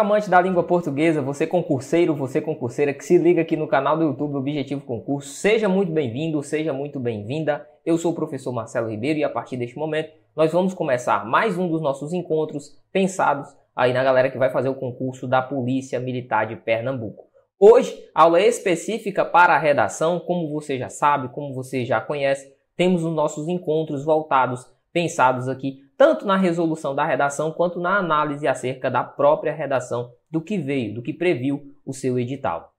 Amante 0.00 0.30
da 0.30 0.40
língua 0.40 0.62
portuguesa, 0.62 1.20
você 1.20 1.46
concurseiro, 1.46 2.14
você 2.14 2.40
concurseira 2.40 2.94
que 2.94 3.04
se 3.04 3.18
liga 3.18 3.42
aqui 3.42 3.56
no 3.56 3.68
canal 3.68 3.96
do 3.96 4.04
YouTube 4.04 4.36
Objetivo 4.36 4.80
Concurso, 4.80 5.28
seja 5.28 5.68
muito 5.68 5.92
bem-vindo, 5.92 6.42
seja 6.42 6.72
muito 6.72 6.98
bem-vinda. 6.98 7.66
Eu 7.84 7.98
sou 7.98 8.12
o 8.12 8.14
professor 8.14 8.52
Marcelo 8.52 8.88
Ribeiro 8.88 9.18
e 9.18 9.24
a 9.24 9.28
partir 9.28 9.56
deste 9.56 9.76
momento 9.76 10.10
nós 10.34 10.50
vamos 10.50 10.72
começar 10.72 11.26
mais 11.26 11.58
um 11.58 11.68
dos 11.68 11.82
nossos 11.82 12.12
encontros 12.12 12.80
pensados 12.90 13.48
aí 13.76 13.92
na 13.92 14.02
galera 14.02 14.30
que 14.30 14.38
vai 14.38 14.50
fazer 14.50 14.70
o 14.70 14.74
concurso 14.74 15.28
da 15.28 15.42
Polícia 15.42 16.00
Militar 16.00 16.46
de 16.46 16.56
Pernambuco. 16.56 17.24
Hoje, 17.58 17.94
aula 18.14 18.40
específica 18.40 19.24
para 19.24 19.54
a 19.54 19.58
redação, 19.58 20.18
como 20.18 20.48
você 20.48 20.78
já 20.78 20.88
sabe, 20.88 21.28
como 21.28 21.54
você 21.54 21.84
já 21.84 22.00
conhece, 22.00 22.50
temos 22.76 23.04
os 23.04 23.14
nossos 23.14 23.46
encontros 23.46 24.04
voltados, 24.04 24.66
pensados 24.92 25.48
aqui 25.48 25.81
tanto 26.02 26.26
na 26.26 26.36
resolução 26.36 26.96
da 26.96 27.06
redação 27.06 27.52
quanto 27.52 27.78
na 27.78 27.96
análise 27.96 28.48
acerca 28.48 28.90
da 28.90 29.04
própria 29.04 29.52
redação 29.52 30.10
do 30.28 30.40
que 30.40 30.58
veio, 30.58 30.92
do 30.92 31.00
que 31.00 31.12
previu 31.12 31.62
o 31.86 31.92
seu 31.92 32.18
edital. 32.18 32.72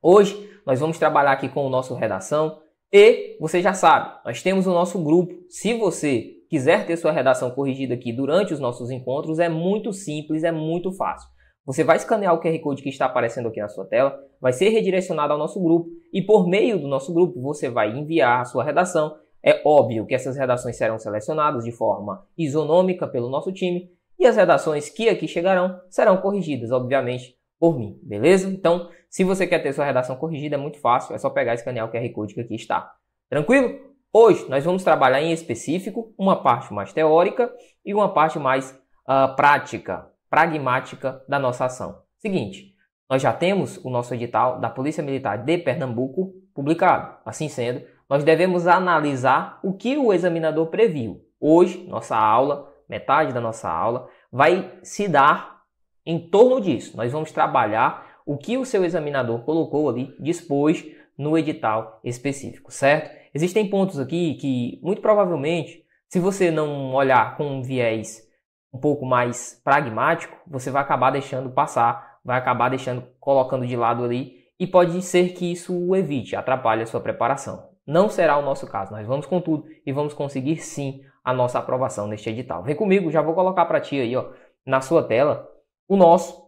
Hoje 0.00 0.48
nós 0.64 0.78
vamos 0.78 0.96
trabalhar 0.96 1.32
aqui 1.32 1.48
com 1.48 1.66
o 1.66 1.68
nosso 1.68 1.92
redação 1.92 2.60
e 2.92 3.36
você 3.40 3.60
já 3.60 3.74
sabe, 3.74 4.16
nós 4.24 4.44
temos 4.44 4.64
o 4.68 4.70
nosso 4.70 5.02
grupo. 5.02 5.34
Se 5.48 5.74
você 5.74 6.34
quiser 6.48 6.86
ter 6.86 6.96
sua 6.96 7.10
redação 7.10 7.50
corrigida 7.50 7.94
aqui 7.94 8.12
durante 8.12 8.54
os 8.54 8.60
nossos 8.60 8.92
encontros, 8.92 9.40
é 9.40 9.48
muito 9.48 9.92
simples, 9.92 10.44
é 10.44 10.52
muito 10.52 10.92
fácil. 10.92 11.28
Você 11.66 11.82
vai 11.82 11.96
escanear 11.96 12.32
o 12.32 12.40
QR 12.40 12.56
Code 12.60 12.80
que 12.80 12.90
está 12.90 13.06
aparecendo 13.06 13.48
aqui 13.48 13.60
na 13.60 13.68
sua 13.68 13.86
tela, 13.86 14.16
vai 14.40 14.52
ser 14.52 14.68
redirecionado 14.68 15.32
ao 15.32 15.38
nosso 15.38 15.60
grupo 15.60 15.88
e 16.12 16.22
por 16.22 16.46
meio 16.46 16.78
do 16.78 16.86
nosso 16.86 17.12
grupo 17.12 17.42
você 17.42 17.68
vai 17.68 17.90
enviar 17.90 18.42
a 18.42 18.44
sua 18.44 18.62
redação 18.62 19.16
é 19.42 19.60
óbvio 19.64 20.06
que 20.06 20.14
essas 20.14 20.36
redações 20.36 20.76
serão 20.76 20.98
selecionadas 20.98 21.64
de 21.64 21.72
forma 21.72 22.24
isonômica 22.38 23.06
pelo 23.06 23.28
nosso 23.28 23.52
time 23.52 23.90
e 24.18 24.26
as 24.26 24.36
redações 24.36 24.88
que 24.88 25.08
aqui 25.08 25.26
chegarão 25.26 25.80
serão 25.90 26.16
corrigidas, 26.18 26.70
obviamente, 26.70 27.36
por 27.58 27.76
mim, 27.76 27.98
beleza? 28.02 28.48
Então, 28.48 28.88
se 29.10 29.24
você 29.24 29.46
quer 29.46 29.58
ter 29.60 29.72
sua 29.72 29.84
redação 29.84 30.16
corrigida, 30.16 30.54
é 30.54 30.58
muito 30.58 30.78
fácil, 30.78 31.14
é 31.14 31.18
só 31.18 31.28
pegar 31.28 31.52
e 31.52 31.54
escanear 31.56 31.88
o 31.88 31.90
QR 31.90 32.08
Code 32.12 32.34
que 32.34 32.40
aqui 32.40 32.54
está. 32.54 32.92
Tranquilo? 33.28 33.92
Hoje 34.12 34.48
nós 34.48 34.64
vamos 34.64 34.84
trabalhar 34.84 35.22
em 35.22 35.32
específico 35.32 36.14
uma 36.18 36.42
parte 36.42 36.72
mais 36.72 36.92
teórica 36.92 37.52
e 37.84 37.94
uma 37.94 38.12
parte 38.12 38.38
mais 38.38 38.70
uh, 39.08 39.34
prática, 39.34 40.06
pragmática 40.28 41.24
da 41.28 41.38
nossa 41.38 41.64
ação. 41.64 42.02
Seguinte, 42.18 42.74
nós 43.08 43.20
já 43.20 43.32
temos 43.32 43.78
o 43.84 43.90
nosso 43.90 44.14
edital 44.14 44.60
da 44.60 44.70
Polícia 44.70 45.02
Militar 45.02 45.38
de 45.38 45.58
Pernambuco 45.58 46.32
publicado. 46.54 47.16
Assim 47.24 47.48
sendo, 47.48 47.82
nós 48.12 48.24
devemos 48.24 48.66
analisar 48.66 49.58
o 49.62 49.72
que 49.72 49.96
o 49.96 50.12
examinador 50.12 50.66
previu. 50.66 51.24
Hoje, 51.40 51.82
nossa 51.88 52.14
aula, 52.14 52.70
metade 52.86 53.32
da 53.32 53.40
nossa 53.40 53.70
aula, 53.70 54.06
vai 54.30 54.70
se 54.82 55.08
dar 55.08 55.62
em 56.04 56.18
torno 56.18 56.60
disso. 56.60 56.94
Nós 56.94 57.10
vamos 57.10 57.32
trabalhar 57.32 58.20
o 58.26 58.36
que 58.36 58.58
o 58.58 58.66
seu 58.66 58.84
examinador 58.84 59.46
colocou 59.46 59.88
ali, 59.88 60.14
dispôs 60.20 60.84
no 61.16 61.38
edital 61.38 62.00
específico, 62.04 62.70
certo? 62.70 63.10
Existem 63.32 63.66
pontos 63.70 63.98
aqui 63.98 64.34
que, 64.34 64.78
muito 64.82 65.00
provavelmente, 65.00 65.82
se 66.06 66.20
você 66.20 66.50
não 66.50 66.92
olhar 66.92 67.38
com 67.38 67.46
um 67.46 67.62
viés 67.62 68.28
um 68.74 68.78
pouco 68.78 69.06
mais 69.06 69.58
pragmático, 69.64 70.36
você 70.46 70.70
vai 70.70 70.82
acabar 70.82 71.12
deixando 71.12 71.48
passar, 71.48 72.18
vai 72.22 72.36
acabar 72.36 72.68
deixando, 72.68 73.04
colocando 73.18 73.66
de 73.66 73.74
lado 73.74 74.04
ali, 74.04 74.34
e 74.60 74.66
pode 74.66 75.00
ser 75.00 75.30
que 75.30 75.50
isso 75.50 75.74
o 75.74 75.96
evite, 75.96 76.36
atrapalhe 76.36 76.82
a 76.82 76.86
sua 76.86 77.00
preparação. 77.00 77.71
Não 77.86 78.08
será 78.08 78.36
o 78.38 78.42
nosso 78.42 78.66
caso. 78.66 78.92
Nós 78.92 79.06
vamos 79.06 79.26
com 79.26 79.40
tudo 79.40 79.66
e 79.84 79.92
vamos 79.92 80.14
conseguir 80.14 80.58
sim 80.58 81.02
a 81.24 81.32
nossa 81.32 81.58
aprovação 81.58 82.06
neste 82.06 82.30
edital. 82.30 82.62
Vem 82.62 82.76
comigo, 82.76 83.10
já 83.10 83.22
vou 83.22 83.34
colocar 83.34 83.64
para 83.66 83.80
ti 83.80 84.00
aí, 84.00 84.16
ó, 84.16 84.30
na 84.64 84.80
sua 84.80 85.02
tela, 85.02 85.48
o 85.88 85.96
nosso 85.96 86.42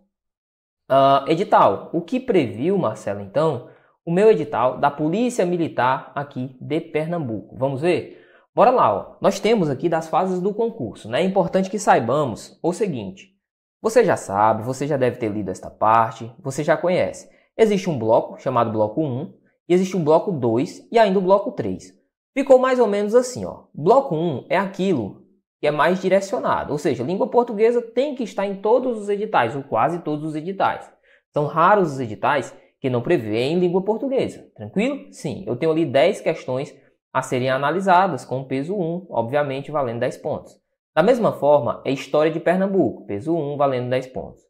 uh, 0.91 1.29
edital. 1.29 1.91
O 1.93 2.01
que 2.01 2.21
previu, 2.21 2.77
Marcelo, 2.79 3.21
então, 3.21 3.69
o 4.05 4.13
meu 4.13 4.31
edital 4.31 4.79
da 4.79 4.91
Polícia 4.91 5.47
Militar 5.47 6.13
aqui 6.15 6.57
de 6.61 6.81
Pernambuco. 6.81 7.57
Vamos 7.57 7.81
ver? 7.81 8.23
Bora 8.55 8.71
lá, 8.71 8.95
ó. 8.95 9.17
Nós 9.21 9.41
temos 9.41 9.69
aqui 9.69 9.89
das 9.89 10.09
fases 10.09 10.41
do 10.41 10.55
concurso, 10.55 11.09
né? 11.09 11.23
É 11.23 11.25
importante 11.25 11.71
que 11.71 11.79
saibamos 11.79 12.59
o 12.63 12.73
seguinte. 12.73 13.35
Você 13.83 14.05
já 14.05 14.17
sabe, 14.17 14.63
você 14.63 14.87
já 14.87 14.97
deve 14.97 15.19
ter 15.19 15.29
lido 15.29 15.51
esta 15.51 15.71
parte, 15.71 16.33
você 16.39 16.63
já 16.63 16.77
conhece. 16.77 17.29
Existe 17.57 17.91
um 17.91 17.99
bloco 17.99 18.41
chamado 18.41 18.71
bloco 18.73 19.03
1, 19.03 19.35
e 19.69 19.75
existe 19.75 19.97
um 19.97 20.05
bloco 20.05 20.33
2 20.33 20.89
e 20.91 20.99
ainda 20.99 21.19
o 21.19 21.23
bloco 21.23 21.53
3. 21.53 21.95
Ficou 22.37 22.59
mais 22.59 22.81
ou 22.81 22.87
menos 22.87 23.15
assim, 23.15 23.45
ó. 23.45 23.65
Bloco 23.73 24.15
1 24.15 24.47
é 24.49 24.57
aquilo 24.57 25.25
que 25.61 25.67
é 25.67 25.71
mais 25.71 26.03
direcionado, 26.03 26.73
ou 26.73 26.79
seja, 26.79 27.03
língua 27.03 27.29
portuguesa 27.29 27.81
tem 27.81 28.15
que 28.15 28.23
estar 28.23 28.45
em 28.45 28.57
todos 28.57 28.99
os 28.99 29.09
editais, 29.09 29.57
ou 29.57 29.63
quase 29.63 30.01
todos 30.01 30.25
os 30.25 30.35
editais. 30.35 30.93
São 31.33 31.47
raros 31.47 31.93
os 31.93 32.01
editais 32.01 32.55
que 32.81 32.91
não 32.91 33.01
prevêem 33.01 33.59
língua 33.59 33.83
portuguesa. 33.83 34.47
Tranquilo? 34.55 35.11
Sim, 35.11 35.43
eu 35.47 35.57
tenho 35.57 35.73
ali 35.73 35.87
10 35.87 36.21
questões 36.21 36.75
a 37.11 37.23
serem 37.23 37.49
analisadas 37.49 38.25
com 38.25 38.45
peso 38.45 38.75
1, 38.75 39.07
obviamente 39.09 39.71
valendo 39.71 40.01
10 40.01 40.19
pontos. 40.19 40.53
Da 40.95 41.03
mesma 41.03 41.33
forma, 41.33 41.81
é 41.85 41.91
História 41.91 42.31
de 42.31 42.41
Pernambuco, 42.41 43.07
peso 43.07 43.35
1, 43.35 43.57
valendo 43.57 43.89
10 43.89 44.09
pontos. 44.09 44.43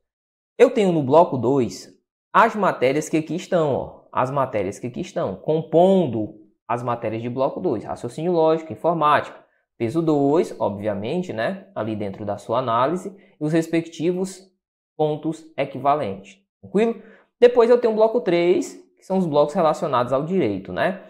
Eu 0.58 0.70
tenho 0.70 0.90
no 0.90 1.02
bloco 1.02 1.38
2 1.38 1.94
as 2.32 2.56
matérias 2.56 3.08
que 3.08 3.16
aqui 3.16 3.36
estão, 3.36 3.72
ó, 3.72 4.03
as 4.14 4.30
matérias 4.30 4.78
que 4.78 4.86
aqui 4.86 5.00
estão, 5.00 5.34
compondo 5.34 6.36
as 6.68 6.84
matérias 6.84 7.20
de 7.20 7.28
bloco 7.28 7.58
2, 7.58 7.82
raciocínio 7.82 8.30
lógico, 8.30 8.72
informática, 8.72 9.36
peso 9.76 10.00
2, 10.00 10.54
obviamente, 10.60 11.32
né, 11.32 11.66
ali 11.74 11.96
dentro 11.96 12.24
da 12.24 12.38
sua 12.38 12.60
análise, 12.60 13.12
e 13.40 13.44
os 13.44 13.52
respectivos 13.52 14.48
pontos 14.96 15.44
equivalentes. 15.56 16.38
Tranquilo? 16.60 17.02
Depois 17.40 17.68
eu 17.68 17.78
tenho 17.78 17.92
o 17.92 17.96
bloco 17.96 18.20
3, 18.20 18.74
que 18.96 19.04
são 19.04 19.18
os 19.18 19.26
blocos 19.26 19.52
relacionados 19.52 20.12
ao 20.12 20.22
direito, 20.22 20.72
né? 20.72 21.02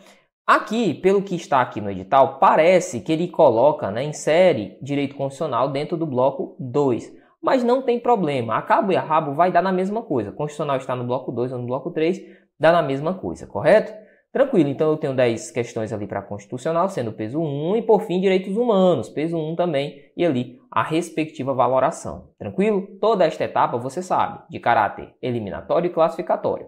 Aqui, 0.47 0.95
pelo 0.95 1.23
que 1.23 1.37
está 1.37 1.61
aqui 1.61 1.83
no 1.83 1.91
edital, 1.91 2.39
parece 2.39 3.01
que 3.01 3.13
ele 3.13 3.29
coloca, 3.29 3.91
né, 3.91 4.03
insere 4.03 4.79
direito 4.81 5.15
constitucional 5.15 5.69
dentro 5.69 5.99
do 5.99 6.07
bloco 6.07 6.57
2. 6.59 7.13
Mas 7.43 7.63
não 7.63 7.83
tem 7.83 8.01
problema, 8.01 8.57
a 8.57 8.63
cabo 8.63 8.93
e 8.93 8.97
a 8.97 9.03
rabo 9.03 9.35
vai 9.35 9.53
dar 9.53 9.61
na 9.61 9.71
mesma 9.71 10.01
coisa. 10.01 10.33
Constitucional 10.33 10.79
está 10.79 10.97
no 10.97 11.05
bloco 11.05 11.31
2 11.31 11.53
ou 11.53 11.59
no 11.59 11.67
bloco 11.67 11.91
3, 11.91 12.44
dá 12.59 12.73
na 12.73 12.83
mesma 12.83 13.15
coisa, 13.15 13.47
correto? 13.47 13.93
Tranquilo, 14.35 14.69
então 14.69 14.91
eu 14.91 14.97
tenho 14.97 15.15
10 15.15 15.53
questões 15.53 15.93
ali 15.93 16.09
para 16.09 16.21
constitucional, 16.21 16.89
sendo 16.89 17.13
peso 17.13 17.41
1, 17.41 17.77
e 17.77 17.83
por 17.83 18.03
fim 18.03 18.21
direitos 18.21 18.57
humanos, 18.57 19.09
peso 19.09 19.39
1 19.39 19.55
também, 19.55 20.11
e 20.17 20.27
ali 20.27 20.59
a 20.69 20.83
respectiva 20.83 21.55
valoração. 21.55 22.31
Tranquilo? 22.37 22.89
Toda 23.01 23.25
esta 23.25 23.45
etapa 23.45 23.79
você 23.79 24.03
sabe, 24.03 24.43
de 24.51 24.59
caráter 24.59 25.15
eliminatório 25.23 25.89
e 25.89 25.93
classificatório. 25.93 26.67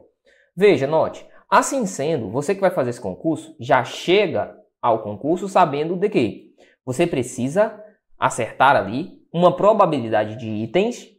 Veja, 0.56 0.86
note, 0.86 1.26
assim 1.50 1.86
sendo, 1.86 2.30
você 2.30 2.54
que 2.54 2.60
vai 2.60 2.70
fazer 2.70 2.90
esse 2.90 3.00
concurso 3.00 3.56
já 3.58 3.82
chega 3.82 4.56
ao 4.80 5.02
concurso 5.02 5.48
sabendo 5.48 5.96
de 5.96 6.08
que 6.08 6.54
você 6.84 7.04
precisa 7.04 7.82
acertar 8.16 8.76
ali 8.76 9.10
uma 9.32 9.56
probabilidade 9.56 10.36
de 10.36 10.48
itens 10.48 11.15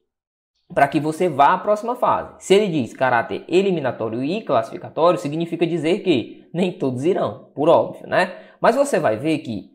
para 0.73 0.87
que 0.87 0.99
você 0.99 1.29
vá 1.29 1.53
à 1.53 1.57
próxima 1.57 1.95
fase. 1.95 2.35
Se 2.39 2.53
ele 2.53 2.67
diz 2.67 2.93
caráter 2.93 3.43
eliminatório 3.47 4.23
e 4.23 4.41
classificatório, 4.41 5.19
significa 5.19 5.65
dizer 5.65 5.99
que 5.99 6.47
nem 6.53 6.71
todos 6.71 7.05
irão, 7.05 7.49
por 7.55 7.69
óbvio, 7.69 8.07
né? 8.07 8.35
Mas 8.59 8.75
você 8.75 8.99
vai 8.99 9.17
ver 9.17 9.39
que 9.39 9.71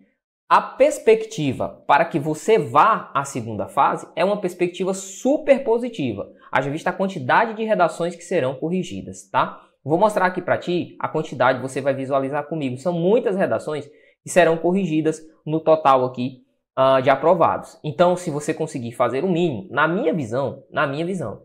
a 0.48 0.60
perspectiva 0.60 1.82
para 1.86 2.04
que 2.04 2.19
você 2.19 2.58
vá 2.58 3.10
à 3.14 3.25
segunda 3.25 3.69
fase 3.69 4.06
é 4.14 4.25
uma 4.25 4.41
perspectiva 4.41 4.92
super 4.92 5.64
positiva, 5.64 6.31
haja 6.50 6.70
vista 6.70 6.91
a 6.91 6.92
quantidade 6.92 7.54
de 7.54 7.64
redações 7.64 8.14
que 8.14 8.22
serão 8.22 8.54
corrigidas, 8.54 9.28
tá? 9.31 9.60
Vou 9.84 9.98
mostrar 9.98 10.26
aqui 10.26 10.41
para 10.41 10.58
ti 10.58 10.97
a 11.00 11.08
quantidade, 11.08 11.60
você 11.60 11.81
vai 11.81 11.92
visualizar 11.92 12.47
comigo. 12.47 12.76
São 12.76 12.92
muitas 12.92 13.34
redações 13.34 13.88
que 14.22 14.31
serão 14.31 14.56
corrigidas 14.56 15.20
no 15.44 15.58
total 15.58 16.04
aqui 16.04 16.44
uh, 16.78 17.03
de 17.03 17.10
aprovados. 17.10 17.78
Então, 17.83 18.16
se 18.16 18.31
você 18.31 18.53
conseguir 18.53 18.93
fazer 18.93 19.25
o 19.25 19.31
mínimo, 19.31 19.69
na 19.71 19.87
minha 19.87 20.12
visão, 20.12 20.65
na 20.71 20.87
minha 20.87 21.05
visão, 21.05 21.43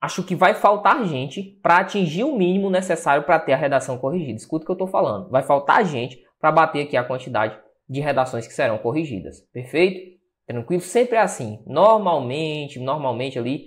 acho 0.00 0.22
que 0.22 0.34
vai 0.34 0.54
faltar 0.54 1.04
gente 1.06 1.42
para 1.62 1.78
atingir 1.78 2.24
o 2.24 2.36
mínimo 2.36 2.70
necessário 2.70 3.24
para 3.24 3.38
ter 3.38 3.52
a 3.52 3.56
redação 3.56 3.98
corrigida. 3.98 4.36
Escuta 4.36 4.64
o 4.64 4.66
que 4.66 4.72
eu 4.72 4.74
estou 4.74 4.88
falando. 4.88 5.30
Vai 5.30 5.42
faltar 5.42 5.84
gente 5.84 6.18
para 6.40 6.50
bater 6.50 6.82
aqui 6.82 6.96
a 6.96 7.04
quantidade 7.04 7.56
de 7.88 8.00
redações 8.00 8.46
que 8.46 8.52
serão 8.52 8.78
corrigidas. 8.78 9.40
Perfeito? 9.52 10.12
Tranquilo? 10.46 10.82
Sempre 10.82 11.16
é 11.16 11.20
assim. 11.20 11.62
Normalmente, 11.66 12.80
normalmente 12.80 13.38
ali, 13.38 13.66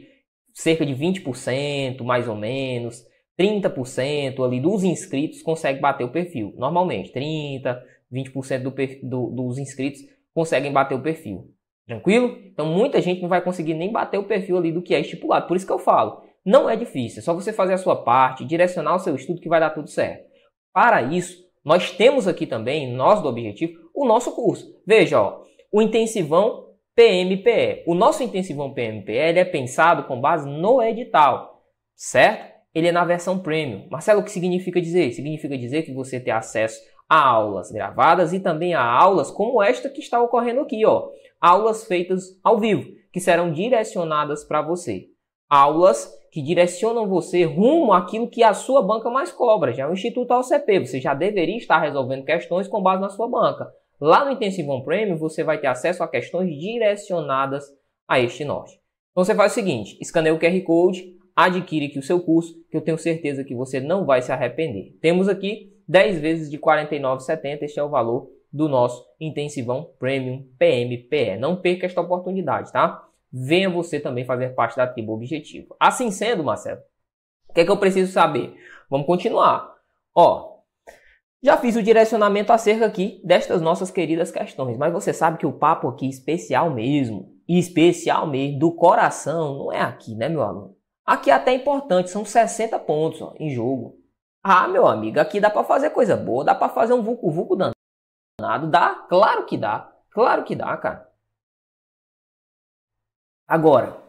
cerca 0.54 0.86
de 0.86 0.94
20%, 0.94 2.04
mais 2.04 2.28
ou 2.28 2.36
menos, 2.36 3.04
30% 3.40 4.44
ali 4.44 4.60
dos 4.60 4.84
inscritos 4.84 5.42
consegue 5.42 5.80
bater 5.80 6.04
o 6.04 6.12
perfil. 6.12 6.54
Normalmente, 6.58 7.12
30%, 7.14 7.80
20% 8.12 8.62
do, 8.62 8.74
do, 9.04 9.30
dos 9.31 9.58
inscritos 9.58 10.02
conseguem 10.36 10.72
bater 10.72 10.94
o 10.94 11.02
perfil. 11.02 11.50
Tranquilo? 11.88 12.38
Então 12.46 12.66
muita 12.66 13.02
gente 13.02 13.22
não 13.22 13.30
vai 13.30 13.42
conseguir 13.42 13.74
nem 13.74 13.92
bater 13.92 14.18
o 14.18 14.26
perfil 14.26 14.58
ali 14.58 14.72
do 14.72 14.82
que 14.82 14.94
é 14.94 15.00
estipulado. 15.00 15.48
Por 15.48 15.56
isso 15.56 15.66
que 15.66 15.72
eu 15.72 15.80
falo, 15.80 16.22
não 16.46 16.70
é 16.70 16.76
difícil, 16.76 17.20
é 17.20 17.22
só 17.24 17.34
você 17.34 17.54
fazer 17.54 17.74
a 17.74 17.78
sua 17.78 18.04
parte, 18.04 18.46
direcionar 18.46 18.96
o 18.96 19.00
seu 19.00 19.16
estudo 19.16 19.40
que 19.40 19.50
vai 19.50 19.60
dar 19.60 19.70
tudo 19.70 19.90
certo. 19.90 20.26
Para 20.74 21.02
isso, 21.02 21.44
nós 21.64 21.92
temos 21.92 22.28
aqui 22.28 22.46
também, 22.46 22.94
nós 22.94 23.22
do 23.22 23.30
Objetivo, 23.30 23.74
o 23.96 24.06
nosso 24.06 24.36
curso. 24.36 24.68
Veja, 24.86 25.22
ó, 25.22 25.42
o 25.72 25.82
intensivão 25.82 26.66
PMPE. 26.96 27.84
O 27.88 27.96
nosso 27.96 28.24
intensivão 28.24 28.74
PMPE 28.74 29.14
ele 29.14 29.40
é 29.40 29.46
pensado 29.46 30.04
com 30.04 30.20
base 30.20 30.48
no 30.48 30.81
edital, 30.81 31.62
certo? 31.96 32.54
Ele 32.74 32.88
é 32.88 32.92
na 32.92 33.06
versão 33.06 33.40
premium. 33.40 33.88
Marcelo, 33.90 34.20
o 34.20 34.24
que 34.24 34.31
significa 34.31 34.81
dizer? 34.81 35.12
Significa 35.14 35.58
dizer 35.58 35.84
que 35.84 35.94
você 35.94 36.20
tem 36.20 36.34
acesso 36.34 36.80
a 37.07 37.24
aulas 37.24 37.72
gravadas 37.72 38.34
e 38.34 38.40
também 38.40 38.74
a 38.74 38.84
aulas 38.84 39.30
como 39.31 39.62
esta 39.62 39.90
que 39.90 40.00
está 40.00 40.22
ocorrendo 40.22 40.62
aqui, 40.62 40.86
ó. 40.86 41.10
Aulas 41.40 41.86
feitas 41.86 42.40
ao 42.44 42.60
vivo, 42.60 42.90
que 43.12 43.19
serão 43.19 43.52
direcionadas 43.52 44.44
para 44.44 44.62
você. 44.62 45.07
Aulas 45.50 46.12
que 46.31 46.42
direcionam 46.42 47.07
você 47.07 47.44
rumo 47.44 47.94
àquilo 47.94 48.30
que 48.30 48.44
a 48.44 48.54
sua 48.54 48.81
banca 48.81 49.10
mais 49.10 49.31
cobra. 49.31 49.72
Já 49.72 49.84
é 49.84 49.88
o 49.88 49.94
Instituto 49.94 50.31
AOCP, 50.31 50.80
você 50.80 51.00
já 51.00 51.13
deveria 51.13 51.57
estar 51.57 51.80
resolvendo 51.80 52.25
questões 52.25 52.68
com 52.68 52.81
base 52.81 53.02
na 53.02 53.10
sua 53.10 53.30
banca. 53.30 53.72
Lá 54.02 54.25
no 54.25 54.31
Intensivão 54.31 54.84
Premium, 54.84 55.16
você 55.16 55.44
vai 55.44 55.60
ter 55.60 55.68
acesso 55.68 56.04
a 56.04 56.07
questões 56.07 56.50
direcionadas 56.60 57.66
a 58.07 58.19
este 58.19 58.44
norte. 58.44 58.78
Então 59.12 59.24
você 59.24 59.34
faz 59.34 59.54
o 59.54 59.56
seguinte, 59.56 59.98
escaneia 60.02 60.36
o 60.36 60.40
QR 60.40 60.62
Code, 60.63 61.16
adquire 61.34 61.86
aqui 61.86 62.00
o 62.00 62.04
seu 62.04 62.19
curso, 62.19 62.54
que 62.69 62.75
eu 62.75 62.81
tenho 62.81 62.98
certeza 62.98 63.44
que 63.44 63.56
você 63.56 63.80
não 63.80 64.06
vai 64.06 64.22
se 64.22 64.31
arrepender. 64.31 64.98
Temos 65.00 65.30
aqui 65.30 65.75
10 65.88 66.20
vezes 66.20 66.50
de 66.50 66.58
R$ 66.58 66.62
49,70, 66.62 67.64
este 67.64 67.80
é 67.80 67.84
o 67.84 67.90
valor 67.90 68.30
do 68.52 68.70
nosso 68.70 69.06
Intensivão 69.20 69.92
Premium 70.00 70.48
PMPE. 70.58 71.38
Não 71.38 71.58
perca 71.58 71.86
esta 71.86 72.02
oportunidade, 72.02 72.72
tá? 72.72 73.04
Venha 73.32 73.70
você 73.70 74.00
também 74.00 74.24
fazer 74.26 74.56
parte 74.56 74.78
da 74.78 74.88
tribo 74.88 75.14
Objetivo. 75.14 75.76
Assim 75.80 76.10
sendo, 76.10 76.44
Marcelo, 76.44 76.82
o 77.50 77.54
que 77.54 77.62
é 77.62 77.66
que 77.66 77.72
eu 77.72 77.78
preciso 77.78 78.12
saber? 78.12 78.56
Vamos 78.90 79.06
continuar. 79.06 79.76
Ó, 80.16 80.56
já 81.44 81.58
fiz 81.58 81.76
o 81.76 81.84
direcionamento 81.84 82.52
acerca 82.52 82.86
aqui 82.86 83.22
destas 83.24 83.62
nossas 83.62 83.92
queridas 83.92 84.31
questões, 84.31 84.78
mas 84.78 84.94
você 84.94 85.14
sabe 85.14 85.38
que 85.38 85.46
o 85.46 85.54
papo 85.54 85.88
aqui 85.88 86.08
especial 86.08 86.72
mesmo, 86.72 87.36
especial 87.48 88.26
mesmo, 88.26 88.58
do 88.58 88.72
coração, 88.72 89.58
não 89.58 89.72
é 89.72 89.81
aqui, 89.81 90.16
né, 90.16 90.28
meu 90.28 90.42
aluno? 90.42 90.76
Aqui 91.06 91.30
é 91.30 91.34
até 91.34 91.54
importante, 91.54 92.10
são 92.10 92.26
60 92.26 92.80
pontos 92.80 93.22
ó, 93.22 93.36
em 93.40 93.52
jogo. 93.52 93.96
Ah, 94.47 94.68
meu 94.68 94.86
amigo, 94.86 95.19
aqui 95.19 95.39
dá 95.39 95.50
para 95.50 95.63
fazer 95.63 95.89
coisa 95.89 96.15
boa, 96.15 96.45
dá 96.45 96.53
para 96.53 96.71
fazer 96.71 96.94
um 96.94 97.01
vucu 97.01 97.31
vucu 97.31 97.56
danado, 97.56 98.69
dá, 98.69 98.94
claro 99.09 99.44
que 99.47 99.57
dá, 99.57 99.92
claro 100.12 100.44
que 100.44 100.56
dá, 100.56 100.77
cara. 100.77 101.09
Agora, 103.47 104.00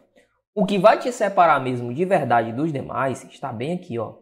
o 0.54 0.66
que 0.66 0.78
vai 0.78 0.98
te 0.98 1.10
separar 1.10 1.58
mesmo 1.58 1.94
de 1.94 2.04
verdade 2.04 2.52
dos 2.52 2.70
demais 2.70 3.24
está 3.24 3.50
bem 3.50 3.72
aqui, 3.72 3.98
ó. 3.98 4.18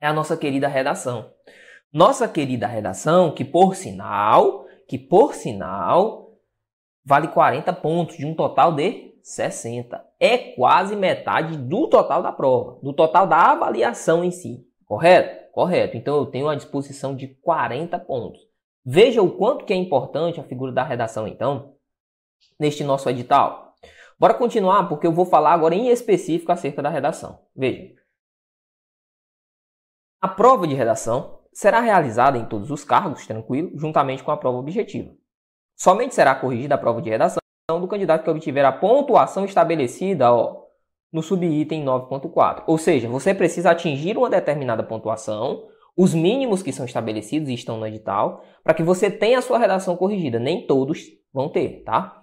É 0.00 0.06
a 0.06 0.14
nossa 0.14 0.34
querida 0.34 0.66
redação. 0.66 1.30
Nossa 1.92 2.26
querida 2.26 2.66
redação, 2.66 3.34
que 3.34 3.44
por 3.44 3.76
sinal, 3.76 4.64
que 4.88 4.96
por 4.96 5.34
sinal, 5.34 6.38
vale 7.04 7.28
40 7.28 7.70
pontos 7.74 8.16
de 8.16 8.24
um 8.24 8.34
total 8.34 8.74
de 8.74 9.14
60. 9.22 10.02
É 10.18 10.38
quase 10.54 10.96
metade 10.96 11.58
do 11.58 11.86
total 11.86 12.22
da 12.22 12.32
prova, 12.32 12.80
do 12.82 12.94
total 12.94 13.26
da 13.26 13.52
avaliação 13.52 14.24
em 14.24 14.30
si. 14.30 14.67
Correto? 14.88 15.52
Correto. 15.52 15.96
Então 15.96 16.16
eu 16.16 16.26
tenho 16.26 16.48
a 16.48 16.54
disposição 16.54 17.14
de 17.14 17.28
40 17.28 17.98
pontos. 18.00 18.40
Veja 18.84 19.20
o 19.20 19.36
quanto 19.36 19.66
que 19.66 19.72
é 19.72 19.76
importante 19.76 20.40
a 20.40 20.44
figura 20.44 20.72
da 20.72 20.82
redação, 20.82 21.28
então, 21.28 21.76
neste 22.58 22.82
nosso 22.82 23.08
edital. 23.10 23.74
Bora 24.18 24.32
continuar, 24.34 24.88
porque 24.88 25.06
eu 25.06 25.12
vou 25.12 25.26
falar 25.26 25.52
agora 25.52 25.74
em 25.74 25.88
específico 25.88 26.50
acerca 26.50 26.80
da 26.80 26.88
redação. 26.88 27.38
Veja. 27.54 27.94
A 30.20 30.28
prova 30.28 30.66
de 30.66 30.74
redação 30.74 31.38
será 31.52 31.80
realizada 31.80 32.38
em 32.38 32.46
todos 32.46 32.70
os 32.70 32.82
cargos, 32.82 33.26
tranquilo, 33.26 33.70
juntamente 33.76 34.24
com 34.24 34.30
a 34.30 34.36
prova 34.36 34.58
objetiva. 34.58 35.14
Somente 35.76 36.14
será 36.14 36.34
corrigida 36.34 36.74
a 36.74 36.78
prova 36.78 37.02
de 37.02 37.10
redação 37.10 37.40
do 37.68 37.86
candidato 37.86 38.24
que 38.24 38.30
obtiver 38.30 38.64
a 38.64 38.72
pontuação 38.72 39.44
estabelecida 39.44 40.32
ó, 40.32 40.67
no 41.12 41.22
subitem 41.22 41.84
9.4. 41.84 42.64
Ou 42.66 42.78
seja, 42.78 43.08
você 43.08 43.34
precisa 43.34 43.70
atingir 43.70 44.16
uma 44.16 44.30
determinada 44.30 44.82
pontuação, 44.82 45.64
os 45.96 46.14
mínimos 46.14 46.62
que 46.62 46.72
são 46.72 46.86
estabelecidos 46.86 47.48
e 47.48 47.54
estão 47.54 47.78
no 47.78 47.86
edital, 47.86 48.42
para 48.62 48.74
que 48.74 48.82
você 48.82 49.10
tenha 49.10 49.38
a 49.38 49.42
sua 49.42 49.58
redação 49.58 49.96
corrigida. 49.96 50.38
Nem 50.38 50.66
todos 50.66 51.06
vão 51.32 51.48
ter, 51.48 51.82
tá? 51.84 52.22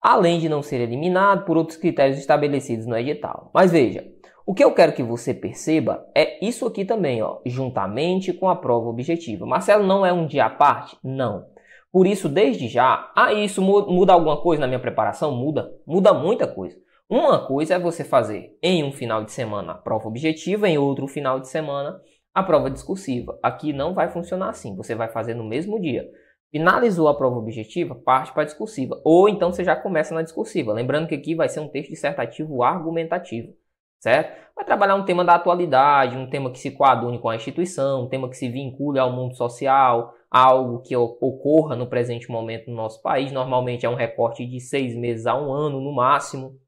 Além 0.00 0.38
de 0.38 0.48
não 0.48 0.62
ser 0.62 0.80
eliminado 0.80 1.44
por 1.44 1.56
outros 1.56 1.76
critérios 1.76 2.18
estabelecidos 2.18 2.86
no 2.86 2.96
edital. 2.96 3.50
Mas 3.52 3.72
veja, 3.72 4.06
o 4.46 4.54
que 4.54 4.62
eu 4.62 4.72
quero 4.72 4.92
que 4.92 5.02
você 5.02 5.34
perceba 5.34 6.06
é 6.14 6.38
isso 6.46 6.64
aqui 6.66 6.84
também, 6.84 7.20
ó, 7.20 7.40
juntamente 7.44 8.32
com 8.32 8.48
a 8.48 8.54
prova 8.54 8.88
objetiva. 8.88 9.44
Marcelo, 9.44 9.84
não 9.84 10.06
é 10.06 10.12
um 10.12 10.26
dia 10.26 10.44
à 10.44 10.50
parte? 10.50 10.96
Não. 11.02 11.44
Por 11.90 12.06
isso, 12.06 12.28
desde 12.28 12.68
já, 12.68 13.10
ah, 13.16 13.32
isso 13.32 13.60
muda 13.60 14.12
alguma 14.12 14.40
coisa 14.40 14.60
na 14.60 14.66
minha 14.68 14.78
preparação? 14.78 15.34
Muda, 15.34 15.72
muda 15.86 16.14
muita 16.14 16.46
coisa. 16.46 16.76
Uma 17.08 17.46
coisa 17.46 17.74
é 17.74 17.78
você 17.78 18.02
fazer 18.02 18.58
em 18.60 18.82
um 18.82 18.90
final 18.90 19.24
de 19.24 19.30
semana 19.30 19.72
a 19.72 19.76
prova 19.76 20.08
objetiva, 20.08 20.68
em 20.68 20.76
outro 20.76 21.06
final 21.06 21.38
de 21.38 21.48
semana 21.48 22.00
a 22.34 22.42
prova 22.42 22.68
discursiva. 22.68 23.38
Aqui 23.42 23.72
não 23.72 23.94
vai 23.94 24.10
funcionar 24.10 24.48
assim, 24.50 24.74
você 24.74 24.92
vai 24.94 25.08
fazer 25.08 25.32
no 25.34 25.44
mesmo 25.44 25.80
dia. 25.80 26.04
Finalizou 26.50 27.06
a 27.06 27.16
prova 27.16 27.36
objetiva, 27.36 27.94
parte 27.94 28.32
para 28.32 28.42
a 28.42 28.44
discursiva. 28.44 29.00
Ou 29.04 29.28
então 29.28 29.52
você 29.52 29.62
já 29.62 29.76
começa 29.76 30.14
na 30.14 30.22
discursiva. 30.22 30.72
Lembrando 30.72 31.06
que 31.06 31.14
aqui 31.14 31.36
vai 31.36 31.48
ser 31.48 31.60
um 31.60 31.68
texto 31.68 31.90
dissertativo 31.90 32.62
argumentativo, 32.64 33.54
certo? 34.00 34.36
Vai 34.56 34.64
trabalhar 34.64 34.96
um 34.96 35.04
tema 35.04 35.24
da 35.24 35.36
atualidade, 35.36 36.16
um 36.16 36.28
tema 36.28 36.50
que 36.50 36.58
se 36.58 36.72
coadune 36.72 37.20
com 37.20 37.28
a 37.28 37.36
instituição, 37.36 38.04
um 38.04 38.08
tema 38.08 38.28
que 38.28 38.36
se 38.36 38.48
vincule 38.48 38.98
ao 38.98 39.12
mundo 39.12 39.36
social, 39.36 40.12
algo 40.28 40.82
que 40.82 40.96
ocorra 40.96 41.76
no 41.76 41.86
presente 41.86 42.28
momento 42.28 42.68
no 42.68 42.76
nosso 42.76 43.00
país. 43.00 43.30
Normalmente 43.30 43.86
é 43.86 43.88
um 43.88 43.94
recorte 43.94 44.44
de 44.44 44.58
seis 44.58 44.96
meses 44.96 45.24
a 45.24 45.40
um 45.40 45.52
ano 45.52 45.80
no 45.80 45.94
máximo, 45.94 46.58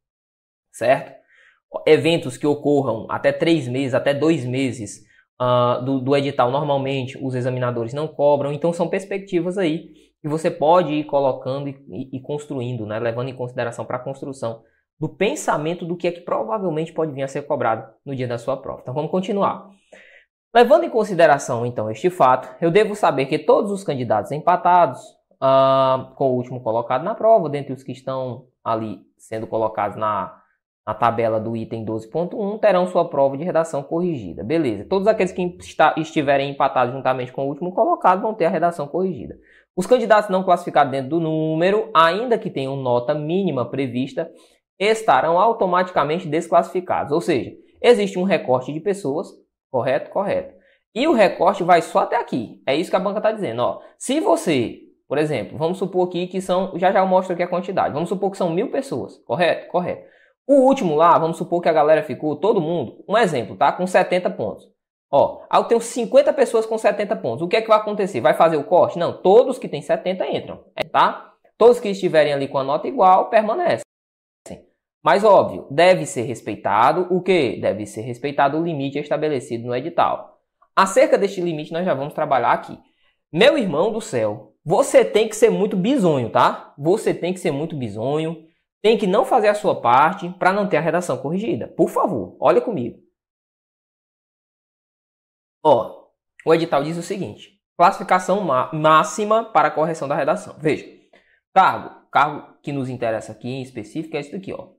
certo? 0.79 1.19
Eventos 1.87 2.37
que 2.37 2.47
ocorram 2.47 3.07
até 3.11 3.31
três 3.31 3.69
meses, 3.69 3.95
até 3.95 4.15
dois 4.15 4.45
meses 4.45 5.03
uh, 5.41 5.85
do, 5.85 6.01
do 6.01 6.17
edital, 6.17 6.51
normalmente 6.51 7.19
os 7.23 7.35
examinadores 7.35 7.93
não 7.93 8.09
cobram. 8.09 8.53
Então 8.53 8.73
são 8.73 8.89
perspectivas 8.89 9.59
aí 9.59 9.93
que 10.21 10.29
você 10.29 10.51
pode 10.51 10.93
ir 10.93 11.05
colocando 11.05 11.69
e, 11.69 12.09
e 12.13 12.21
construindo, 12.21 12.87
né? 12.87 12.99
levando 12.99 13.29
em 13.29 13.37
consideração 13.37 13.85
para 13.85 13.99
a 13.99 14.03
construção 14.03 14.63
do 14.99 15.09
pensamento 15.09 15.85
do 15.85 15.97
que 15.97 16.09
é 16.09 16.13
que 16.13 16.23
provavelmente 16.23 16.93
pode 16.93 17.13
vir 17.13 17.23
a 17.23 17.29
ser 17.29 17.43
cobrado 17.43 17.89
no 18.05 18.17
dia 18.17 18.27
da 18.27 18.39
sua 18.39 18.57
prova. 18.57 18.81
Então 18.83 18.95
vamos 18.95 19.11
continuar. 19.11 19.69
Levando 20.55 20.85
em 20.85 20.91
consideração 20.91 21.67
então 21.67 21.91
este 21.91 22.11
fato, 22.11 22.49
eu 22.61 22.71
devo 22.71 22.95
saber 22.95 23.27
que 23.27 23.39
todos 23.39 23.71
os 23.71 23.85
candidatos 23.85 24.33
empatados 24.33 25.01
uh, 25.35 26.15
com 26.15 26.31
o 26.31 26.35
último 26.35 26.61
colocado 26.61 27.05
na 27.05 27.15
prova, 27.15 27.49
dentre 27.49 27.73
os 27.73 27.83
que 27.83 27.93
estão 27.93 28.47
ali 28.65 29.01
sendo 29.17 29.47
colocados 29.47 29.97
na, 29.97 30.35
na 30.89 30.95
tabela 30.95 31.39
do 31.39 31.55
item 31.55 31.85
12.1, 31.85 32.59
terão 32.61 32.87
sua 32.87 33.07
prova 33.07 33.37
de 33.37 33.45
redação 33.45 33.83
corrigida. 33.83 34.43
Beleza. 34.43 34.87
Todos 34.89 35.07
aqueles 35.07 35.33
que 35.33 35.43
está, 35.61 35.95
estiverem 35.99 36.51
empatados 36.51 36.95
juntamente 36.95 37.31
com 37.31 37.45
o 37.45 37.49
último 37.49 37.75
colocado 37.75 38.23
vão 38.23 38.33
ter 38.33 38.47
a 38.47 38.51
redação 38.51 38.89
corrigida. 38.89 39.37
Os 39.77 39.87
candidatos 39.87 40.31
não 40.31 40.43
classificados 40.43 40.91
dentro 40.91 41.11
do 41.11 41.21
número, 41.21 41.91
ainda 41.95 42.39
que 42.39 42.49
tenham 42.49 42.75
nota 42.75 43.13
mínima 43.13 43.69
prevista, 43.69 44.31
estarão 44.79 45.39
automaticamente 45.39 46.27
desclassificados. 46.27 47.13
Ou 47.13 47.21
seja, 47.21 47.53
existe 47.83 48.19
um 48.19 48.23
recorte 48.23 48.73
de 48.73 48.81
pessoas 48.81 49.29
Correto? 49.71 50.11
Correto. 50.11 50.55
E 50.95 51.07
o 51.07 51.13
recorte 51.13 51.63
vai 51.63 51.83
só 51.83 52.01
até 52.01 52.17
aqui. 52.17 52.63
É 52.67 52.75
isso 52.75 52.89
que 52.89 52.97
a 52.97 53.01
banca 53.01 53.19
está 53.19 53.31
dizendo. 53.31 53.61
Ó. 53.61 53.81
Se 53.99 54.21
você, 54.21 54.79
por 55.07 55.19
exemplo, 55.19 55.59
vamos 55.59 55.77
supor 55.77 56.09
aqui 56.09 56.27
que 56.27 56.41
são, 56.41 56.73
já 56.79 56.91
já 56.91 57.01
eu 57.01 57.07
mostro 57.07 57.35
aqui 57.35 57.43
a 57.43 57.49
quantidade. 57.49 57.93
Vamos 57.93 58.09
supor 58.09 58.31
que 58.31 58.39
são 58.39 58.51
mil 58.51 58.71
pessoas. 58.71 59.19
Correto? 59.27 59.69
Correto. 59.69 60.18
O 60.49 60.63
último 60.63 60.95
lá, 60.95 61.19
vamos 61.19 61.37
supor 61.37 61.61
que 61.61 61.69
a 61.69 61.73
galera 61.75 62.03
ficou, 62.03 62.35
todo 62.35 62.59
mundo, 62.59 63.05
um 63.07 63.19
exemplo, 63.19 63.55
tá? 63.55 63.71
Com 63.71 63.87
70 63.87 64.31
pontos. 64.31 64.67
Ó, 65.11 65.43
eu 65.53 65.65
tenho 65.65 65.79
50 65.79 66.33
pessoas 66.33 66.65
com 66.65 66.79
70 66.79 67.15
pontos. 67.17 67.43
O 67.43 67.49
que 67.49 67.57
é 67.57 67.61
que 67.61 67.69
vai 67.69 67.77
acontecer? 67.77 68.23
Vai 68.23 68.33
fazer 68.33 68.57
o 68.57 68.65
corte? 68.65 68.99
Não, 68.99 69.13
todos 69.13 69.59
que 69.59 69.69
têm 69.69 69.83
70 69.83 70.27
entram, 70.27 70.65
tá? 70.91 71.35
Todos 71.59 71.79
que 71.79 71.91
estiverem 71.91 72.33
ali 72.33 72.49
com 72.49 72.57
a 72.57 72.65
nota 72.65 72.89
igual 72.89 73.29
permanecem. 73.29 73.83
Mas 75.03 75.23
óbvio, 75.23 75.67
deve 75.71 76.07
ser 76.07 76.23
respeitado 76.23 77.07
o 77.11 77.21
que? 77.23 77.61
Deve 77.61 77.85
ser 77.85 78.01
respeitado 78.01 78.59
o 78.59 78.65
limite 78.65 78.99
estabelecido 78.99 79.67
no 79.67 79.77
edital. 79.77 80.41
Acerca 80.75 81.19
deste 81.19 81.43
limite 81.43 81.73
nós 81.73 81.85
já 81.85 81.93
vamos 81.93 82.15
trabalhar 82.15 82.53
aqui. 82.53 82.79
Meu 83.31 83.59
irmão 83.59 83.93
do 83.93 84.01
céu, 84.01 84.55
você 84.65 85.05
tem 85.05 85.29
que 85.29 85.37
ser 85.37 85.51
muito 85.51 85.77
bizonho, 85.77 86.31
tá? 86.31 86.73
Você 86.79 87.13
tem 87.13 87.35
que 87.35 87.41
ser 87.41 87.51
muito 87.51 87.77
bizonho, 87.77 88.48
tem 88.83 88.97
que 88.97 89.07
não 89.07 89.25
fazer 89.25 89.49
a 89.49 89.55
sua 89.55 89.81
parte 89.81 90.31
para 90.39 90.53
não 90.53 90.69
ter 90.69 90.77
a 90.77 90.81
redação 90.81 91.19
corrigida. 91.19 91.69
Por 91.69 91.89
favor, 91.89 92.37
olha 92.41 92.61
comigo. 92.61 93.01
Ó, 95.63 96.09
o 96.45 96.55
edital 96.55 96.83
diz 96.83 96.97
o 96.97 97.03
seguinte: 97.03 97.61
classificação 97.77 98.41
máxima 98.73 99.45
para 99.53 99.69
a 99.69 99.73
correção 99.73 100.07
da 100.07 100.15
redação. 100.15 100.57
Veja, 100.59 100.87
cargo, 101.53 102.09
cargo 102.11 102.59
que 102.63 102.73
nos 102.73 102.89
interessa 102.89 103.33
aqui 103.33 103.49
em 103.49 103.63
específico 103.63 104.17
é 104.17 104.21
isso 104.21 104.37
aqui, 104.37 104.53
ó 104.53 104.79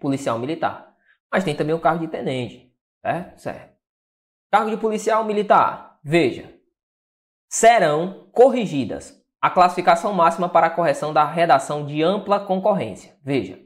policial 0.00 0.38
militar. 0.38 0.96
Mas 1.30 1.44
tem 1.44 1.54
também 1.54 1.74
o 1.74 1.80
cargo 1.80 2.04
de 2.04 2.10
tenente, 2.10 2.74
certo? 3.00 3.38
Certo. 3.38 3.78
Cargo 4.50 4.70
de 4.70 4.76
policial 4.78 5.24
militar, 5.24 6.00
veja, 6.02 6.52
serão 7.48 8.28
corrigidas 8.32 9.19
a 9.40 9.48
classificação 9.48 10.12
máxima 10.12 10.48
para 10.48 10.66
a 10.66 10.70
correção 10.70 11.12
da 11.12 11.24
redação 11.24 11.86
de 11.86 12.02
ampla 12.02 12.40
concorrência. 12.40 13.14
Veja, 13.24 13.60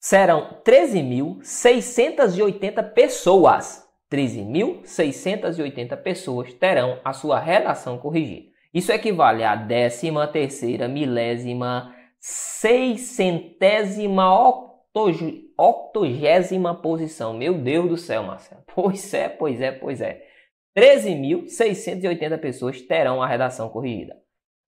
serão 0.00 0.58
13.680 0.64 2.82
pessoas. 2.92 3.86
13.680 4.10 5.94
pessoas 5.98 6.54
terão 6.54 6.98
a 7.04 7.12
sua 7.12 7.38
redação 7.38 7.98
corrigida. 7.98 8.48
Isso 8.72 8.90
equivale 8.90 9.44
à 9.44 9.54
décima 9.54 10.26
terceira, 10.26 10.88
milésima, 10.88 11.94
seiscentésima, 12.18 14.26
octogésima 15.56 16.74
posição. 16.74 17.34
Meu 17.34 17.54
Deus 17.54 17.88
do 17.88 17.96
céu, 17.96 18.24
Marcelo. 18.24 18.64
Pois 18.74 19.12
é, 19.12 19.28
pois 19.28 19.60
é, 19.60 19.72
pois 19.72 20.00
é. 20.00 20.22
13.680 20.76 22.38
pessoas 22.38 22.80
terão 22.80 23.20
a 23.20 23.26
redação 23.26 23.68
corrigida. 23.68 24.16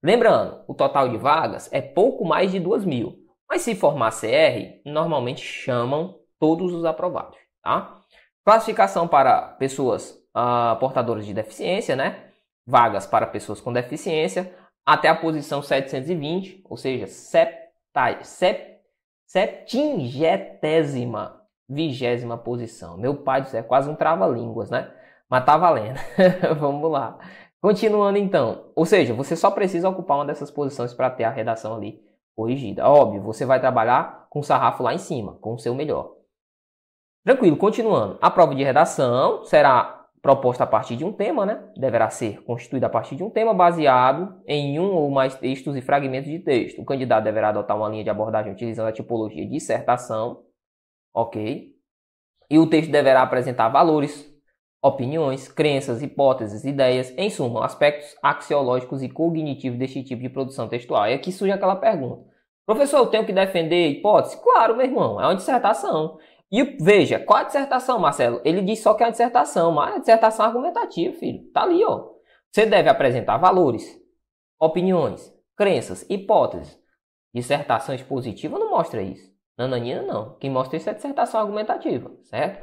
Lembrando, 0.03 0.63
o 0.67 0.73
total 0.73 1.09
de 1.09 1.17
vagas 1.17 1.71
é 1.71 1.81
pouco 1.81 2.25
mais 2.25 2.51
de 2.51 2.59
2 2.59 2.85
mil. 2.85 3.19
Mas 3.47 3.61
se 3.61 3.75
formar 3.75 4.11
CR, 4.11 4.81
normalmente 4.85 5.41
chamam 5.41 6.19
todos 6.39 6.73
os 6.73 6.85
aprovados. 6.85 7.37
Tá? 7.61 7.99
Classificação 8.43 9.07
para 9.07 9.41
pessoas 9.59 10.11
uh, 10.35 10.75
portadoras 10.79 11.25
de 11.25 11.33
deficiência, 11.33 11.95
né? 11.95 12.25
Vagas 12.65 13.05
para 13.05 13.27
pessoas 13.27 13.61
com 13.61 13.73
deficiência, 13.73 14.55
até 14.85 15.09
a 15.09 15.15
posição 15.15 15.61
720, 15.61 16.63
ou 16.67 16.77
seja, 16.77 17.07
septa, 17.07 18.23
sep, 18.23 18.79
septingésima, 19.27 21.41
vigésima 21.69 22.37
posição. 22.37 22.97
Meu 22.97 23.15
pai 23.15 23.45
céu, 23.45 23.59
é 23.59 23.63
quase 23.63 23.89
um 23.89 23.95
trava-línguas, 23.95 24.69
né? 24.69 24.91
Mas 25.29 25.45
tá 25.45 25.57
valendo. 25.57 25.99
Vamos 26.59 26.91
lá. 26.91 27.17
Continuando 27.61 28.17
então. 28.17 28.71
Ou 28.75 28.85
seja, 28.85 29.13
você 29.13 29.35
só 29.35 29.51
precisa 29.51 29.87
ocupar 29.87 30.17
uma 30.17 30.25
dessas 30.25 30.49
posições 30.49 30.93
para 30.93 31.11
ter 31.11 31.25
a 31.25 31.29
redação 31.29 31.75
ali 31.75 32.01
corrigida. 32.35 32.87
Óbvio, 32.87 33.21
você 33.21 33.45
vai 33.45 33.59
trabalhar 33.59 34.25
com 34.29 34.39
o 34.39 34.43
sarrafo 34.43 34.81
lá 34.81 34.93
em 34.93 34.97
cima, 34.97 35.37
com 35.39 35.53
o 35.53 35.59
seu 35.59 35.75
melhor. 35.75 36.15
Tranquilo, 37.23 37.55
continuando. 37.55 38.17
A 38.19 38.31
prova 38.31 38.55
de 38.55 38.63
redação 38.63 39.43
será 39.43 40.07
proposta 40.21 40.63
a 40.63 40.67
partir 40.67 40.95
de 40.95 41.05
um 41.05 41.11
tema, 41.11 41.45
né? 41.45 41.63
Deverá 41.75 42.09
ser 42.09 42.43
constituída 42.43 42.87
a 42.87 42.89
partir 42.89 43.15
de 43.15 43.23
um 43.23 43.29
tema 43.29 43.53
baseado 43.53 44.41
em 44.47 44.79
um 44.79 44.93
ou 44.93 45.09
mais 45.11 45.35
textos 45.35 45.75
e 45.75 45.81
fragmentos 45.81 46.31
de 46.31 46.39
texto. 46.39 46.81
O 46.81 46.85
candidato 46.85 47.23
deverá 47.23 47.49
adotar 47.49 47.77
uma 47.77 47.89
linha 47.89 48.03
de 48.03 48.09
abordagem 48.09 48.51
utilizando 48.51 48.87
a 48.87 48.91
tipologia 48.91 49.47
dissertação, 49.47 50.43
ok? 51.13 51.75
E 52.49 52.59
o 52.59 52.67
texto 52.67 52.91
deverá 52.91 53.21
apresentar 53.21 53.69
valores, 53.69 54.30
opiniões, 54.81 55.47
crenças, 55.47 56.01
hipóteses, 56.01 56.65
ideias, 56.65 57.13
em 57.17 57.29
suma, 57.29 57.63
aspectos 57.63 58.15
axiológicos 58.21 59.03
e 59.03 59.09
cognitivos 59.09 59.77
deste 59.77 60.03
tipo 60.03 60.21
de 60.21 60.29
produção 60.29 60.67
textual. 60.67 61.07
E 61.07 61.13
aqui 61.13 61.31
surge 61.31 61.53
aquela 61.53 61.75
pergunta: 61.75 62.25
professor, 62.65 62.97
eu 62.97 63.07
tenho 63.07 63.25
que 63.25 63.33
defender 63.33 63.89
hipótese? 63.89 64.41
Claro, 64.41 64.75
meu 64.75 64.85
irmão, 64.85 65.21
é 65.21 65.25
uma 65.25 65.35
dissertação. 65.35 66.17
E 66.51 66.63
veja, 66.81 67.17
qual 67.17 67.39
a 67.39 67.43
dissertação, 67.43 67.97
Marcelo? 67.97 68.41
Ele 68.43 68.61
diz 68.61 68.79
só 68.79 68.93
que 68.93 69.03
é 69.03 69.05
uma 69.05 69.11
dissertação, 69.11 69.71
mas 69.71 69.95
é 69.95 69.99
dissertação 69.99 70.45
argumentativa, 70.45 71.15
filho. 71.15 71.49
Tá 71.53 71.63
ali, 71.63 71.83
ó. 71.85 72.09
Você 72.51 72.65
deve 72.65 72.89
apresentar 72.89 73.37
valores, 73.37 73.97
opiniões, 74.59 75.33
crenças, 75.55 76.05
hipóteses. 76.09 76.77
Dissertação 77.33 77.95
expositiva 77.95 78.59
não 78.59 78.71
mostra 78.71 79.01
isso. 79.01 79.31
Nananina 79.57 80.01
não. 80.01 80.35
Quem 80.39 80.49
mostra 80.49 80.75
isso 80.75 80.89
é 80.89 80.93
dissertação 80.93 81.39
argumentativa, 81.39 82.11
certo? 82.23 82.61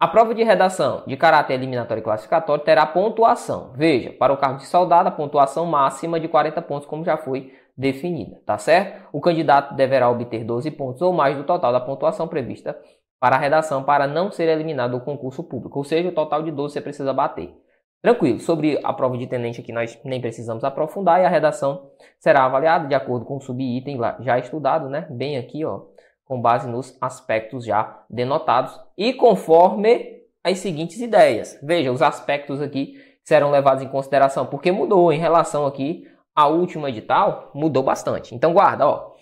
A 0.00 0.06
prova 0.06 0.32
de 0.32 0.44
redação 0.44 1.02
de 1.08 1.16
caráter 1.16 1.54
eliminatório 1.54 2.00
e 2.00 2.04
classificatório 2.04 2.62
terá 2.64 2.86
pontuação. 2.86 3.72
Veja, 3.74 4.12
para 4.12 4.32
o 4.32 4.36
cargo 4.36 4.58
de 4.58 4.66
soldado, 4.66 5.08
a 5.08 5.10
pontuação 5.10 5.66
máxima 5.66 6.20
de 6.20 6.28
40 6.28 6.62
pontos, 6.62 6.86
como 6.86 7.04
já 7.04 7.16
foi 7.16 7.52
definida, 7.76 8.40
tá 8.46 8.56
certo? 8.58 9.08
O 9.12 9.20
candidato 9.20 9.74
deverá 9.74 10.08
obter 10.08 10.44
12 10.44 10.70
pontos 10.70 11.02
ou 11.02 11.12
mais 11.12 11.36
do 11.36 11.42
total 11.42 11.72
da 11.72 11.80
pontuação 11.80 12.28
prevista 12.28 12.78
para 13.18 13.34
a 13.34 13.38
redação 13.40 13.82
para 13.82 14.06
não 14.06 14.30
ser 14.30 14.48
eliminado 14.48 14.92
do 14.92 15.00
concurso 15.04 15.42
público, 15.42 15.78
ou 15.78 15.84
seja, 15.84 16.08
o 16.08 16.12
total 16.12 16.44
de 16.44 16.52
12 16.52 16.74
você 16.74 16.80
precisa 16.80 17.12
bater. 17.12 17.52
Tranquilo, 18.00 18.38
sobre 18.38 18.80
a 18.84 18.92
prova 18.92 19.18
de 19.18 19.26
tenente 19.26 19.60
aqui 19.60 19.72
nós 19.72 19.98
nem 20.04 20.20
precisamos 20.20 20.62
aprofundar 20.62 21.20
e 21.20 21.24
a 21.24 21.28
redação 21.28 21.90
será 22.20 22.44
avaliada 22.44 22.86
de 22.86 22.94
acordo 22.94 23.24
com 23.24 23.38
o 23.38 23.40
subitem 23.40 23.98
já 24.20 24.38
estudado, 24.38 24.88
né? 24.88 25.08
Bem 25.10 25.36
aqui, 25.36 25.64
ó, 25.64 25.80
com 26.28 26.40
base 26.40 26.68
nos 26.68 26.96
aspectos 27.00 27.64
já 27.64 28.04
denotados 28.08 28.78
e 28.96 29.14
conforme 29.14 30.18
as 30.44 30.58
seguintes 30.58 31.00
ideias. 31.00 31.58
Veja, 31.62 31.90
os 31.90 32.02
aspectos 32.02 32.60
aqui 32.60 32.94
serão 33.24 33.50
levados 33.50 33.82
em 33.82 33.88
consideração, 33.88 34.46
porque 34.46 34.70
mudou 34.70 35.12
em 35.12 35.18
relação 35.18 35.66
aqui 35.66 36.06
ao 36.36 36.54
último 36.54 36.86
edital, 36.86 37.50
mudou 37.54 37.82
bastante. 37.82 38.34
Então 38.34 38.52
guarda, 38.52 38.86
ó. 38.86 39.12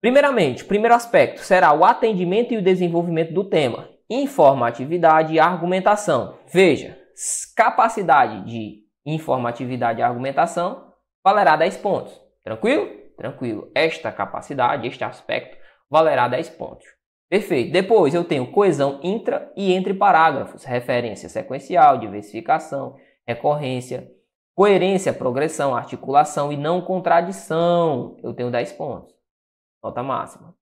Primeiramente, 0.00 0.64
primeiro 0.64 0.94
aspecto 0.94 1.40
será 1.40 1.72
o 1.74 1.84
atendimento 1.84 2.54
e 2.54 2.56
o 2.56 2.62
desenvolvimento 2.62 3.34
do 3.34 3.44
tema, 3.44 3.90
informatividade 4.08 5.34
e 5.34 5.40
argumentação. 5.40 6.38
Veja, 6.50 6.96
capacidade 7.54 8.44
de 8.46 8.78
informatividade 9.04 10.00
e 10.00 10.02
argumentação 10.02 10.90
valerá 11.22 11.56
10 11.56 11.76
pontos. 11.78 12.18
Tranquilo? 12.42 12.88
Tranquilo. 13.16 13.70
Esta 13.74 14.10
capacidade, 14.10 14.86
este 14.88 15.04
aspecto 15.04 15.59
valerá 15.90 16.28
10 16.28 16.50
pontos. 16.50 16.86
Perfeito. 17.28 17.72
Depois 17.72 18.14
eu 18.14 18.24
tenho 18.24 18.50
coesão 18.50 19.00
intra 19.02 19.52
e 19.56 19.72
entre 19.72 19.94
parágrafos, 19.94 20.64
referência 20.64 21.28
sequencial, 21.28 21.98
diversificação, 21.98 22.96
recorrência, 23.26 24.10
coerência, 24.54 25.12
progressão, 25.12 25.74
articulação 25.74 26.52
e 26.52 26.56
não 26.56 26.80
contradição. 26.80 28.16
Eu 28.22 28.34
tenho 28.34 28.50
10 28.50 28.72
pontos. 28.72 29.14
Nota 29.82 30.02
máxima. 30.02 30.54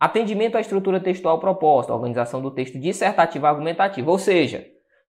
Atendimento 0.00 0.56
à 0.56 0.60
estrutura 0.60 1.00
textual 1.00 1.38
proposta, 1.38 1.92
organização 1.92 2.42
do 2.42 2.50
texto 2.50 2.78
dissertativo 2.78 3.46
argumentativo. 3.46 4.10
Ou 4.10 4.18
seja, 4.18 4.66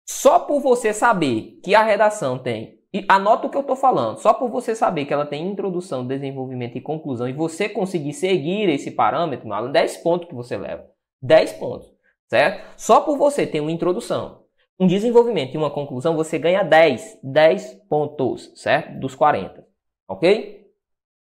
só 0.07 0.39
por 0.39 0.61
você 0.61 0.93
saber 0.93 1.61
que 1.65 1.75
a 1.75 1.83
redação 1.83 2.39
tem 2.39 2.74
e 2.95 3.05
anota 3.09 3.49
o 3.49 3.51
que 3.51 3.57
eu 3.57 3.63
estou 3.63 3.75
falando. 3.75 4.19
Só 4.19 4.33
por 4.33 4.49
você 4.49 4.73
saber 4.73 5.05
que 5.05 5.13
ela 5.13 5.27
tem 5.27 5.45
introdução, 5.45 6.07
desenvolvimento 6.07 6.79
e 6.79 6.81
conclusão 6.81 7.29
e 7.29 7.33
você 7.33 7.69
conseguir 7.69 8.13
seguir 8.13 8.69
esse 8.69 8.93
parâmetro, 8.93 9.49
10 9.73 9.97
pontos 9.97 10.29
que 10.29 10.35
você 10.35 10.57
leva. 10.57 10.89
10 11.21 11.55
pontos, 11.55 11.93
certo? 12.29 12.65
Só 12.77 13.01
por 13.01 13.19
você 13.19 13.45
ter 13.49 13.59
uma 13.59 13.73
introdução, 13.73 14.45
um 14.79 14.87
desenvolvimento 14.87 15.55
e 15.55 15.59
uma 15.59 15.73
conclusão, 15.73 16.15
você 16.15 16.39
ganha 16.39 16.63
10. 16.63 17.19
10 17.21 17.75
pontos, 17.89 18.53
certo? 18.55 19.01
Dos 19.01 19.17
40, 19.17 19.67
ok? 20.09 20.65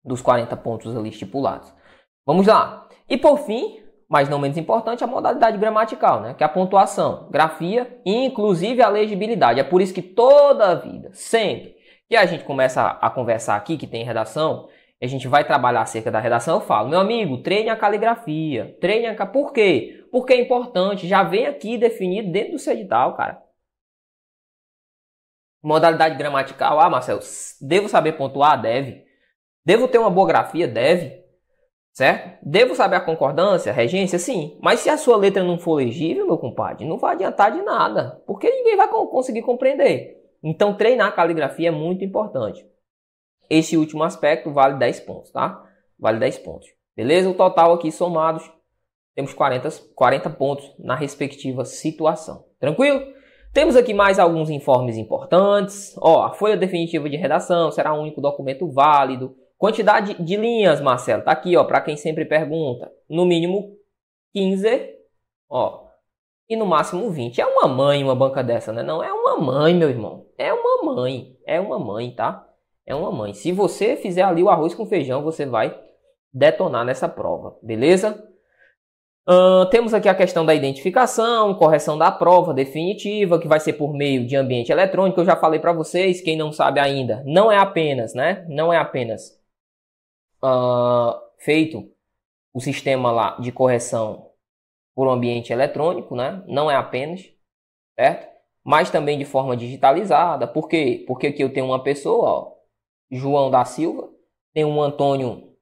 Dos 0.03 0.21
40 0.21 0.57
pontos 0.57 0.97
ali 0.97 1.07
estipulados. 1.07 1.73
Vamos 2.25 2.47
lá. 2.47 2.89
E 3.07 3.17
por 3.17 3.37
fim, 3.39 3.80
mas 4.11 4.27
não 4.27 4.39
menos 4.39 4.57
importante, 4.57 5.05
a 5.05 5.07
modalidade 5.07 5.57
gramatical, 5.57 6.19
né? 6.19 6.33
que 6.33 6.43
é 6.43 6.45
a 6.45 6.49
pontuação, 6.49 7.29
grafia 7.31 7.97
e 8.05 8.25
inclusive 8.25 8.81
a 8.81 8.89
legibilidade. 8.89 9.61
É 9.61 9.63
por 9.63 9.81
isso 9.81 9.93
que 9.93 10.01
toda 10.01 10.69
a 10.69 10.75
vida, 10.75 11.11
sempre 11.13 11.77
que 12.09 12.17
a 12.17 12.25
gente 12.25 12.43
começa 12.43 12.85
a 12.85 13.09
conversar 13.09 13.55
aqui, 13.55 13.77
que 13.77 13.87
tem 13.87 14.03
redação, 14.03 14.67
a 15.01 15.07
gente 15.07 15.29
vai 15.29 15.45
trabalhar 15.45 15.83
acerca 15.83 16.11
da 16.11 16.19
redação, 16.19 16.55
eu 16.55 16.65
falo, 16.65 16.89
meu 16.89 16.99
amigo, 16.99 17.37
treine 17.37 17.69
a 17.69 17.75
caligrafia, 17.77 18.77
treine 18.81 19.07
a... 19.07 19.25
Por 19.25 19.53
quê? 19.53 20.05
Porque 20.11 20.33
é 20.33 20.41
importante, 20.41 21.07
já 21.07 21.23
vem 21.23 21.45
aqui 21.45 21.77
definido 21.77 22.29
dentro 22.33 22.51
do 22.51 22.59
seu 22.59 22.73
edital, 22.73 23.15
cara. 23.15 23.41
Modalidade 25.63 26.17
gramatical, 26.17 26.81
ah, 26.81 26.89
Marcelo, 26.89 27.21
devo 27.61 27.87
saber 27.87 28.17
pontuar? 28.17 28.61
Deve. 28.61 29.05
Devo 29.63 29.87
ter 29.87 29.99
uma 29.99 30.09
boa 30.09 30.27
grafia? 30.27 30.67
Deve. 30.67 31.20
Certo? 31.93 32.39
Devo 32.41 32.73
saber 32.73 32.95
a 32.95 33.01
concordância, 33.01 33.73
regência? 33.73 34.17
Sim. 34.17 34.57
Mas 34.61 34.79
se 34.79 34.89
a 34.89 34.97
sua 34.97 35.17
letra 35.17 35.43
não 35.43 35.59
for 35.59 35.75
legível, 35.75 36.25
meu 36.25 36.37
compadre, 36.37 36.87
não 36.87 36.97
vai 36.97 37.15
adiantar 37.15 37.51
de 37.51 37.61
nada. 37.61 38.21
Porque 38.25 38.49
ninguém 38.49 38.77
vai 38.77 38.87
conseguir 38.87 39.41
compreender. 39.41 40.17
Então, 40.41 40.73
treinar 40.75 41.09
a 41.09 41.11
caligrafia 41.11 41.67
é 41.67 41.71
muito 41.71 42.03
importante. 42.03 42.65
Esse 43.49 43.75
último 43.75 44.03
aspecto 44.03 44.51
vale 44.51 44.79
10 44.79 45.01
pontos, 45.01 45.31
tá? 45.31 45.61
Vale 45.99 46.19
10 46.19 46.39
pontos. 46.39 46.69
Beleza? 46.95 47.29
O 47.29 47.33
total 47.33 47.73
aqui 47.73 47.91
somados, 47.91 48.49
temos 49.13 49.33
40, 49.33 49.69
40 49.93 50.29
pontos 50.31 50.73
na 50.79 50.95
respectiva 50.95 51.65
situação. 51.65 52.45
Tranquilo? 52.59 53.01
Temos 53.53 53.75
aqui 53.75 53.93
mais 53.93 54.17
alguns 54.17 54.49
informes 54.49 54.95
importantes. 54.95 55.93
Ó, 55.97 56.23
a 56.23 56.33
folha 56.33 56.55
definitiva 56.55 57.09
de 57.09 57.17
redação 57.17 57.69
será 57.69 57.93
um 57.93 58.01
único 58.01 58.21
documento 58.21 58.71
válido 58.71 59.35
Quantidade 59.61 60.15
de 60.15 60.37
linhas, 60.37 60.81
Marcelo, 60.81 61.21
tá 61.21 61.31
aqui, 61.31 61.55
ó, 61.55 61.63
para 61.63 61.81
quem 61.81 61.95
sempre 61.95 62.25
pergunta. 62.25 62.91
No 63.07 63.27
mínimo 63.27 63.77
15, 64.33 64.89
ó, 65.47 65.83
e 66.49 66.55
no 66.55 66.65
máximo 66.65 67.11
20. 67.11 67.39
É 67.39 67.45
uma 67.45 67.67
mãe 67.67 68.03
uma 68.03 68.15
banca 68.15 68.43
dessa, 68.43 68.73
né? 68.73 68.81
Não 68.81 69.03
é 69.03 69.13
uma 69.13 69.37
mãe, 69.37 69.75
meu 69.75 69.87
irmão. 69.87 70.25
É 70.35 70.51
uma 70.51 70.95
mãe, 70.95 71.37
é 71.45 71.59
uma 71.59 71.77
mãe, 71.77 72.09
tá? 72.09 72.43
É 72.87 72.95
uma 72.95 73.11
mãe. 73.11 73.35
Se 73.35 73.51
você 73.51 73.95
fizer 73.95 74.23
ali 74.23 74.41
o 74.41 74.49
arroz 74.49 74.73
com 74.73 74.87
feijão, 74.87 75.21
você 75.21 75.45
vai 75.45 75.79
detonar 76.33 76.83
nessa 76.83 77.07
prova, 77.07 77.55
beleza? 77.61 78.19
Uh, 79.29 79.67
temos 79.69 79.93
aqui 79.93 80.09
a 80.09 80.15
questão 80.15 80.43
da 80.43 80.55
identificação, 80.55 81.53
correção 81.53 81.99
da 81.99 82.09
prova 82.09 82.51
definitiva, 82.51 83.37
que 83.37 83.47
vai 83.47 83.59
ser 83.59 83.73
por 83.73 83.93
meio 83.93 84.25
de 84.25 84.35
ambiente 84.35 84.71
eletrônico. 84.71 85.21
Eu 85.21 85.25
já 85.25 85.35
falei 85.35 85.59
para 85.59 85.71
vocês, 85.71 86.19
quem 86.19 86.35
não 86.35 86.51
sabe 86.51 86.79
ainda, 86.79 87.21
não 87.27 87.51
é 87.51 87.59
apenas, 87.59 88.15
né? 88.15 88.43
Não 88.49 88.73
é 88.73 88.77
apenas 88.79 89.39
uh, 90.43 91.19
feito 91.39 91.89
o 92.53 92.59
sistema 92.59 93.11
lá 93.11 93.37
de 93.39 93.51
correção 93.51 94.31
por 94.93 95.07
um 95.07 95.11
ambiente 95.11 95.53
eletrônico, 95.53 96.15
né? 96.15 96.43
Não 96.47 96.69
é 96.69 96.75
apenas, 96.75 97.21
certo? 97.97 98.29
Mas 98.63 98.89
também 98.91 99.17
de 99.17 99.25
forma 99.25 99.55
digitalizada. 99.55 100.47
Por 100.47 100.67
quê? 100.67 101.03
Porque 101.07 101.27
aqui 101.27 101.43
eu 101.43 101.53
tenho 101.53 101.65
uma 101.65 101.81
pessoa, 101.81 102.29
ó, 102.29 102.53
João 103.09 103.49
da 103.49 103.65
Silva, 103.65 104.09
tem 104.53 104.65
um 104.65 104.81
Antônio 104.81 105.55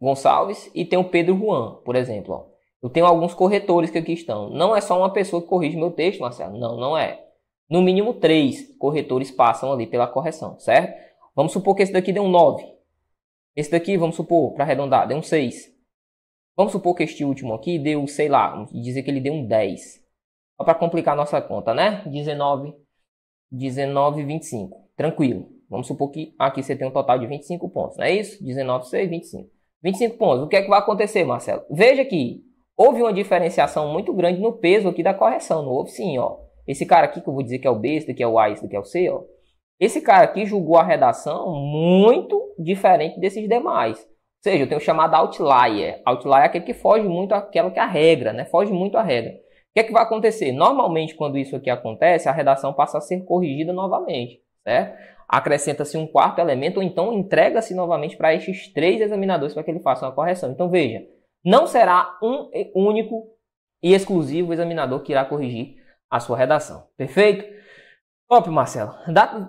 Gonçalves 0.00 0.70
e 0.74 0.84
tem 0.84 0.98
o 0.98 1.08
Pedro 1.08 1.36
Juan, 1.36 1.76
por 1.84 1.94
exemplo, 1.96 2.34
ó. 2.34 2.54
Eu 2.82 2.90
tenho 2.90 3.06
alguns 3.06 3.32
corretores 3.32 3.90
que 3.90 3.96
aqui 3.96 4.12
estão. 4.12 4.50
Não 4.50 4.76
é 4.76 4.80
só 4.80 4.98
uma 4.98 5.10
pessoa 5.10 5.40
que 5.40 5.48
corrige 5.48 5.74
meu 5.74 5.90
texto, 5.90 6.20
Marcelo. 6.20 6.58
Não, 6.58 6.76
não 6.76 6.98
é. 6.98 7.24
No 7.68 7.80
mínimo 7.80 8.12
três 8.12 8.76
corretores 8.78 9.30
passam 9.30 9.72
ali 9.72 9.86
pela 9.86 10.06
correção, 10.06 10.58
certo? 10.58 10.94
Vamos 11.34 11.52
supor 11.52 11.74
que 11.74 11.82
esse 11.82 11.92
daqui 11.92 12.12
deu 12.12 12.24
um 12.24 12.28
9. 12.28 12.73
Esse 13.56 13.70
daqui, 13.70 13.96
vamos 13.96 14.16
supor, 14.16 14.52
para 14.52 14.64
arredondar, 14.64 15.06
deu 15.06 15.16
um 15.16 15.22
6. 15.22 15.72
Vamos 16.56 16.72
supor 16.72 16.94
que 16.94 17.02
este 17.02 17.24
último 17.24 17.54
aqui 17.54 17.78
deu, 17.78 18.06
sei 18.06 18.28
lá, 18.28 18.50
vamos 18.50 18.72
dizer 18.72 19.02
que 19.02 19.10
ele 19.10 19.20
deu 19.20 19.32
um 19.32 19.46
10. 19.46 20.04
Só 20.56 20.64
para 20.64 20.74
complicar 20.74 21.14
a 21.14 21.16
nossa 21.16 21.40
conta, 21.40 21.74
né? 21.74 22.02
19, 22.06 22.74
19, 23.50 24.24
25. 24.24 24.88
Tranquilo. 24.96 25.48
Vamos 25.68 25.86
supor 25.86 26.10
que 26.10 26.34
aqui 26.38 26.62
você 26.62 26.76
tem 26.76 26.86
um 26.86 26.92
total 26.92 27.18
de 27.18 27.26
25 27.26 27.68
pontos, 27.68 27.96
não 27.96 28.04
é 28.04 28.12
isso? 28.12 28.42
19, 28.44 28.86
6, 28.88 29.10
25. 29.10 29.50
25 29.82 30.16
pontos. 30.16 30.44
O 30.44 30.48
que 30.48 30.56
é 30.56 30.62
que 30.62 30.68
vai 30.68 30.78
acontecer, 30.78 31.24
Marcelo? 31.24 31.64
Veja 31.70 32.04
que 32.04 32.44
houve 32.76 33.02
uma 33.02 33.12
diferenciação 33.12 33.92
muito 33.92 34.12
grande 34.14 34.40
no 34.40 34.52
peso 34.52 34.88
aqui 34.88 35.02
da 35.02 35.12
correção. 35.12 35.62
Não 35.62 35.72
houve 35.72 35.90
sim, 35.90 36.18
ó. 36.18 36.38
Esse 36.66 36.86
cara 36.86 37.06
aqui 37.06 37.20
que 37.20 37.28
eu 37.28 37.34
vou 37.34 37.42
dizer 37.42 37.58
que 37.58 37.66
é 37.66 37.70
o 37.70 37.78
B, 37.78 37.96
esse 37.96 38.06
daqui 38.06 38.22
é 38.22 38.26
o 38.26 38.38
A, 38.38 38.50
esse 38.50 38.62
daqui 38.62 38.76
é 38.76 38.80
o 38.80 38.84
C, 38.84 39.10
ó. 39.10 39.22
Esse 39.78 40.00
cara 40.00 40.24
aqui 40.24 40.46
julgou 40.46 40.76
a 40.76 40.84
redação 40.84 41.52
muito 41.54 42.54
diferente 42.58 43.18
desses 43.18 43.48
demais. 43.48 43.98
Ou 43.98 44.50
seja, 44.50 44.64
eu 44.64 44.68
tenho 44.68 44.80
chamado 44.80 45.14
outlier. 45.14 46.00
Outlier 46.04 46.42
é 46.42 46.46
aquele 46.46 46.64
que 46.64 46.74
foge 46.74 47.08
muito 47.08 47.32
àquela 47.32 47.70
que 47.70 47.78
é 47.78 47.82
a 47.82 47.86
regra, 47.86 48.32
né? 48.32 48.44
Foge 48.44 48.72
muito 48.72 48.96
à 48.96 49.02
regra. 49.02 49.32
O 49.32 49.74
que 49.74 49.80
é 49.80 49.82
que 49.82 49.92
vai 49.92 50.02
acontecer? 50.02 50.52
Normalmente, 50.52 51.14
quando 51.14 51.36
isso 51.36 51.56
aqui 51.56 51.68
acontece, 51.68 52.28
a 52.28 52.32
redação 52.32 52.72
passa 52.72 52.98
a 52.98 53.00
ser 53.00 53.24
corrigida 53.24 53.72
novamente, 53.72 54.40
certo? 54.62 54.96
Acrescenta-se 55.28 55.96
um 55.96 56.06
quarto 56.06 56.38
elemento, 56.38 56.76
ou 56.76 56.82
então 56.82 57.12
entrega-se 57.12 57.74
novamente 57.74 58.16
para 58.16 58.34
estes 58.34 58.72
três 58.72 59.00
examinadores 59.00 59.54
para 59.54 59.64
que 59.64 59.70
ele 59.70 59.80
faça 59.80 60.06
uma 60.06 60.12
correção. 60.12 60.52
Então, 60.52 60.68
veja, 60.70 61.04
não 61.44 61.66
será 61.66 62.16
um 62.22 62.50
único 62.74 63.34
e 63.82 63.92
exclusivo 63.92 64.52
examinador 64.52 65.02
que 65.02 65.12
irá 65.12 65.24
corrigir 65.24 65.74
a 66.08 66.20
sua 66.20 66.36
redação. 66.36 66.86
Perfeito? 66.96 67.44
Top, 68.26 68.48
Marcelo. 68.48 68.94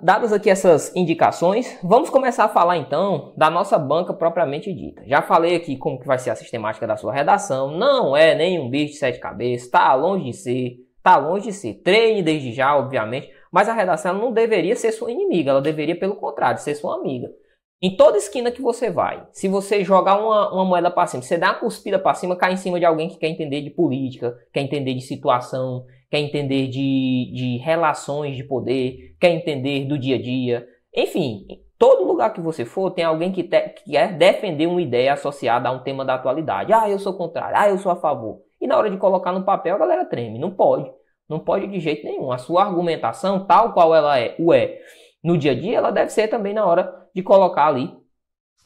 Dadas 0.03 0.34
aqui 0.34 0.50
essas 0.50 0.94
indicações, 0.94 1.79
vamos 1.82 2.10
começar 2.10 2.44
a 2.44 2.50
falar 2.50 2.75
então 2.75 3.34
da 3.38 3.50
nossa 3.50 3.79
banca 3.79 4.13
propriamente 4.13 4.74
dita. 4.74 5.01
Já 5.08 5.22
falei 5.22 5.55
aqui 5.55 5.77
como 5.77 5.98
que 5.98 6.05
vai 6.05 6.20
ser 6.20 6.32
a 6.32 6.36
sistemática 6.36 6.86
da 6.86 6.98
sua 6.98 7.13
redação. 7.13 7.72
Não 7.72 8.17
é 8.17 8.36
nenhum 8.36 8.70
bicho 8.70 8.94
de 8.94 9.00
sete 9.00 9.17
cabeças, 9.17 9.67
está 9.67 9.94
longe 9.94 10.25
de 10.25 10.34
ser, 10.34 10.75
está 10.98 11.15
longe 11.15 11.48
de 11.48 11.53
ser. 11.53 11.75
Treine 11.75 12.22
desde 12.22 12.51
já, 12.51 12.75
obviamente, 12.77 13.32
mas 13.50 13.70
a 13.70 13.74
redação 13.74 14.13
não 14.13 14.34
deveria 14.34 14.75
ser 14.75 14.91
sua 14.91 15.10
inimiga, 15.10 15.51
ela 15.51 15.62
deveria, 15.62 15.98
pelo 15.98 16.17
contrário, 16.17 16.60
ser 16.60 16.75
sua 16.75 16.96
amiga. 16.96 17.29
Em 17.82 17.96
toda 17.96 18.17
esquina 18.17 18.51
que 18.51 18.62
você 18.62 18.89
vai, 18.89 19.25
se 19.32 19.48
você 19.48 19.84
jogar 19.86 20.20
uma, 20.20 20.53
uma 20.53 20.65
moeda 20.65 20.91
para 20.91 21.08
cima, 21.08 21.24
você 21.24 21.38
dá 21.38 21.51
uma 21.51 21.60
cuspida 21.60 21.98
para 21.98 22.13
cima, 22.13 22.36
cai 22.36 22.53
em 22.53 22.58
cima 22.58 22.79
de 22.79 22.86
alguém 22.86 23.08
que 23.08 23.17
quer 23.17 23.29
entender 23.29 23.62
de 23.62 23.70
política, 23.70 24.36
quer 24.51 24.62
entender 24.62 24.94
de 24.94 25.01
situação, 25.01 25.86
quer 26.09 26.19
entender 26.19 26.67
de, 26.67 27.31
de 27.33 27.57
relações 27.57 28.35
de 28.35 28.43
poder, 28.43 29.15
quer 29.19 29.31
entender 29.31 29.85
do 29.85 29.97
dia 29.97 30.15
a 30.15 30.21
dia. 30.21 30.67
Enfim, 30.95 31.45
todo 31.77 32.05
lugar 32.05 32.33
que 32.33 32.41
você 32.41 32.65
for, 32.65 32.91
tem 32.91 33.03
alguém 33.03 33.31
que, 33.31 33.43
te, 33.43 33.69
que 33.69 33.91
quer 33.91 34.17
defender 34.17 34.67
uma 34.67 34.81
ideia 34.81 35.13
associada 35.13 35.69
a 35.69 35.71
um 35.71 35.83
tema 35.83 36.05
da 36.05 36.15
atualidade. 36.15 36.74
Ah, 36.74 36.89
eu 36.89 37.00
sou 37.00 37.13
contrário, 37.13 37.57
ah, 37.57 37.69
eu 37.69 37.77
sou 37.77 37.91
a 37.91 37.95
favor. 37.95 38.41
E 38.62 38.67
na 38.67 38.77
hora 38.77 38.89
de 38.89 38.97
colocar 38.97 39.31
no 39.31 39.43
papel, 39.43 39.75
a 39.75 39.79
galera 39.79 40.05
treme. 40.05 40.39
Não 40.39 40.51
pode. 40.51 40.91
Não 41.27 41.39
pode 41.39 41.67
de 41.67 41.79
jeito 41.79 42.05
nenhum. 42.05 42.31
A 42.31 42.38
sua 42.38 42.63
argumentação, 42.63 43.45
tal 43.45 43.74
qual 43.74 43.93
ela 43.93 44.19
é, 44.19 44.35
o 44.39 44.53
é 44.53 44.79
no 45.24 45.37
dia 45.37 45.51
a 45.51 45.55
dia, 45.55 45.77
ela 45.77 45.91
deve 45.91 46.11
ser 46.11 46.27
também 46.27 46.53
na 46.53 46.65
hora 46.65 47.07
de 47.13 47.24
colocar 47.24 47.68
ali, 47.68 47.91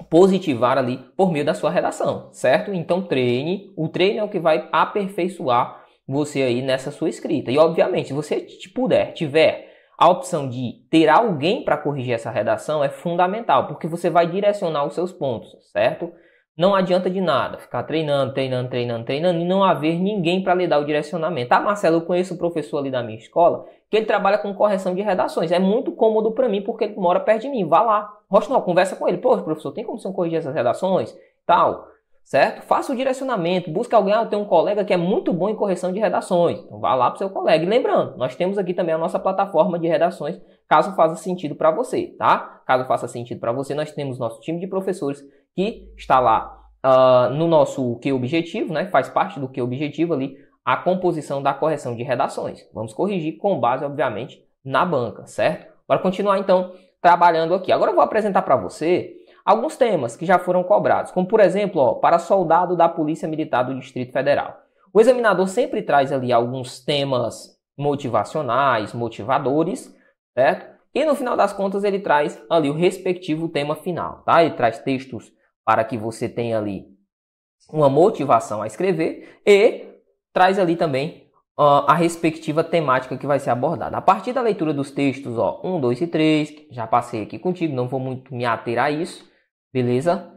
positivar 0.10 0.78
ali 0.78 0.98
por 1.16 1.32
meio 1.32 1.46
da 1.46 1.54
sua 1.54 1.72
redação, 1.72 2.30
certo? 2.34 2.74
Então 2.74 3.02
treine, 3.02 3.74
o 3.78 3.88
treino 3.88 4.20
é 4.20 4.24
o 4.24 4.30
que 4.30 4.40
vai 4.40 4.68
aperfeiçoar 4.72 5.86
você 6.10 6.42
aí 6.42 6.62
nessa 6.62 6.92
sua 6.92 7.10
escrita. 7.10 7.52
E 7.52 7.58
obviamente, 7.58 8.08
se 8.08 8.14
você 8.14 8.46
puder, 8.74 9.14
tiver 9.14 9.70
a 9.98 10.10
opção 10.10 10.50
de 10.50 10.86
ter 10.90 11.10
alguém 11.10 11.64
para 11.64 11.78
corrigir 11.78 12.14
essa 12.14 12.32
redação, 12.32 12.84
é 12.84 12.90
fundamental, 12.90 13.68
porque 13.68 13.88
você 13.88 14.10
vai 14.10 14.28
direcionar 14.28 14.86
os 14.86 14.96
seus 14.96 15.12
pontos, 15.12 15.56
certo? 15.72 16.12
Não 16.58 16.76
adianta 16.76 17.10
de 17.10 17.22
nada 17.22 17.58
ficar 17.58 17.84
treinando, 17.84 18.34
treinando, 18.34 18.70
treinando, 18.70 19.06
treinando 19.06 19.40
e 19.40 19.46
não 19.46 19.64
haver 19.64 19.98
ninguém 19.98 20.44
para 20.44 20.56
lhe 20.56 20.68
dar 20.68 20.80
o 20.80 20.86
direcionamento. 20.86 21.54
Ah, 21.54 21.62
Marcelo, 21.62 21.98
eu 21.98 22.02
conheço 22.02 22.34
o 22.34 22.38
professor 22.38 22.80
ali 22.80 22.92
da 22.92 23.02
minha 23.02 23.18
escola 23.18 23.66
que 23.90 23.96
ele 23.96 24.06
trabalha 24.06 24.38
com 24.38 24.54
correção 24.54 24.94
de 24.94 25.02
redações. 25.02 25.52
É 25.52 25.60
muito 25.60 25.92
cômodo 25.94 26.32
para 26.32 26.50
mim 26.50 26.62
porque 26.62 26.84
ele 26.84 26.96
mora 26.96 27.20
perto 27.22 27.44
de 27.44 27.50
mim. 27.50 27.66
Vá 27.66 27.82
lá. 27.82 28.14
Rosnal, 28.30 28.62
conversa 28.62 28.96
com 28.96 29.08
ele. 29.08 29.18
Pô, 29.18 29.38
professor, 29.38 29.72
tem 29.72 29.86
como 29.86 29.98
você 29.98 30.12
corrigir 30.12 30.40
essas 30.40 30.54
redações? 30.54 31.18
Tal. 31.46 31.88
Certo? 32.30 32.62
Faça 32.68 32.94
o 32.94 32.96
direcionamento. 32.96 33.72
Busque 33.72 33.96
alguém. 33.96 34.14
Ah, 34.14 34.22
eu 34.22 34.28
tenho 34.28 34.44
um 34.44 34.46
colega 34.46 34.86
que 34.86 34.94
é 34.94 34.98
muito 34.98 35.34
bom 35.34 35.50
em 35.50 35.56
correção 35.56 35.92
de 35.92 36.00
redações. 36.00 36.60
Então 36.60 36.80
vá 36.80 36.94
lá 36.94 37.10
para 37.10 37.16
o 37.16 37.18
seu 37.18 37.30
colega. 37.32 37.66
E 37.66 37.68
lembrando, 37.68 38.16
nós 38.18 38.36
temos 38.36 38.60
aqui 38.60 38.72
também 38.72 38.94
a 38.94 39.00
nossa 39.00 39.18
plataforma 39.18 39.80
de 39.80 39.88
redações, 39.88 40.40
caso 40.68 40.96
faça 40.96 41.16
sentido 41.16 41.56
para 41.56 41.72
você, 41.72 42.14
tá? 42.20 42.62
Caso 42.68 42.86
faça 42.86 43.08
sentido 43.08 43.40
para 43.40 43.52
você, 43.52 43.74
nós 43.74 43.92
temos 43.94 44.20
nosso 44.20 44.40
time 44.42 44.60
de 44.60 44.68
professores 44.68 45.24
que 45.56 45.92
está 45.98 46.20
lá 46.20 46.56
uh, 46.86 47.34
no 47.34 47.48
nosso 47.48 47.98
que 47.98 48.14
objetivo, 48.14 48.74
né? 48.74 48.86
Faz 48.86 49.10
parte 49.10 49.40
do 49.40 49.50
que 49.50 49.60
objetivo 49.60 50.14
ali 50.14 50.38
a 50.64 50.78
composição 50.78 51.42
da 51.42 51.52
correção 51.52 51.96
de 51.96 52.04
redações. 52.04 52.64
Vamos 52.72 52.94
corrigir 52.94 53.40
com 53.40 53.60
base, 53.60 53.84
obviamente, 53.84 54.40
na 54.64 54.86
banca, 54.86 55.26
certo? 55.26 55.74
Bora 55.88 56.00
continuar 56.00 56.38
então 56.38 56.74
trabalhando 57.02 57.56
aqui. 57.56 57.72
Agora 57.72 57.90
eu 57.90 57.96
vou 57.96 58.04
apresentar 58.04 58.44
para 58.44 58.56
você 58.56 59.16
alguns 59.50 59.76
temas 59.76 60.16
que 60.16 60.28
já 60.28 60.38
foram 60.38 60.64
cobrados, 60.64 61.12
como 61.12 61.28
por 61.28 61.40
exemplo, 61.40 61.82
ó, 61.82 61.94
para 61.96 62.20
soldado 62.20 62.76
da 62.76 62.88
Polícia 62.88 63.28
Militar 63.28 63.64
do 63.64 63.80
Distrito 63.80 64.14
Federal. 64.14 64.62
O 64.94 65.02
examinador 65.02 65.48
sempre 65.48 65.82
traz 65.82 66.12
ali 66.12 66.32
alguns 66.32 66.80
temas 66.80 67.58
motivacionais, 67.76 68.94
motivadores, 68.94 69.96
certo? 70.36 70.78
E 70.94 71.04
no 71.04 71.16
final 71.16 71.36
das 71.36 71.52
contas 71.52 71.84
ele 71.84 72.00
traz 72.00 72.40
ali 72.48 72.70
o 72.70 72.76
respectivo 72.76 73.50
tema 73.50 73.76
final, 73.76 74.22
tá? 74.24 74.44
Ele 74.44 74.54
traz 74.54 74.80
textos 74.80 75.32
para 75.66 75.84
que 75.84 75.98
você 75.98 76.30
tenha 76.30 76.60
ali 76.60 76.86
uma 77.72 77.90
motivação 77.90 78.62
a 78.62 78.68
escrever 78.68 79.42
e 79.46 79.88
traz 80.32 80.60
ali 80.60 80.76
também 80.76 81.28
uh, 81.58 81.86
a 81.88 81.96
respectiva 81.96 82.64
temática 82.64 83.18
que 83.18 83.26
vai 83.26 83.40
ser 83.40 83.50
abordada. 83.50 83.98
A 83.98 84.02
partir 84.02 84.32
da 84.32 84.42
leitura 84.42 84.76
dos 84.76 84.92
textos, 84.92 85.40
ó, 85.40 85.60
1, 85.64 85.80
2 85.80 86.02
e 86.02 86.08
3, 86.08 86.54
já 86.70 86.86
passei 86.86 87.24
aqui 87.24 87.40
contigo, 87.40 87.76
não 87.76 87.88
vou 87.88 88.00
muito 88.00 88.34
me 88.34 88.46
ater 88.46 88.78
a 88.78 88.92
isso, 88.92 89.29
beleza? 89.74 90.36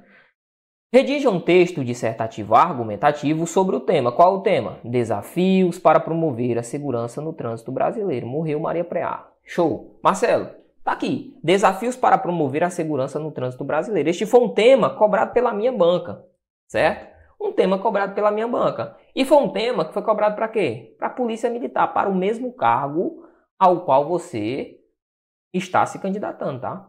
Redija 0.93 1.31
um 1.31 1.41
texto 1.41 1.83
dissertativo 1.83 2.55
argumentativo 2.55 3.47
sobre 3.47 3.77
o 3.77 3.81
tema. 3.81 4.13
Qual 4.13 4.37
o 4.37 4.43
tema? 4.43 4.79
Desafios 4.85 5.79
para 5.79 5.99
promover 5.99 6.59
a 6.59 6.63
segurança 6.63 7.21
no 7.21 7.33
trânsito 7.33 7.73
brasileiro. 7.73 8.27
Morreu 8.27 8.61
Maria 8.61 8.85
Preá. 8.85 9.27
Show. 9.43 9.99
Marcelo, 10.03 10.51
tá 10.85 10.93
aqui. 10.93 11.35
Desafios 11.43 11.97
para 11.97 12.19
promover 12.19 12.63
a 12.63 12.71
segurança 12.71 13.19
no 13.19 13.31
trânsito 13.33 13.65
brasileiro. 13.65 14.11
Este 14.11 14.27
foi 14.27 14.41
um 14.41 14.51
tema 14.51 14.91
cobrado 14.91 15.33
pela 15.33 15.55
minha 15.55 15.73
banca, 15.73 16.25
certo? 16.69 17.13
um 17.43 17.53
tema 17.53 17.79
cobrado 17.79 18.15
pela 18.15 18.31
minha 18.31 18.47
banca. 18.47 18.97
E 19.15 19.25
foi 19.25 19.39
um 19.39 19.49
tema 19.49 19.85
que 19.85 19.93
foi 19.93 20.03
cobrado 20.03 20.37
para 20.37 20.49
quê? 20.49 20.95
Para 20.99 21.09
a 21.09 21.11
Polícia 21.11 21.51
Militar, 21.51 21.93
para 21.93 22.09
o 22.09 22.15
mesmo 22.15 22.53
cargo 22.53 23.27
ao 23.59 23.85
qual 23.85 24.09
você 24.09 24.79
está 25.53 25.85
se 25.85 25.99
candidatando, 25.99 26.61
tá? 26.61 26.89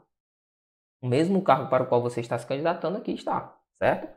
O 1.03 1.07
mesmo 1.07 1.41
cargo 1.41 1.69
para 1.69 1.83
o 1.83 1.87
qual 1.87 2.01
você 2.01 2.21
está 2.21 2.37
se 2.37 2.47
candidatando 2.47 2.97
aqui 2.97 3.11
está, 3.11 3.57
certo? 3.77 4.07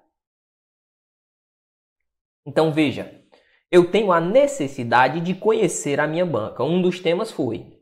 Então 2.47 2.73
veja, 2.73 3.25
eu 3.73 3.91
tenho 3.91 4.13
a 4.13 4.21
necessidade 4.21 5.21
de 5.21 5.35
conhecer 5.35 5.99
a 5.99 6.07
minha 6.07 6.25
banca. 6.25 6.63
Um 6.63 6.81
dos 6.81 7.01
temas 7.01 7.33
foi 7.33 7.77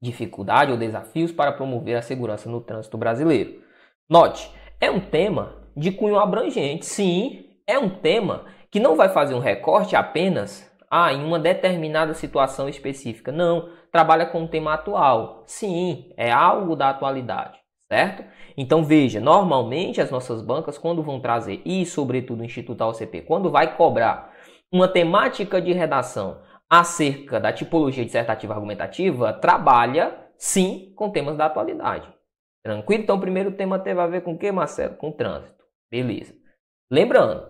dificuldade 0.00 0.70
ou 0.70 0.78
desafios 0.78 1.32
para 1.32 1.50
promover 1.50 1.96
a 1.96 2.02
segurança 2.02 2.48
no 2.48 2.60
trânsito 2.60 2.96
brasileiro. 2.96 3.60
Note, 4.08 4.48
é 4.80 4.88
um 4.88 5.00
tema 5.00 5.68
de 5.76 5.90
cunho 5.90 6.16
abrangente, 6.16 6.86
sim, 6.86 7.60
é 7.66 7.76
um 7.76 7.90
tema 7.90 8.46
que 8.70 8.78
não 8.78 8.94
vai 8.94 9.08
fazer 9.08 9.34
um 9.34 9.40
recorte 9.40 9.96
apenas 9.96 10.70
ah, 10.88 11.12
em 11.12 11.24
uma 11.24 11.40
determinada 11.40 12.14
situação 12.14 12.68
específica. 12.68 13.32
Não, 13.32 13.68
trabalha 13.90 14.26
com 14.26 14.44
o 14.44 14.48
tema 14.48 14.74
atual. 14.74 15.42
Sim, 15.44 16.12
é 16.16 16.30
algo 16.30 16.76
da 16.76 16.90
atualidade, 16.90 17.58
certo? 17.90 18.24
Então 18.56 18.84
veja, 18.84 19.20
normalmente 19.20 20.00
as 20.00 20.10
nossas 20.10 20.42
bancas, 20.42 20.76
quando 20.78 21.02
vão 21.02 21.20
trazer, 21.20 21.62
e 21.64 21.84
sobretudo 21.86 22.40
o 22.40 22.44
Instituto 22.44 22.82
AOCP, 22.82 23.22
quando 23.22 23.50
vai 23.50 23.76
cobrar 23.76 24.32
uma 24.70 24.86
temática 24.86 25.60
de 25.60 25.72
redação 25.72 26.40
acerca 26.68 27.40
da 27.40 27.52
tipologia 27.52 28.04
dissertativa 28.04 28.52
argumentativa 28.52 29.32
trabalha, 29.32 30.26
sim, 30.36 30.92
com 30.94 31.10
temas 31.10 31.36
da 31.36 31.46
atualidade. 31.46 32.12
Tranquilo? 32.62 33.02
Então, 33.02 33.16
o 33.16 33.20
primeiro 33.20 33.52
tema 33.52 33.78
teve 33.78 34.00
a 34.00 34.06
ver 34.06 34.22
com 34.22 34.34
o 34.34 34.38
que, 34.38 34.52
Marcelo? 34.52 34.96
Com 34.96 35.10
trânsito. 35.10 35.64
Beleza. 35.90 36.34
Lembrando, 36.90 37.48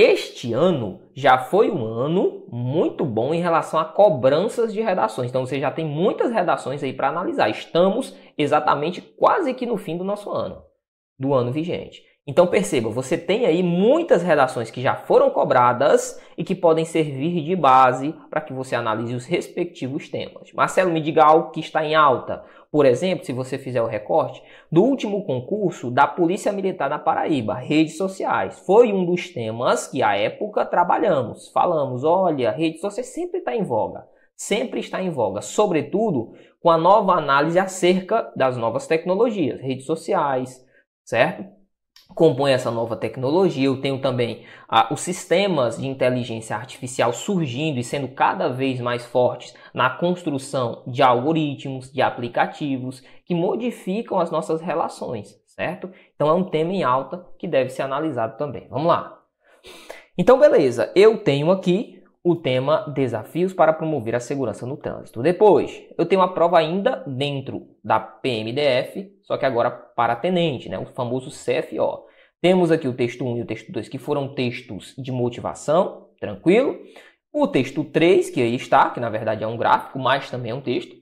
este 0.00 0.52
ano 0.52 1.00
já 1.12 1.38
foi 1.38 1.68
um 1.68 1.84
ano 1.84 2.46
muito 2.48 3.04
bom 3.04 3.34
em 3.34 3.40
relação 3.40 3.80
a 3.80 3.84
cobranças 3.84 4.72
de 4.72 4.80
redações. 4.80 5.28
Então 5.28 5.44
você 5.44 5.58
já 5.58 5.72
tem 5.72 5.84
muitas 5.84 6.30
redações 6.30 6.84
aí 6.84 6.92
para 6.92 7.08
analisar. 7.08 7.48
Estamos 7.50 8.14
exatamente 8.36 9.00
quase 9.00 9.52
que 9.54 9.66
no 9.66 9.76
fim 9.76 9.96
do 9.96 10.04
nosso 10.04 10.30
ano, 10.30 10.62
do 11.18 11.34
ano 11.34 11.50
vigente. 11.50 12.07
Então 12.30 12.46
perceba, 12.46 12.90
você 12.90 13.16
tem 13.16 13.46
aí 13.46 13.62
muitas 13.62 14.22
redações 14.22 14.70
que 14.70 14.82
já 14.82 14.94
foram 14.94 15.30
cobradas 15.30 16.20
e 16.36 16.44
que 16.44 16.54
podem 16.54 16.84
servir 16.84 17.42
de 17.42 17.56
base 17.56 18.14
para 18.28 18.42
que 18.42 18.52
você 18.52 18.74
analise 18.74 19.14
os 19.14 19.24
respectivos 19.24 20.10
temas. 20.10 20.52
Marcelo, 20.52 20.90
me 20.90 21.00
diga 21.00 21.24
algo 21.24 21.50
que 21.50 21.60
está 21.60 21.82
em 21.82 21.94
alta. 21.94 22.44
Por 22.70 22.84
exemplo, 22.84 23.24
se 23.24 23.32
você 23.32 23.56
fizer 23.56 23.80
o 23.80 23.86
recorte, 23.86 24.42
do 24.70 24.82
último 24.84 25.24
concurso 25.24 25.90
da 25.90 26.06
Polícia 26.06 26.52
Militar 26.52 26.90
da 26.90 26.98
Paraíba, 26.98 27.54
redes 27.54 27.96
sociais. 27.96 28.58
Foi 28.66 28.92
um 28.92 29.06
dos 29.06 29.30
temas 29.30 29.86
que 29.86 30.02
à 30.02 30.14
época 30.14 30.66
trabalhamos. 30.66 31.48
Falamos, 31.48 32.04
olha, 32.04 32.50
redes 32.50 32.82
sociais 32.82 33.06
sempre 33.06 33.38
está 33.38 33.56
em 33.56 33.62
voga. 33.62 34.06
Sempre 34.36 34.80
está 34.80 35.02
em 35.02 35.08
voga, 35.08 35.40
sobretudo 35.40 36.34
com 36.60 36.68
a 36.68 36.76
nova 36.76 37.14
análise 37.14 37.58
acerca 37.58 38.30
das 38.36 38.54
novas 38.58 38.86
tecnologias, 38.86 39.62
redes 39.62 39.86
sociais, 39.86 40.62
certo? 41.06 41.57
Compõe 42.14 42.52
essa 42.52 42.70
nova 42.70 42.96
tecnologia. 42.96 43.66
Eu 43.66 43.80
tenho 43.80 44.00
também 44.00 44.44
ah, 44.68 44.88
os 44.92 45.00
sistemas 45.00 45.78
de 45.78 45.86
inteligência 45.86 46.56
artificial 46.56 47.12
surgindo 47.12 47.78
e 47.78 47.84
sendo 47.84 48.08
cada 48.08 48.48
vez 48.48 48.80
mais 48.80 49.04
fortes 49.04 49.54
na 49.72 49.90
construção 49.90 50.82
de 50.86 51.02
algoritmos, 51.02 51.92
de 51.92 52.02
aplicativos 52.02 53.02
que 53.24 53.34
modificam 53.34 54.18
as 54.18 54.30
nossas 54.30 54.60
relações, 54.60 55.40
certo? 55.46 55.90
Então 56.14 56.28
é 56.28 56.32
um 56.32 56.44
tema 56.44 56.72
em 56.72 56.82
alta 56.82 57.26
que 57.38 57.46
deve 57.46 57.70
ser 57.70 57.82
analisado 57.82 58.36
também. 58.36 58.66
Vamos 58.68 58.88
lá. 58.88 59.18
Então, 60.16 60.38
beleza, 60.38 60.90
eu 60.96 61.18
tenho 61.18 61.50
aqui 61.50 61.97
o 62.22 62.34
tema 62.34 62.92
Desafios 62.94 63.52
para 63.52 63.72
promover 63.72 64.14
a 64.14 64.20
segurança 64.20 64.66
no 64.66 64.76
trânsito. 64.76 65.22
Depois, 65.22 65.82
eu 65.96 66.04
tenho 66.04 66.20
uma 66.20 66.34
prova 66.34 66.58
ainda 66.58 67.02
dentro 67.06 67.68
da 67.82 68.00
PMDF, 68.00 69.10
só 69.22 69.36
que 69.36 69.46
agora 69.46 69.70
para 69.70 70.16
tenente, 70.16 70.68
né? 70.68 70.78
o 70.78 70.86
famoso 70.86 71.30
CFO. 71.30 72.06
Temos 72.40 72.70
aqui 72.70 72.86
o 72.86 72.94
texto 72.94 73.24
1 73.24 73.38
e 73.38 73.42
o 73.42 73.46
texto 73.46 73.72
2, 73.72 73.88
que 73.88 73.98
foram 73.98 74.34
textos 74.34 74.94
de 74.96 75.10
motivação, 75.10 76.08
tranquilo. 76.20 76.78
O 77.32 77.46
texto 77.46 77.84
3, 77.84 78.30
que 78.30 78.40
aí 78.40 78.54
está, 78.54 78.90
que 78.90 79.00
na 79.00 79.10
verdade 79.10 79.44
é 79.44 79.46
um 79.46 79.56
gráfico, 79.56 79.98
mas 79.98 80.30
também 80.30 80.52
é 80.52 80.54
um 80.54 80.60
texto. 80.60 80.94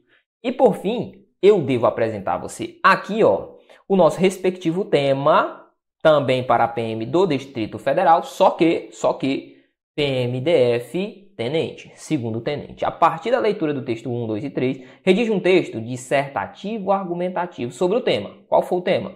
E 0.43 0.53
por 0.53 0.77
fim, 0.77 1.25
eu 1.43 1.61
devo 1.63 1.87
apresentar 1.87 2.35
a 2.35 2.39
você 2.39 2.79
aqui, 2.83 3.23
ó, 3.23 3.57
o 3.89 3.97
nosso 3.97 4.19
respectivo 4.19 4.85
tema, 4.85 5.67
também 6.03 6.45
para 6.45 6.65
a 6.65 6.69
PM 6.69 7.05
do 7.05 7.27
Distrito 7.27 7.79
Federal, 7.79 8.23
só 8.23 8.51
que, 8.51 8.89
só 8.93 9.13
que 9.13 9.56
PMDF 9.97 11.33
tenente, 11.39 11.91
segundo 11.95 12.43
tenente. 12.43 12.85
A 12.85 12.91
partir 12.91 13.31
da 13.31 13.39
leitura 13.39 13.73
do 13.73 13.83
texto 13.83 14.11
1, 14.11 14.27
2 14.27 14.45
e 14.45 14.51
3, 14.51 14.81
redige 15.03 15.31
um 15.31 15.41
texto 15.41 15.81
dissertativo 15.81 16.93
argumentativo 16.93 17.73
sobre 17.73 17.97
o 17.97 18.03
tema. 18.03 18.33
Qual 18.47 18.61
foi 18.61 18.79
o 18.79 18.83
tema? 18.83 19.15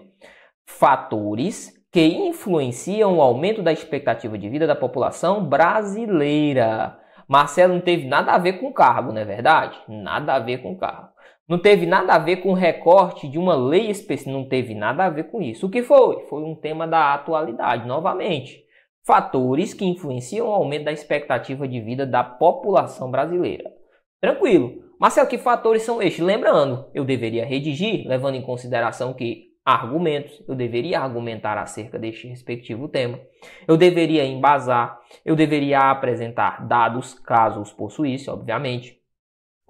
Fatores 0.65 1.75
que 1.93 2.03
influenciam 2.03 3.19
o 3.19 3.21
aumento 3.21 3.63
da 3.63 3.73
expectativa 3.73 4.39
de 4.39 4.49
vida 4.49 4.67
da 4.67 4.75
população 4.75 5.45
brasileira. 5.45 6.99
Marcelo 7.29 7.75
não 7.75 7.81
teve 7.83 8.07
nada 8.09 8.33
a 8.33 8.39
ver 8.39 8.55
com 8.55 8.73
cargo, 8.73 9.13
não 9.13 9.21
é 9.21 9.25
verdade? 9.25 9.79
Nada 9.87 10.33
a 10.33 10.39
ver 10.39 10.63
com 10.63 10.75
cargo. 10.79 11.11
Não 11.47 11.59
teve 11.59 11.85
nada 11.85 12.15
a 12.15 12.19
ver 12.19 12.37
com 12.37 12.55
recorte 12.55 13.29
de 13.29 13.39
uma 13.39 13.55
lei 13.55 13.91
específica, 13.91 14.33
não 14.33 14.49
teve 14.49 14.75
nada 14.75 15.05
a 15.05 15.11
ver 15.11 15.25
com 15.25 15.43
isso. 15.43 15.67
O 15.67 15.71
que 15.71 15.83
foi? 15.83 16.25
Foi 16.31 16.43
um 16.43 16.55
tema 16.55 16.87
da 16.87 17.13
atualidade, 17.13 17.87
novamente 17.87 18.70
fatores 19.07 19.75
que 19.75 19.85
influenciam 19.85 20.49
o 20.49 20.53
aumento 20.53 20.85
da 20.85 20.93
expectativa 20.93 21.67
de 21.67 21.81
vida 21.81 22.07
da 22.07 22.23
população 22.23 23.11
brasileira. 23.11 23.71
Tranquilo. 24.21 24.91
Marcelo, 25.01 25.29
que 25.29 25.39
fatores 25.39 25.83
são 25.83 26.03
estes? 26.03 26.25
Lembrando, 26.25 26.91
eu 26.93 27.05
deveria 27.05 27.45
redigir, 27.47 28.07
levando 28.07 28.35
em 28.35 28.43
consideração 28.43 29.15
que 29.15 29.51
argumentos, 29.65 30.43
eu 30.49 30.55
deveria 30.55 31.01
argumentar 31.01 31.57
acerca 31.57 31.99
deste 31.99 32.27
respectivo 32.27 32.89
tema, 32.89 33.21
eu 33.69 33.77
deveria 33.77 34.25
embasar, 34.25 34.99
eu 35.25 35.37
deveria 35.37 35.91
apresentar 35.91 36.67
dados, 36.67 37.15
caso 37.15 37.61
os 37.61 37.73
possuísse, 37.73 38.29
obviamente, 38.29 38.99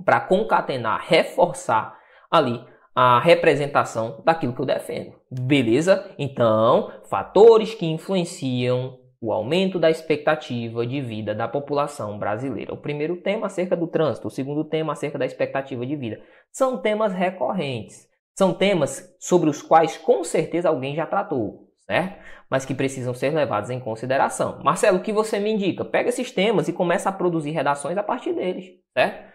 para 0.05 0.21
concatenar, 0.21 1.05
reforçar 1.07 1.97
ali 2.31 2.65
a 2.95 3.21
representação 3.21 4.23
daquilo 4.25 4.55
que 4.55 4.61
eu 4.61 4.67
defendo. 4.67 5.15
Beleza? 5.31 6.13
Então, 6.19 6.91
fatores 7.09 7.75
que 7.75 7.87
influenciam 7.87 8.99
o 9.21 9.33
aumento 9.33 9.79
da 9.79 9.91
expectativa 9.91 10.87
de 10.87 11.01
vida 11.01 11.35
da 11.35 11.47
população 11.47 12.19
brasileira. 12.19 12.73
O 12.73 12.79
primeiro 12.79 13.17
tema 13.19 13.47
acerca 13.47 13.77
do 13.77 13.87
trânsito, 13.87 14.29
o 14.29 14.31
segundo 14.31 14.65
tema 14.65 14.95
acerca 14.95 15.19
da 15.19 15.27
expectativa 15.27 15.85
de 15.85 15.95
vida. 15.95 16.23
São 16.51 16.79
temas 16.79 17.13
recorrentes. 17.13 18.09
São 18.35 18.55
temas 18.55 19.15
sobre 19.21 19.51
os 19.51 19.61
quais 19.61 19.99
com 19.99 20.25
certeza 20.25 20.71
alguém 20.71 20.95
já 20.95 21.05
tratou, 21.05 21.69
certo? 21.81 22.19
Mas 22.49 22.65
que 22.65 22.75
precisam 22.75 23.13
ser 23.13 23.35
levados 23.35 23.69
em 23.69 23.79
consideração. 23.79 24.63
Marcelo, 24.65 24.99
o 24.99 25.03
que 25.03 25.13
você 25.13 25.39
me 25.39 25.53
indica? 25.53 25.85
Pega 25.85 26.09
esses 26.09 26.33
temas 26.33 26.67
e 26.67 26.73
começa 26.73 27.11
a 27.11 27.13
produzir 27.13 27.51
redações 27.51 27.99
a 27.99 28.03
partir 28.03 28.33
deles, 28.33 28.71
certo? 28.95 29.31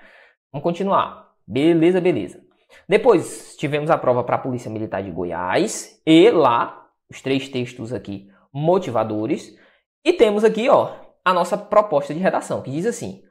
Vamos 0.51 0.63
continuar. 0.63 1.29
Beleza, 1.45 2.01
beleza. 2.01 2.41
Depois 2.89 3.55
tivemos 3.57 3.91
a 3.91 3.97
prova 3.97 4.23
para 4.23 4.37
a 4.37 4.39
Polícia 4.39 4.71
Militar 4.71 5.03
de 5.03 5.11
Goiás 5.11 6.01
e 6.03 6.31
lá 6.31 6.87
os 7.07 7.21
três 7.21 7.47
textos 7.47 7.93
aqui 7.93 8.27
motivadores 8.51 9.55
e 10.05 10.13
temos 10.13 10.43
aqui, 10.43 10.69
ó, 10.69 10.91
a 11.25 11.33
nossa 11.33 11.57
proposta 11.57 12.13
de 12.13 12.19
redação, 12.19 12.61
que 12.61 12.69
diz 12.69 12.85
assim: 12.85 13.23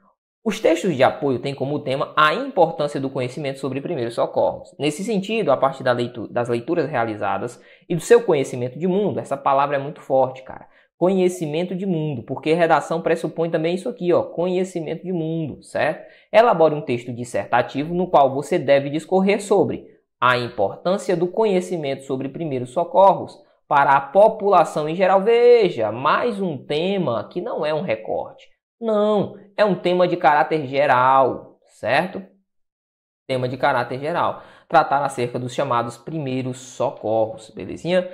os 0.43 0.59
textos 0.59 0.93
de 0.93 1.01
apoio 1.01 1.39
têm 1.39 1.55
como 1.55 1.79
tema 1.79 2.13
a 2.17 2.33
importância 2.33 2.99
do 2.99 3.09
conhecimento 3.09 3.59
sobre 3.59 3.79
primeiros 3.79 4.13
socorros. 4.13 4.75
Nesse 4.77 5.01
sentido, 5.01 5.53
a 5.53 5.57
partir 5.57 5.83
da 5.83 5.93
leitura, 5.93 6.31
das 6.31 6.49
leituras 6.49 6.89
realizadas 6.89 7.59
e 7.87 7.95
do 7.95 8.01
seu 8.01 8.21
conhecimento 8.21 8.77
de 8.77 8.87
mundo, 8.87 9.19
essa 9.19 9.37
palavra 9.37 9.77
é 9.77 9.79
muito 9.79 10.01
forte, 10.01 10.43
cara. 10.43 10.67
Conhecimento 10.97 11.73
de 11.73 11.85
mundo, 11.85 12.23
porque 12.23 12.53
redação 12.53 13.01
pressupõe 13.01 13.49
também 13.49 13.75
isso 13.75 13.87
aqui, 13.87 14.11
ó, 14.11 14.23
conhecimento 14.23 15.03
de 15.03 15.13
mundo, 15.13 15.63
certo? 15.63 16.05
Elabore 16.31 16.75
um 16.75 16.81
texto 16.81 17.13
dissertativo 17.13 17.93
no 17.93 18.07
qual 18.07 18.33
você 18.33 18.59
deve 18.59 18.89
discorrer 18.89 19.41
sobre 19.41 19.87
a 20.19 20.37
importância 20.37 21.15
do 21.15 21.27
conhecimento 21.27 22.03
sobre 22.03 22.29
primeiros 22.29 22.69
socorros 22.69 23.44
para 23.67 23.95
a 23.95 24.01
população 24.01 24.87
em 24.87 24.95
geral. 24.95 25.23
Veja, 25.23 25.91
mais 25.91 26.39
um 26.41 26.57
tema 26.57 27.27
que 27.29 27.41
não 27.41 27.65
é 27.65 27.73
um 27.73 27.81
recorte. 27.81 28.49
Não, 28.79 29.35
é 29.57 29.63
um 29.65 29.79
tema 29.79 30.07
de 30.07 30.17
caráter 30.17 30.67
geral, 30.67 31.59
certo? 31.67 32.23
Tema 33.27 33.49
de 33.49 33.57
caráter 33.57 33.99
geral. 33.99 34.43
Tratar 34.67 35.03
acerca 35.03 35.39
dos 35.39 35.53
chamados 35.53 35.97
primeiros 35.97 36.57
socorros, 36.57 37.49
belezinha? 37.49 38.09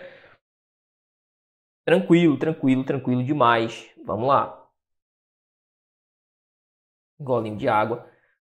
Tranquilo, 1.86 2.38
tranquilo, 2.38 2.86
tranquilo 2.86 3.24
demais. 3.24 3.90
Vamos 4.06 4.28
lá. 4.28 4.58
Golinho 7.20 7.58
de 7.58 7.68
água. 7.68 8.08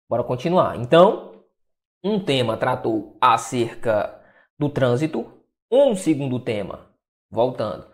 Bora 0.08 0.22
continuar. 0.22 0.76
Então, 0.76 1.44
um 2.04 2.22
tema 2.22 2.56
tratou 2.56 3.16
acerca 3.20 4.22
do 4.58 4.68
trânsito. 4.68 5.42
Um 5.70 5.94
segundo 5.94 6.38
tema 6.38 6.91
Voltando. 7.32 7.86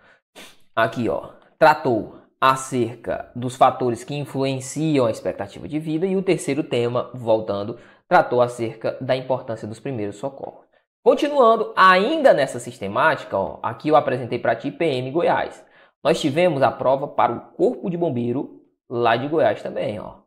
Aqui, 0.74 1.08
ó. 1.08 1.30
Tratou 1.56 2.18
acerca 2.40 3.30
dos 3.36 3.54
fatores 3.54 4.02
que 4.02 4.14
influenciam 4.14 5.06
a 5.06 5.10
expectativa 5.12 5.68
de 5.68 5.78
vida 5.78 6.06
e 6.06 6.16
o 6.16 6.22
terceiro 6.22 6.64
tema, 6.64 7.10
voltando, 7.14 7.78
tratou 8.08 8.42
acerca 8.42 8.96
da 9.00 9.16
importância 9.16 9.66
dos 9.66 9.78
primeiros 9.78 10.16
socorros. 10.16 10.66
Continuando, 11.04 11.72
ainda 11.76 12.34
nessa 12.34 12.58
sistemática, 12.58 13.38
ó, 13.38 13.60
aqui 13.62 13.88
eu 13.88 13.96
apresentei 13.96 14.40
para 14.40 14.56
ti 14.56 14.72
PM 14.72 15.10
Goiás. 15.12 15.64
Nós 16.02 16.20
tivemos 16.20 16.60
a 16.60 16.72
prova 16.72 17.06
para 17.06 17.32
o 17.32 17.40
Corpo 17.52 17.88
de 17.88 17.96
Bombeiro 17.96 18.62
lá 18.90 19.16
de 19.16 19.28
Goiás 19.28 19.62
também, 19.62 20.00
ó. 20.00 20.18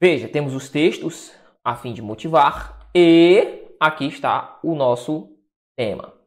Veja, 0.00 0.28
temos 0.28 0.54
os 0.54 0.68
textos 0.68 1.32
a 1.64 1.74
fim 1.74 1.92
de 1.94 2.02
motivar 2.02 2.86
e 2.94 3.74
aqui 3.78 4.06
está 4.06 4.58
o 4.62 4.74
nosso 4.74 5.36
tema. 5.76 6.19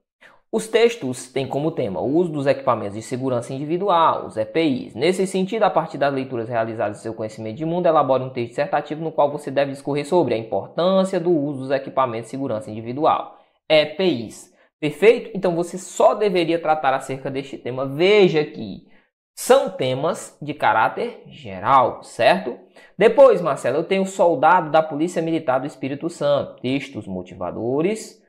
Os 0.56 0.68
textos 0.68 1.32
têm 1.32 1.48
como 1.48 1.72
tema 1.72 2.00
o 2.00 2.16
uso 2.16 2.32
dos 2.32 2.46
equipamentos 2.46 2.94
de 2.94 3.02
segurança 3.02 3.52
individual, 3.52 4.28
os 4.28 4.38
EPIs. 4.38 4.94
Nesse 4.94 5.26
sentido, 5.26 5.64
a 5.64 5.70
partir 5.72 5.98
das 5.98 6.14
leituras 6.14 6.48
realizadas 6.48 6.98
do 6.98 7.02
seu 7.02 7.16
conhecimento 7.16 7.58
de 7.58 7.66
mundo, 7.66 7.88
elabore 7.88 8.22
um 8.22 8.30
texto 8.30 8.50
dissertativo 8.50 9.04
no 9.04 9.12
qual 9.12 9.32
você 9.32 9.50
deve 9.50 9.72
discorrer 9.72 10.06
sobre 10.06 10.36
a 10.36 10.38
importância 10.38 11.20
do 11.20 11.32
uso 11.32 11.62
dos 11.62 11.72
equipamentos 11.72 12.26
de 12.26 12.30
segurança 12.30 12.70
individual, 12.70 13.40
EPIs. 13.68 14.54
Perfeito? 14.80 15.32
Então 15.34 15.56
você 15.56 15.76
só 15.76 16.14
deveria 16.14 16.60
tratar 16.60 16.94
acerca 16.94 17.32
deste 17.32 17.58
tema. 17.58 17.88
Veja 17.88 18.46
que 18.46 18.86
são 19.34 19.72
temas 19.72 20.38
de 20.40 20.54
caráter 20.54 21.24
geral, 21.30 22.04
certo? 22.04 22.60
Depois, 22.96 23.42
Marcelo, 23.42 23.78
eu 23.78 23.84
tenho 23.84 24.06
Soldado 24.06 24.70
da 24.70 24.84
Polícia 24.84 25.20
Militar 25.20 25.62
do 25.62 25.66
Espírito 25.66 26.12
Santo, 26.12 26.62
textos 26.62 27.08
motivadores. 27.08 28.22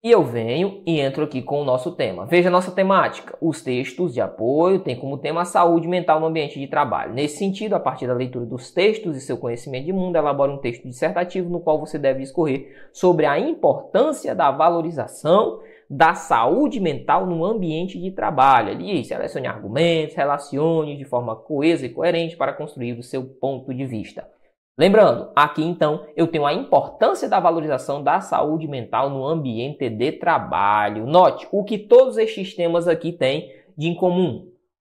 E 0.00 0.12
eu 0.12 0.22
venho 0.22 0.80
e 0.86 1.00
entro 1.00 1.24
aqui 1.24 1.42
com 1.42 1.60
o 1.60 1.64
nosso 1.64 1.90
tema. 1.90 2.24
Veja 2.24 2.48
a 2.48 2.52
nossa 2.52 2.70
temática. 2.70 3.36
Os 3.40 3.62
textos 3.62 4.14
de 4.14 4.20
apoio 4.20 4.78
têm 4.78 4.94
como 4.94 5.18
tema 5.18 5.40
a 5.40 5.44
saúde 5.44 5.88
mental 5.88 6.20
no 6.20 6.26
ambiente 6.26 6.56
de 6.56 6.68
trabalho. 6.68 7.12
Nesse 7.12 7.38
sentido, 7.38 7.74
a 7.74 7.80
partir 7.80 8.06
da 8.06 8.14
leitura 8.14 8.46
dos 8.46 8.70
textos 8.70 9.16
e 9.16 9.20
seu 9.20 9.36
conhecimento 9.36 9.86
de 9.86 9.92
mundo, 9.92 10.14
elabora 10.14 10.52
um 10.52 10.58
texto 10.58 10.86
dissertativo 10.86 11.50
no 11.50 11.58
qual 11.58 11.80
você 11.80 11.98
deve 11.98 12.20
discorrer 12.20 12.88
sobre 12.92 13.26
a 13.26 13.40
importância 13.40 14.36
da 14.36 14.52
valorização 14.52 15.58
da 15.90 16.14
saúde 16.14 16.78
mental 16.78 17.26
no 17.26 17.44
ambiente 17.44 18.00
de 18.00 18.12
trabalho. 18.12 18.70
Ali, 18.70 19.04
selecione 19.04 19.48
argumentos, 19.48 20.14
relacione 20.14 20.96
de 20.96 21.04
forma 21.04 21.34
coesa 21.34 21.84
e 21.84 21.88
coerente 21.88 22.36
para 22.36 22.52
construir 22.52 22.96
o 22.96 23.02
seu 23.02 23.24
ponto 23.24 23.74
de 23.74 23.84
vista. 23.84 24.28
Lembrando, 24.78 25.32
aqui 25.34 25.62
então 25.62 26.06
eu 26.16 26.28
tenho 26.28 26.46
a 26.46 26.52
importância 26.52 27.28
da 27.28 27.40
valorização 27.40 28.02
da 28.02 28.20
saúde 28.20 28.68
mental 28.68 29.10
no 29.10 29.26
ambiente 29.26 29.90
de 29.90 30.12
trabalho. 30.12 31.04
Note 31.06 31.48
o 31.50 31.64
que 31.64 31.76
todos 31.76 32.16
estes 32.16 32.54
temas 32.54 32.86
aqui 32.86 33.12
têm 33.12 33.52
de 33.76 33.88
em 33.88 33.94
comum. 33.96 34.52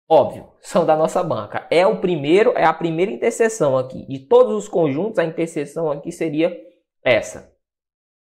Óbvio, 0.07 0.51
são 0.61 0.85
da 0.85 0.95
nossa 0.95 1.23
banca. 1.23 1.65
É 1.71 1.87
o 1.87 1.99
primeiro, 1.99 2.53
é 2.55 2.63
a 2.63 2.73
primeira 2.73 3.11
interseção 3.11 3.77
aqui. 3.77 4.05
De 4.07 4.19
todos 4.19 4.55
os 4.55 4.69
conjuntos, 4.69 5.17
a 5.17 5.25
interseção 5.25 5.89
aqui 5.89 6.11
seria 6.11 6.55
essa. 7.03 7.51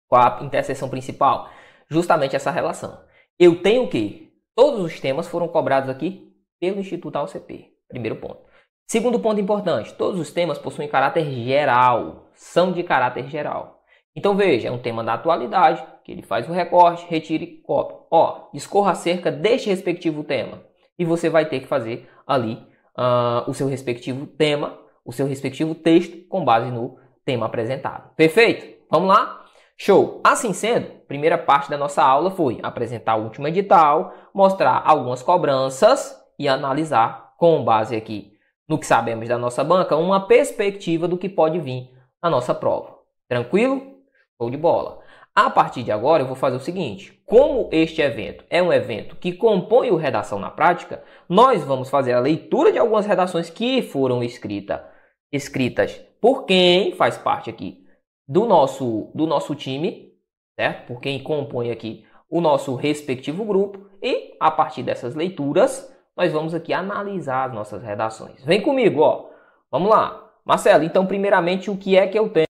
Qual 0.06 0.20
a 0.22 0.44
interseção 0.44 0.88
principal? 0.88 1.48
justamente 1.90 2.37
essa 2.37 2.50
relação. 2.50 3.00
Eu 3.38 3.62
tenho 3.62 3.84
o 3.84 3.88
quê? 3.88 4.28
Todos 4.54 4.80
os 4.80 5.00
temas 5.00 5.28
foram 5.28 5.48
cobrados 5.48 5.88
aqui 5.88 6.32
pelo 6.61 6.80
Instituto 6.80 7.16
AOCP. 7.16 7.72
Primeiro 7.88 8.16
ponto. 8.16 8.47
Segundo 8.90 9.20
ponto 9.20 9.38
importante, 9.38 9.92
todos 9.92 10.18
os 10.18 10.33
temas 10.33 10.57
possuem 10.57 10.88
caráter 10.88 11.22
geral, 11.31 12.31
são 12.33 12.72
de 12.72 12.83
caráter 12.83 13.29
geral. 13.29 13.83
Então 14.16 14.35
veja, 14.35 14.68
é 14.68 14.72
um 14.72 14.79
tema 14.79 15.05
da 15.05 15.12
atualidade, 15.12 15.85
que 16.03 16.11
ele 16.11 16.22
faz 16.22 16.48
o 16.48 16.53
recorte, 16.53 17.05
retire 17.07 17.44
e 17.44 17.57
copia. 17.59 17.98
Ó, 18.11 18.48
discorra 18.51 18.92
acerca 18.92 19.31
deste 19.31 19.68
respectivo 19.68 20.24
tema. 20.24 20.62
E 20.98 21.05
você 21.05 21.29
vai 21.29 21.44
ter 21.44 21.61
que 21.61 21.66
fazer 21.66 22.09
ali 22.27 22.55
uh, 22.96 23.44
o 23.46 23.53
seu 23.53 23.68
respectivo 23.68 24.27
tema, 24.27 24.79
o 25.05 25.12
seu 25.12 25.27
respectivo 25.27 25.74
texto 25.74 26.27
com 26.27 26.42
base 26.42 26.70
no 26.70 26.96
tema 27.27 27.44
apresentado. 27.44 28.14
Perfeito? 28.16 28.87
Vamos 28.90 29.11
lá? 29.11 29.44
Show! 29.77 30.22
Assim 30.24 30.55
sendo, 30.55 30.87
primeira 31.07 31.37
parte 31.37 31.68
da 31.68 31.77
nossa 31.77 32.03
aula 32.03 32.31
foi 32.31 32.59
apresentar 32.62 33.16
o 33.16 33.24
último 33.24 33.48
edital, 33.48 34.14
mostrar 34.33 34.83
algumas 34.83 35.22
cobranças 35.22 36.18
e 36.38 36.48
analisar, 36.48 37.35
com 37.37 37.62
base 37.62 37.94
aqui 37.94 38.38
no 38.68 38.78
que 38.78 38.87
sabemos 38.87 39.28
da 39.28 39.38
nossa 39.38 39.64
banca, 39.64 39.96
uma 39.96 40.26
perspectiva 40.26 41.09
do 41.09 41.16
que 41.16 41.28
pode 41.28 41.59
vir 41.59 41.90
na 42.22 42.28
nossa 42.28 42.54
prova. 42.54 42.98
Tranquilo? 43.28 43.98
Show 44.37 44.50
de 44.50 44.57
bola! 44.57 45.00
A 45.35 45.48
partir 45.48 45.85
de 45.85 45.92
agora, 45.92 46.22
eu 46.22 46.26
vou 46.26 46.35
fazer 46.35 46.57
o 46.57 46.61
seguinte: 46.61 47.22
como 47.24 47.68
este 47.70 48.02
evento 48.02 48.44
é 48.50 48.62
um 48.62 48.72
evento 48.72 49.14
que 49.16 49.33
compõe 49.33 49.90
o 49.90 49.96
Redação 49.96 50.38
na 50.38 50.50
Prática, 50.50 51.02
nós 51.28 51.62
vamos 51.62 51.88
fazer 51.88 52.12
a 52.12 52.20
leitura 52.20 52.72
de 52.72 52.78
algumas 52.78 53.07
redações 53.07 53.48
que 53.48 53.81
foram 53.81 54.22
escrita, 54.22 54.85
escritas 55.33 56.00
por 56.20 56.44
quem 56.44 56.92
faz 56.92 57.16
parte 57.16 57.48
aqui 57.48 57.85
do 58.26 58.46
nosso, 58.46 59.11
do 59.14 59.26
nosso 59.26 59.54
time, 59.54 60.12
certo? 60.59 60.88
Por 60.88 61.00
quem 61.00 61.22
compõe 61.22 61.70
aqui 61.70 62.04
o 62.28 62.40
nosso 62.40 62.74
respectivo 62.74 63.44
grupo 63.44 63.88
e 64.02 64.35
a 64.40 64.50
partir 64.50 64.83
dessas 64.83 65.14
leituras 65.14 65.88
nós 66.18 66.33
vamos 66.33 66.52
aqui 66.52 66.72
analisar 66.72 67.46
as 67.46 67.54
nossas 67.54 67.83
redações. 67.83 68.44
Vem 68.44 68.61
comigo, 68.61 69.00
ó. 69.00 69.31
Vamos 69.70 69.88
lá. 69.88 70.28
Marcelo, 70.44 70.85
então 70.85 71.07
primeiramente 71.07 71.70
o 71.70 71.76
que 71.76 71.96
é 71.96 72.07
que 72.09 72.18
eu 72.18 72.28
tenho? 72.28 72.48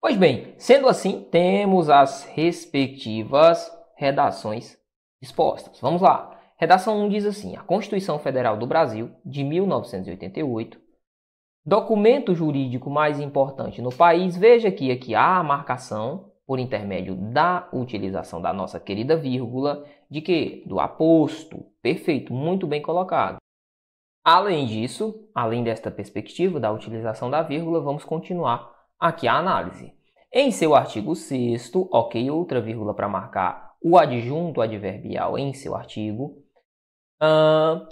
Pois 0.00 0.16
bem, 0.16 0.54
sendo 0.58 0.88
assim, 0.88 1.26
temos 1.30 1.88
as 1.88 2.24
respectivas 2.24 3.72
redações 3.96 4.78
dispostas. 5.20 5.80
Vamos 5.80 6.02
lá. 6.02 6.38
Redação 6.56 7.00
1 7.04 7.08
diz 7.08 7.24
assim: 7.24 7.56
A 7.56 7.62
Constituição 7.62 8.18
Federal 8.18 8.56
do 8.56 8.66
Brasil 8.66 9.10
de 9.24 9.42
1988 9.42 10.78
Documento 11.68 12.34
jurídico 12.34 12.88
mais 12.88 13.20
importante 13.20 13.82
no 13.82 13.90
país, 13.90 14.34
veja 14.34 14.70
que 14.70 14.90
aqui 14.90 15.14
há 15.14 15.36
a 15.36 15.42
marcação, 15.42 16.32
por 16.46 16.58
intermédio 16.58 17.14
da 17.14 17.68
utilização 17.74 18.40
da 18.40 18.54
nossa 18.54 18.80
querida 18.80 19.18
vírgula, 19.18 19.84
de 20.10 20.20
que? 20.20 20.62
Do 20.66 20.80
aposto. 20.80 21.66
Perfeito, 21.82 22.32
muito 22.32 22.66
bem 22.66 22.80
colocado. 22.82 23.38
Além 24.24 24.66
disso, 24.66 25.28
além 25.34 25.64
desta 25.64 25.90
perspectiva 25.90 26.60
da 26.60 26.70
utilização 26.70 27.30
da 27.30 27.42
vírgula, 27.42 27.80
vamos 27.80 28.04
continuar 28.04 28.74
aqui 28.98 29.26
a 29.26 29.34
análise. 29.34 29.92
Em 30.32 30.50
seu 30.50 30.74
artigo 30.74 31.14
6 31.14 31.72
ok, 31.90 32.30
outra 32.30 32.60
vírgula 32.60 32.92
para 32.92 33.08
marcar 33.08 33.74
o 33.82 33.96
adjunto 33.96 34.60
adverbial 34.60 35.38
em 35.38 35.54
seu 35.54 35.74
artigo. 35.74 36.44
Uh, 37.22 37.88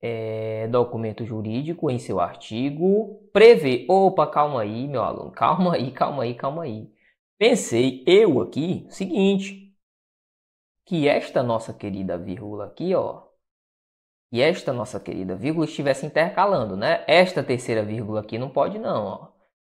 é, 0.00 0.66
documento 0.68 1.24
jurídico 1.24 1.90
em 1.90 1.98
seu 1.98 2.20
artigo 2.20 3.28
prevê. 3.32 3.84
Opa, 3.88 4.26
calma 4.26 4.62
aí, 4.62 4.86
meu 4.86 5.02
aluno, 5.02 5.30
calma 5.32 5.74
aí, 5.74 5.90
calma 5.90 6.22
aí, 6.22 6.34
calma 6.34 6.62
aí. 6.62 6.88
Pensei 7.38 8.04
eu 8.06 8.40
aqui, 8.40 8.86
seguinte, 8.90 9.59
que 10.90 11.06
esta 11.06 11.40
nossa 11.40 11.72
querida 11.72 12.18
vírgula 12.18 12.66
aqui, 12.66 12.92
ó, 12.96 13.22
e 14.32 14.42
esta 14.42 14.72
nossa 14.72 14.98
querida 14.98 15.36
vírgula 15.36 15.64
estivesse 15.64 16.04
intercalando, 16.04 16.76
né? 16.76 17.04
Esta 17.06 17.44
terceira 17.44 17.84
vírgula 17.84 18.22
aqui 18.22 18.36
não 18.36 18.50
pode 18.50 18.76
não, 18.76 19.04
ó. 19.04 19.16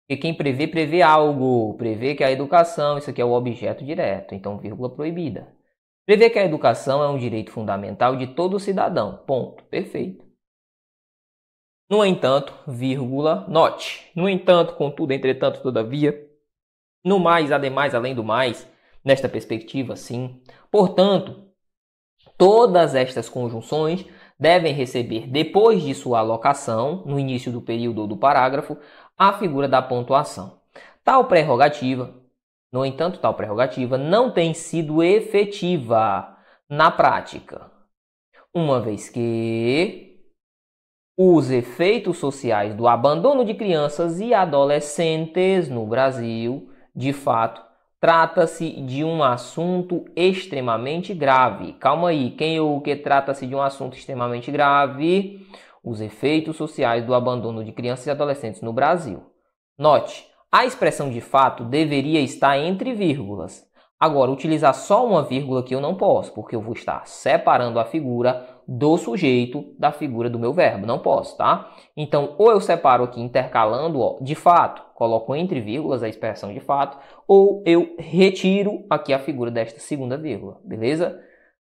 Porque 0.08 0.22
quem 0.22 0.36
prevê, 0.36 0.68
prevê 0.68 1.02
algo, 1.02 1.74
prevê 1.80 2.14
que 2.14 2.24
a 2.24 2.32
educação, 2.32 3.00
isso 3.00 3.10
aqui 3.10 3.20
é 3.20 3.26
o 3.26 3.32
objeto 3.32 3.84
direto, 3.84 4.36
então 4.36 4.60
vírgula 4.60 4.88
proibida. 4.88 5.52
Prevê 6.06 6.30
que 6.30 6.38
a 6.38 6.46
educação 6.46 7.02
é 7.04 7.10
um 7.10 7.18
direito 7.18 7.50
fundamental 7.50 8.16
de 8.16 8.28
todo 8.28 8.60
cidadão. 8.60 9.18
Ponto. 9.26 9.64
Perfeito. 9.64 10.24
No 11.90 12.06
entanto, 12.06 12.54
vírgula, 12.68 13.48
note. 13.48 14.12
No 14.16 14.30
entanto, 14.30 14.76
contudo, 14.76 15.12
entretanto, 15.12 15.64
todavia. 15.64 16.24
No 17.04 17.20
mais, 17.20 17.52
ademais, 17.52 17.96
além 17.96 18.14
do 18.14 18.24
mais, 18.24 18.68
nesta 19.06 19.30
perspectiva, 19.30 19.96
sim. 19.96 20.42
Portanto, 20.72 21.46
todas 22.38 22.96
estas 22.96 23.30
conjunções 23.30 24.06
devem 24.38 24.74
receber, 24.74 25.28
depois 25.28 25.82
de 25.84 25.94
sua 25.94 26.20
alocação, 26.20 27.04
no 27.06 27.20
início 27.20 27.52
do 27.52 27.62
período 27.62 28.02
ou 28.02 28.08
do 28.08 28.18
parágrafo, 28.18 28.78
a 29.18 29.32
figura 29.34 29.68
da 29.68 29.82
pontuação. 29.82 30.60
Tal 31.04 31.26
prerrogativa, 31.26 32.14
no 32.74 32.86
entanto, 32.86 33.20
tal 33.20 33.36
prerrogativa 33.36 33.98
não 33.98 34.32
tem 34.32 34.54
sido 34.54 35.02
efetiva 35.02 36.36
na 36.68 36.90
prática, 36.90 37.72
uma 38.54 38.82
vez 38.82 39.08
que 39.08 40.16
os 41.18 41.50
efeitos 41.50 42.18
sociais 42.18 42.76
do 42.76 42.88
abandono 42.88 43.46
de 43.46 43.54
crianças 43.54 44.20
e 44.20 44.34
adolescentes 44.34 45.70
no 45.70 45.86
Brasil, 45.86 46.70
de 46.94 47.14
fato, 47.14 47.65
trata-se 48.06 48.70
de 48.82 49.04
um 49.04 49.24
assunto 49.24 50.06
extremamente 50.16 51.12
grave. 51.12 51.74
Calma 51.74 52.10
aí, 52.10 52.30
quem 52.30 52.60
ou 52.60 52.78
o 52.78 52.82
que 52.82 52.96
trata-se 52.96 53.48
de 53.48 53.56
um 53.56 53.62
assunto 53.64 53.98
extremamente 53.98 54.52
grave? 54.52 55.44
Os 55.84 56.00
efeitos 56.00 56.56
sociais 56.56 57.04
do 57.04 57.16
abandono 57.16 57.64
de 57.64 57.72
crianças 57.72 58.06
e 58.06 58.12
adolescentes 58.12 58.62
no 58.62 58.72
Brasil. 58.72 59.24
Note, 59.76 60.28
a 60.52 60.68
expressão 60.68 61.10
de 61.10 61.20
fato 61.20 61.64
deveria 61.64 62.20
estar 62.22 62.56
entre 62.60 62.94
vírgulas. 62.94 63.66
Agora, 64.00 64.30
utilizar 64.30 64.76
só 64.76 65.04
uma 65.04 65.24
vírgula 65.24 65.64
que 65.64 65.74
eu 65.74 65.82
não 65.82 65.96
posso, 65.96 66.32
porque 66.32 66.56
eu 66.56 66.62
vou 66.62 66.74
estar 66.74 67.08
separando 67.08 67.80
a 67.80 67.86
figura 67.86 68.48
do 68.68 68.98
sujeito 68.98 69.74
da 69.78 69.92
figura 69.92 70.30
do 70.30 70.40
meu 70.40 70.54
verbo. 70.54 70.86
Não 70.86 71.00
posso, 71.00 71.38
tá? 71.38 71.72
Então, 71.96 72.36
ou 72.38 72.52
eu 72.52 72.60
separo 72.60 73.04
aqui 73.04 73.22
intercalando, 73.22 74.00
ó, 74.00 74.18
de 74.22 74.36
fato, 74.36 74.82
coloco 74.96 75.36
entre 75.36 75.62
vírgulas 75.62 76.02
a 76.04 76.10
expressão 76.10 76.54
de 76.54 76.60
fato, 76.60 76.98
ou 77.28 77.64
eu 77.66 77.96
retiro 78.00 78.86
aqui 78.90 79.14
a 79.14 79.20
figura 79.20 79.52
desta 79.52 79.80
segunda 79.80 80.18
vírgula, 80.18 80.60
beleza? 80.64 81.20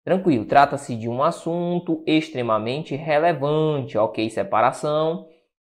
Tranquilo, 0.04 0.44
trata-se 0.44 0.96
de 0.96 1.08
um 1.08 1.22
assunto 1.22 2.02
extremamente 2.06 2.96
relevante, 2.96 3.96
ok? 3.98 4.28
Separação, 4.30 5.26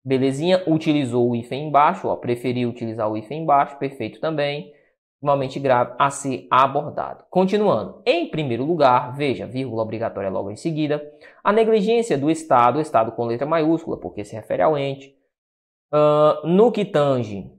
belezinha? 0.05 0.63
Utilizou 0.67 1.31
o 1.31 1.37
hífen 1.37 1.69
embaixo, 1.69 2.09
ó, 2.09 2.17
preferiu 2.17 2.69
utilizar 2.69 3.11
o 3.11 3.17
hífen 3.17 3.43
embaixo, 3.43 3.79
perfeito 3.79 4.21
também 4.21 4.73
extremamente 5.19 5.59
grave 5.59 5.95
a 5.99 6.11
ser 6.11 6.47
abordado. 6.51 7.25
Continuando, 7.29 8.01
em 8.07 8.31
primeiro 8.31 8.65
lugar, 8.65 9.17
veja, 9.17 9.47
vírgula 9.47 9.83
obrigatória 9.83 10.31
logo 10.31 10.51
em 10.51 10.57
seguida, 10.57 11.03
a 11.43 11.53
negligência 11.53 12.17
do 12.17 12.31
Estado, 12.31 12.81
Estado 12.81 13.13
com 13.13 13.27
letra 13.27 13.47
maiúscula, 13.47 13.99
porque 13.99 14.25
se 14.25 14.37
refere 14.37 14.63
ao 14.63 14.79
ente, 14.79 15.15
uh, 15.93 16.47
no 16.47 16.71
que 16.71 16.85
tange, 16.85 17.53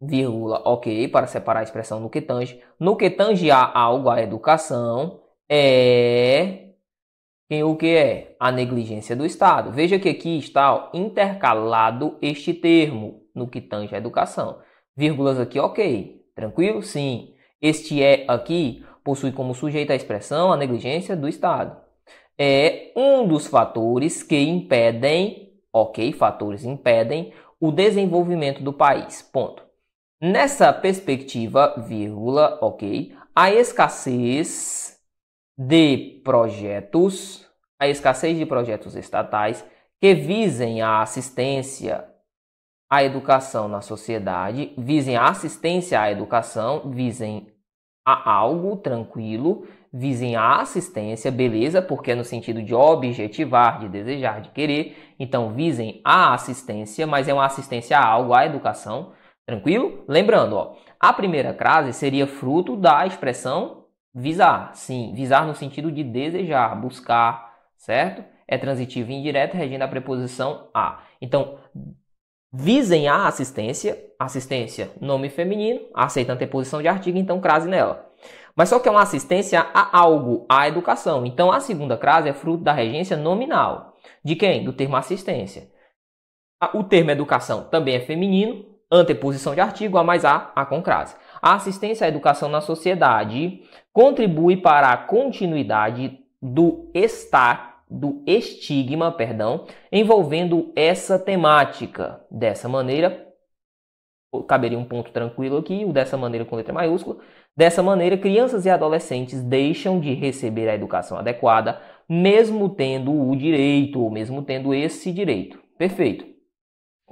vírgula, 0.00 0.62
ok, 0.64 1.08
para 1.08 1.26
separar 1.26 1.60
a 1.60 1.62
expressão 1.62 2.00
no 2.00 2.08
que 2.08 2.22
tange, 2.22 2.62
no 2.80 2.96
que 2.96 3.10
tange 3.10 3.50
a 3.50 3.70
algo, 3.78 4.08
a 4.08 4.22
educação, 4.22 5.20
é 5.48 6.70
Quem 7.50 7.62
o 7.64 7.76
que 7.76 7.94
é? 7.94 8.34
A 8.40 8.50
negligência 8.50 9.14
do 9.14 9.26
Estado. 9.26 9.70
Veja 9.70 9.98
que 9.98 10.08
aqui 10.08 10.38
está 10.38 10.74
ó, 10.74 10.90
intercalado 10.94 12.16
este 12.22 12.54
termo 12.54 13.26
no 13.34 13.46
que 13.46 13.60
tange 13.60 13.94
à 13.94 13.98
educação. 13.98 14.58
Vírgulas 14.96 15.38
aqui, 15.38 15.58
ok. 15.60 16.21
Tranquilo? 16.34 16.82
Sim. 16.82 17.34
Este 17.60 18.02
é 18.02 18.24
aqui 18.26 18.84
possui 19.04 19.32
como 19.32 19.54
sujeito 19.54 19.92
a 19.92 19.96
expressão 19.96 20.52
a 20.52 20.56
negligência 20.56 21.16
do 21.16 21.28
Estado. 21.28 21.76
É 22.38 22.92
um 22.96 23.26
dos 23.26 23.46
fatores 23.46 24.22
que 24.22 24.38
impedem, 24.38 25.52
ok, 25.72 26.12
fatores 26.12 26.64
impedem 26.64 27.32
o 27.60 27.70
desenvolvimento 27.70 28.62
do 28.62 28.72
país. 28.72 29.22
Ponto. 29.22 29.62
Nessa 30.20 30.72
perspectiva, 30.72 31.74
vírgula, 31.86 32.58
ok, 32.60 33.14
a 33.34 33.52
escassez 33.52 34.98
de 35.58 36.20
projetos, 36.24 37.46
a 37.78 37.88
escassez 37.88 38.36
de 38.38 38.46
projetos 38.46 38.96
estatais 38.96 39.64
que 40.00 40.14
visem 40.14 40.80
a 40.80 41.02
assistência 41.02 42.04
à 42.92 43.02
educação 43.02 43.68
na 43.68 43.80
sociedade, 43.80 44.74
visem 44.76 45.16
a 45.16 45.24
assistência 45.24 45.98
à 45.98 46.12
educação, 46.12 46.90
visem 46.90 47.46
a 48.04 48.30
algo 48.30 48.76
tranquilo, 48.76 49.66
visem 49.90 50.36
a 50.36 50.56
assistência, 50.56 51.30
beleza, 51.30 51.80
porque 51.80 52.10
é 52.10 52.14
no 52.14 52.22
sentido 52.22 52.62
de 52.62 52.74
objetivar, 52.74 53.80
de 53.80 53.88
desejar, 53.88 54.42
de 54.42 54.50
querer. 54.50 55.14
Então, 55.18 55.54
visem 55.54 56.02
a 56.04 56.34
assistência, 56.34 57.06
mas 57.06 57.28
é 57.28 57.32
uma 57.32 57.46
assistência 57.46 57.96
a 57.96 58.06
algo, 58.06 58.34
à 58.34 58.44
educação, 58.44 59.14
tranquilo? 59.46 60.04
Lembrando, 60.06 60.56
ó, 60.56 60.76
a 61.00 61.14
primeira 61.14 61.54
crase 61.54 61.94
seria 61.94 62.26
fruto 62.26 62.76
da 62.76 63.06
expressão 63.06 63.86
visar. 64.14 64.74
Sim, 64.74 65.14
visar 65.14 65.46
no 65.46 65.54
sentido 65.54 65.90
de 65.90 66.04
desejar, 66.04 66.78
buscar, 66.78 67.54
certo? 67.78 68.22
É 68.46 68.58
transitivo 68.58 69.10
e 69.10 69.14
indireto, 69.14 69.54
regendo 69.54 69.82
a 69.82 69.88
preposição 69.88 70.68
a. 70.74 71.00
Então, 71.22 71.56
visem 72.52 73.08
a 73.08 73.26
assistência, 73.26 73.98
assistência, 74.18 74.90
nome 75.00 75.30
feminino, 75.30 75.80
aceita 75.94 76.32
anteposição 76.32 76.82
de 76.82 76.88
artigo, 76.88 77.16
então 77.16 77.40
crase 77.40 77.68
nela. 77.68 78.10
Mas 78.54 78.68
só 78.68 78.78
que 78.78 78.88
é 78.88 78.92
uma 78.92 79.02
assistência 79.02 79.60
a 79.72 79.98
algo, 79.98 80.44
à 80.48 80.68
educação. 80.68 81.24
Então 81.24 81.50
a 81.50 81.60
segunda 81.60 81.96
crase 81.96 82.28
é 82.28 82.34
fruto 82.34 82.62
da 82.62 82.72
regência 82.72 83.16
nominal. 83.16 83.96
De 84.22 84.36
quem? 84.36 84.62
Do 84.62 84.72
termo 84.72 84.96
assistência. 84.96 85.70
O 86.74 86.84
termo 86.84 87.10
educação 87.10 87.64
também 87.64 87.96
é 87.96 88.00
feminino, 88.00 88.66
anteposição 88.90 89.54
de 89.54 89.60
artigo, 89.60 89.96
a 89.96 90.04
mais 90.04 90.24
a, 90.24 90.52
a 90.54 90.66
com 90.66 90.82
crase. 90.82 91.16
A 91.40 91.54
assistência 91.54 92.04
à 92.04 92.08
educação 92.08 92.48
na 92.48 92.60
sociedade 92.60 93.62
contribui 93.92 94.58
para 94.58 94.92
a 94.92 94.96
continuidade 94.96 96.18
do 96.40 96.90
estar 96.94 97.71
do 97.92 98.22
estigma, 98.26 99.12
perdão, 99.12 99.66
envolvendo 99.90 100.72
essa 100.74 101.18
temática. 101.18 102.24
Dessa 102.30 102.68
maneira, 102.68 103.28
caberia 104.48 104.78
um 104.78 104.84
ponto 104.84 105.12
tranquilo 105.12 105.58
aqui, 105.58 105.84
o 105.84 105.92
dessa 105.92 106.16
maneira 106.16 106.44
com 106.44 106.56
letra 106.56 106.72
maiúscula. 106.72 107.18
Dessa 107.56 107.82
maneira, 107.82 108.16
crianças 108.16 108.64
e 108.64 108.70
adolescentes 108.70 109.42
deixam 109.42 110.00
de 110.00 110.14
receber 110.14 110.68
a 110.68 110.74
educação 110.74 111.18
adequada, 111.18 111.80
mesmo 112.08 112.70
tendo 112.70 113.12
o 113.12 113.36
direito, 113.36 114.00
ou 114.00 114.10
mesmo 114.10 114.42
tendo 114.42 114.72
esse 114.72 115.12
direito. 115.12 115.60
Perfeito 115.76 116.31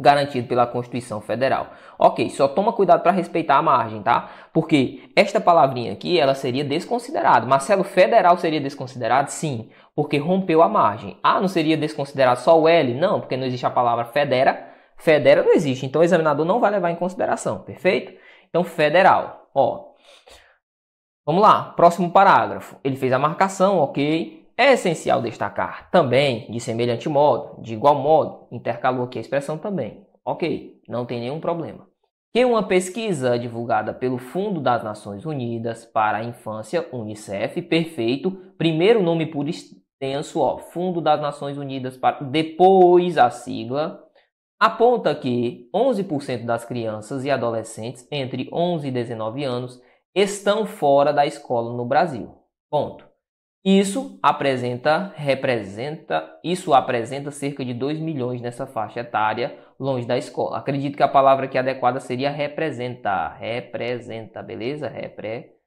garantido 0.01 0.49
pela 0.49 0.67
Constituição 0.67 1.21
Federal. 1.21 1.69
Ok, 1.99 2.31
só 2.31 2.49
toma 2.49 2.73
cuidado 2.73 3.03
para 3.03 3.13
respeitar 3.13 3.57
a 3.57 3.63
margem, 3.63 4.03
tá? 4.03 4.31
Porque 4.53 5.11
esta 5.15 5.41
palavrinha 5.41 5.93
aqui, 5.93 6.19
ela 6.19 6.35
seria 6.35 6.65
desconsiderada. 6.65 7.47
Marcelo 7.47 7.85
Federal 7.85 8.37
seria 8.39 8.61
desconsiderado? 8.61 9.31
Sim, 9.31 9.71
porque 9.95 10.17
rompeu 10.17 10.63
a 10.63 10.69
margem. 10.69 11.19
Ah, 11.23 11.41
não 11.41 11.49
seria 11.49 11.77
desconsiderado 11.77 12.41
só 12.41 12.59
o 12.59 12.67
L? 12.67 12.95
Não, 12.95 13.21
porque 13.21 13.37
não 13.37 13.45
existe 13.45 13.67
a 13.67 13.71
palavra 13.71 14.07
federa. 14.07 14.69
Federa 14.97 15.43
não 15.43 15.53
existe, 15.53 15.87
então 15.87 16.01
o 16.01 16.05
examinador 16.05 16.45
não 16.45 16.61
vai 16.61 16.71
levar 16.71 16.91
em 16.91 16.97
consideração, 16.97 17.61
perfeito? 17.61 18.13
Então, 18.49 18.65
federal, 18.65 19.49
ó. 19.55 19.91
Vamos 21.25 21.43
lá, 21.43 21.73
próximo 21.77 22.11
parágrafo. 22.11 22.77
Ele 22.83 22.97
fez 22.97 23.13
a 23.13 23.19
marcação, 23.19 23.79
ok. 23.79 24.40
É 24.61 24.75
essencial 24.75 25.23
destacar 25.23 25.91
também, 25.91 26.47
de 26.51 26.61
semelhante 26.61 27.09
modo, 27.09 27.63
de 27.63 27.73
igual 27.73 27.95
modo, 27.95 28.47
intercalou 28.53 29.07
aqui 29.07 29.17
a 29.17 29.21
expressão 29.23 29.57
também. 29.57 30.07
Ok, 30.23 30.83
não 30.87 31.07
tem 31.07 31.19
nenhum 31.19 31.41
problema. 31.41 31.89
Que 32.31 32.45
uma 32.45 32.63
pesquisa 32.63 33.39
divulgada 33.39 33.95
pelo 33.95 34.19
Fundo 34.19 34.61
das 34.61 34.85
Nações 34.85 35.25
Unidas 35.25 35.87
para 35.87 36.19
a 36.19 36.25
Infância, 36.25 36.87
UNICEF, 36.93 37.63
perfeito, 37.63 38.33
primeiro 38.59 39.03
nome 39.03 39.25
por 39.25 39.49
extenso, 39.49 40.41
ó, 40.41 40.59
Fundo 40.59 41.01
das 41.01 41.23
Nações 41.23 41.57
Unidas 41.57 41.97
para 41.97 42.21
depois 42.21 43.17
a 43.17 43.31
sigla, 43.31 44.07
aponta 44.61 45.15
que 45.15 45.71
11% 45.75 46.45
das 46.45 46.67
crianças 46.67 47.25
e 47.25 47.31
adolescentes 47.31 48.07
entre 48.13 48.47
11 48.53 48.89
e 48.89 48.91
19 48.91 49.43
anos 49.43 49.81
estão 50.15 50.67
fora 50.67 51.15
da 51.15 51.25
escola 51.25 51.75
no 51.75 51.87
Brasil. 51.87 52.35
Ponto. 52.71 53.10
Isso 53.63 54.19
apresenta, 54.23 55.13
representa, 55.15 56.39
isso 56.43 56.73
apresenta 56.73 57.31
cerca 57.31 57.63
de 57.63 57.75
2 57.75 58.01
milhões 58.01 58.41
nessa 58.41 58.67
faixa 58.67 59.01
etária 59.01 59.59
longe 59.79 60.07
da 60.07 60.17
escola. 60.17 60.57
Acredito 60.57 60.97
que 60.97 61.03
a 61.03 61.09
palavra 61.09 61.45
aqui 61.45 61.59
adequada 61.59 62.01
seria 62.01 62.31
representar. 62.31 63.37
Representa, 63.37 64.43
beleza? 64.43 64.89
Representa. 64.89 65.59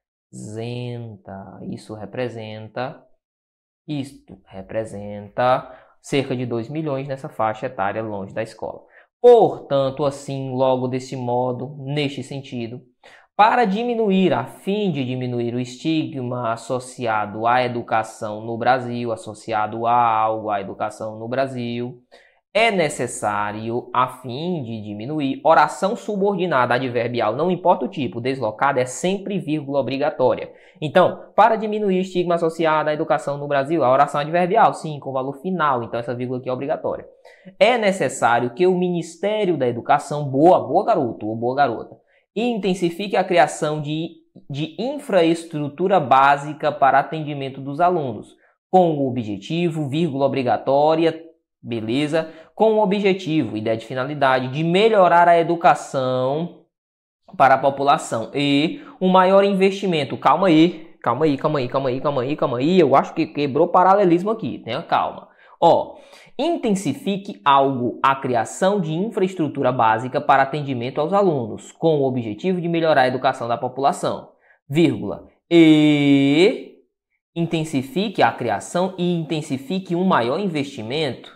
Isso 1.70 1.94
representa. 1.94 3.00
Isto 3.86 4.40
representa 4.46 5.70
cerca 6.00 6.34
de 6.36 6.44
2 6.46 6.68
milhões 6.68 7.06
nessa 7.06 7.28
faixa 7.28 7.66
etária 7.66 8.02
longe 8.02 8.34
da 8.34 8.42
escola. 8.42 8.82
Portanto, 9.20 10.04
assim, 10.04 10.50
logo 10.54 10.88
desse 10.88 11.14
modo, 11.16 11.76
neste 11.78 12.22
sentido, 12.24 12.82
para 13.36 13.64
diminuir, 13.64 14.32
a 14.32 14.44
fim 14.44 14.92
de 14.92 15.04
diminuir 15.04 15.54
o 15.54 15.60
estigma 15.60 16.52
associado 16.52 17.46
à 17.46 17.64
educação 17.64 18.40
no 18.40 18.56
Brasil, 18.56 19.10
associado 19.10 19.86
a 19.86 19.94
algo 19.94 20.50
à 20.50 20.60
educação 20.60 21.18
no 21.18 21.26
Brasil, 21.26 22.00
é 22.56 22.70
necessário, 22.70 23.90
a 23.92 24.06
fim 24.06 24.62
de 24.62 24.80
diminuir, 24.80 25.40
oração 25.42 25.96
subordinada 25.96 26.74
adverbial, 26.74 27.34
não 27.34 27.50
importa 27.50 27.84
o 27.84 27.88
tipo, 27.88 28.20
deslocada 28.20 28.80
é 28.80 28.84
sempre 28.86 29.40
vírgula 29.40 29.80
obrigatória. 29.80 30.52
Então, 30.80 31.24
para 31.34 31.56
diminuir 31.56 31.98
o 31.98 32.02
estigma 32.02 32.36
associado 32.36 32.88
à 32.88 32.94
educação 32.94 33.36
no 33.36 33.48
Brasil, 33.48 33.82
a 33.82 33.90
oração 33.90 34.20
adverbial, 34.20 34.72
sim, 34.72 35.00
com 35.00 35.10
valor 35.10 35.40
final, 35.40 35.82
então 35.82 35.98
essa 35.98 36.14
vírgula 36.14 36.38
aqui 36.38 36.48
é 36.48 36.52
obrigatória. 36.52 37.04
É 37.58 37.76
necessário 37.76 38.54
que 38.54 38.64
o 38.68 38.78
Ministério 38.78 39.56
da 39.56 39.66
Educação, 39.66 40.24
boa, 40.24 40.60
boa 40.60 40.84
garoto 40.84 41.26
ou 41.26 41.34
boa 41.34 41.56
garota, 41.56 41.96
e 42.34 42.42
intensifique 42.42 43.16
a 43.16 43.24
criação 43.24 43.80
de, 43.80 44.10
de 44.50 44.74
infraestrutura 44.78 46.00
básica 46.00 46.72
para 46.72 46.98
atendimento 46.98 47.60
dos 47.60 47.80
alunos, 47.80 48.34
com 48.70 48.90
o 48.92 49.08
objetivo, 49.08 49.88
vírgula 49.88 50.26
obrigatória, 50.26 51.22
beleza? 51.62 52.30
Com 52.54 52.74
o 52.74 52.82
objetivo, 52.82 53.56
ideia 53.56 53.76
de 53.76 53.86
finalidade, 53.86 54.48
de 54.48 54.64
melhorar 54.64 55.28
a 55.28 55.38
educação 55.38 56.64
para 57.36 57.54
a 57.54 57.58
população 57.58 58.30
e 58.34 58.80
um 59.00 59.08
maior 59.08 59.44
investimento. 59.44 60.16
Calma 60.16 60.48
aí, 60.48 60.94
calma 61.02 61.24
aí, 61.24 61.36
calma 61.36 61.58
aí, 61.58 61.68
calma 61.68 61.88
aí, 61.88 62.00
calma 62.00 62.22
aí, 62.22 62.36
calma 62.36 62.58
aí. 62.58 62.78
Eu 62.80 62.94
acho 62.94 63.14
que 63.14 63.26
quebrou 63.26 63.68
paralelismo 63.68 64.30
aqui, 64.30 64.58
tenha 64.58 64.82
calma. 64.82 65.28
Ó, 65.60 65.96
intensifique 66.38 67.40
algo 67.44 68.00
a 68.02 68.16
criação 68.16 68.80
de 68.80 68.92
infraestrutura 68.92 69.70
básica 69.70 70.20
para 70.20 70.42
atendimento 70.42 71.00
aos 71.00 71.12
alunos, 71.12 71.70
com 71.72 72.00
o 72.00 72.04
objetivo 72.04 72.60
de 72.60 72.68
melhorar 72.68 73.02
a 73.02 73.08
educação 73.08 73.46
da 73.46 73.56
população, 73.56 74.30
vírgula, 74.68 75.28
e 75.50 76.74
intensifique 77.34 78.22
a 78.22 78.32
criação 78.32 78.94
e 78.98 79.14
intensifique 79.14 79.94
um 79.94 80.04
maior 80.04 80.38
investimento. 80.40 81.32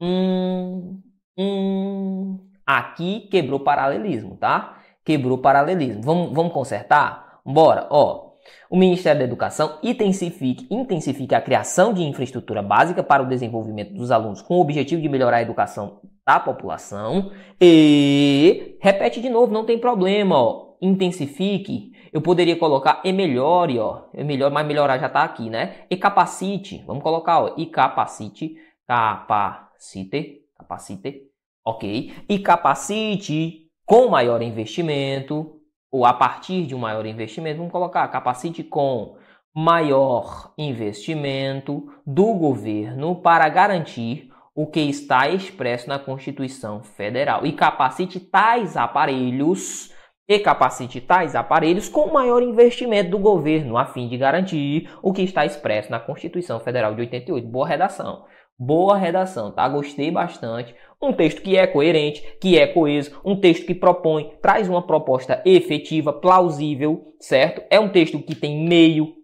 Hum, 0.00 1.00
hum, 1.38 2.38
aqui 2.66 3.28
quebrou 3.30 3.60
paralelismo, 3.60 4.36
tá? 4.36 4.78
Quebrou 5.04 5.38
paralelismo. 5.38 6.02
Vamos, 6.02 6.32
vamos 6.32 6.52
consertar? 6.52 7.40
Bora, 7.44 7.86
ó. 7.90 8.31
O 8.70 8.76
Ministério 8.76 9.18
da 9.18 9.24
Educação 9.24 9.78
intensifique, 9.82 10.66
intensifique 10.70 11.34
a 11.34 11.40
criação 11.40 11.92
de 11.92 12.02
infraestrutura 12.02 12.62
básica 12.62 13.02
para 13.02 13.22
o 13.22 13.28
desenvolvimento 13.28 13.92
dos 13.92 14.10
alunos 14.10 14.40
com 14.40 14.54
o 14.54 14.60
objetivo 14.60 15.02
de 15.02 15.08
melhorar 15.08 15.38
a 15.38 15.42
educação 15.42 16.00
da 16.26 16.40
população 16.40 17.32
e 17.60 18.76
repete 18.80 19.20
de 19.20 19.28
novo, 19.28 19.52
não 19.52 19.64
tem 19.64 19.78
problema, 19.78 20.36
ó. 20.36 20.72
Intensifique. 20.80 21.92
Eu 22.12 22.20
poderia 22.20 22.56
colocar 22.56 23.00
e 23.04 23.12
melhore, 23.12 23.78
ó. 23.78 24.04
É 24.12 24.24
melhor, 24.24 24.50
mas 24.50 24.66
melhorar 24.66 24.98
já 24.98 25.06
está 25.06 25.22
aqui, 25.22 25.48
né? 25.48 25.84
E 25.88 25.96
capacite. 25.96 26.82
Vamos 26.86 27.02
colocar, 27.02 27.40
ó, 27.40 27.54
e 27.56 27.66
capacite, 27.66 28.56
capacite, 28.86 30.40
capacite, 30.58 31.22
ok? 31.64 32.12
E 32.28 32.38
capacite 32.38 33.68
com 33.86 34.08
maior 34.08 34.42
investimento 34.42 35.61
ou 35.92 36.06
a 36.06 36.14
partir 36.14 36.64
de 36.64 36.74
um 36.74 36.78
maior 36.78 37.04
investimento, 37.04 37.58
vamos 37.58 37.70
colocar 37.70 38.08
capacite 38.08 38.64
com 38.64 39.14
maior 39.54 40.54
investimento 40.56 41.86
do 42.06 42.32
governo 42.32 43.16
para 43.16 43.46
garantir 43.50 44.30
o 44.54 44.66
que 44.66 44.80
está 44.80 45.28
expresso 45.28 45.88
na 45.88 45.98
Constituição 45.98 46.82
Federal 46.82 47.44
e 47.44 47.52
capacite 47.52 48.18
tais 48.18 48.76
aparelhos 48.76 49.92
e 50.26 50.38
capacite 50.38 51.00
tais 51.00 51.34
aparelhos 51.34 51.88
com 51.90 52.12
maior 52.12 52.42
investimento 52.42 53.10
do 53.10 53.18
governo 53.18 53.76
a 53.76 53.84
fim 53.84 54.08
de 54.08 54.16
garantir 54.16 54.88
o 55.02 55.12
que 55.12 55.22
está 55.22 55.44
expresso 55.44 55.90
na 55.90 56.00
Constituição 56.00 56.58
Federal 56.60 56.94
de 56.94 57.02
88. 57.02 57.46
Boa 57.46 57.68
redação. 57.68 58.24
Boa 58.64 58.96
redação, 58.96 59.50
tá? 59.50 59.68
Gostei 59.68 60.08
bastante. 60.12 60.72
Um 61.02 61.12
texto 61.12 61.42
que 61.42 61.56
é 61.56 61.66
coerente, 61.66 62.22
que 62.40 62.56
é 62.56 62.64
coeso, 62.64 63.20
um 63.24 63.34
texto 63.34 63.66
que 63.66 63.74
propõe, 63.74 64.34
traz 64.40 64.68
uma 64.68 64.86
proposta 64.86 65.42
efetiva, 65.44 66.12
plausível, 66.12 67.12
certo? 67.18 67.60
É 67.68 67.80
um 67.80 67.88
texto 67.88 68.20
que 68.20 68.36
tem 68.36 68.64
meio, 68.64 69.14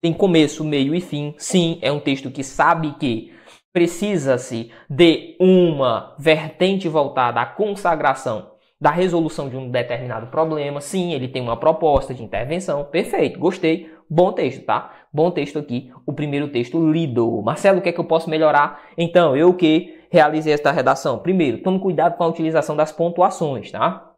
tem 0.00 0.12
começo, 0.12 0.62
meio 0.64 0.94
e 0.94 1.00
fim. 1.00 1.34
Sim, 1.36 1.80
é 1.82 1.90
um 1.90 1.98
texto 1.98 2.30
que 2.30 2.44
sabe 2.44 2.94
que 2.94 3.32
precisa-se 3.72 4.70
de 4.88 5.36
uma 5.40 6.14
vertente 6.16 6.88
voltada 6.88 7.40
à 7.40 7.46
consagração 7.46 8.52
da 8.80 8.90
resolução 8.92 9.48
de 9.48 9.56
um 9.56 9.68
determinado 9.68 10.28
problema. 10.28 10.80
Sim, 10.80 11.12
ele 11.12 11.26
tem 11.26 11.42
uma 11.42 11.56
proposta 11.56 12.14
de 12.14 12.22
intervenção. 12.22 12.84
Perfeito, 12.84 13.36
gostei. 13.36 13.90
Bom 14.08 14.32
texto, 14.32 14.64
tá? 14.64 14.99
Bom 15.12 15.30
texto 15.30 15.58
aqui. 15.58 15.92
O 16.06 16.12
primeiro 16.12 16.48
texto 16.48 16.90
lido. 16.90 17.42
Marcelo, 17.42 17.78
o 17.78 17.82
que 17.82 17.88
é 17.88 17.92
que 17.92 18.00
eu 18.00 18.04
posso 18.04 18.30
melhorar? 18.30 18.82
Então, 18.96 19.36
eu 19.36 19.54
que 19.54 19.98
realizei 20.10 20.52
esta 20.52 20.70
redação. 20.70 21.18
Primeiro, 21.18 21.62
tome 21.62 21.80
cuidado 21.80 22.16
com 22.16 22.24
a 22.24 22.28
utilização 22.28 22.76
das 22.76 22.92
pontuações, 22.92 23.70
tá? 23.70 24.12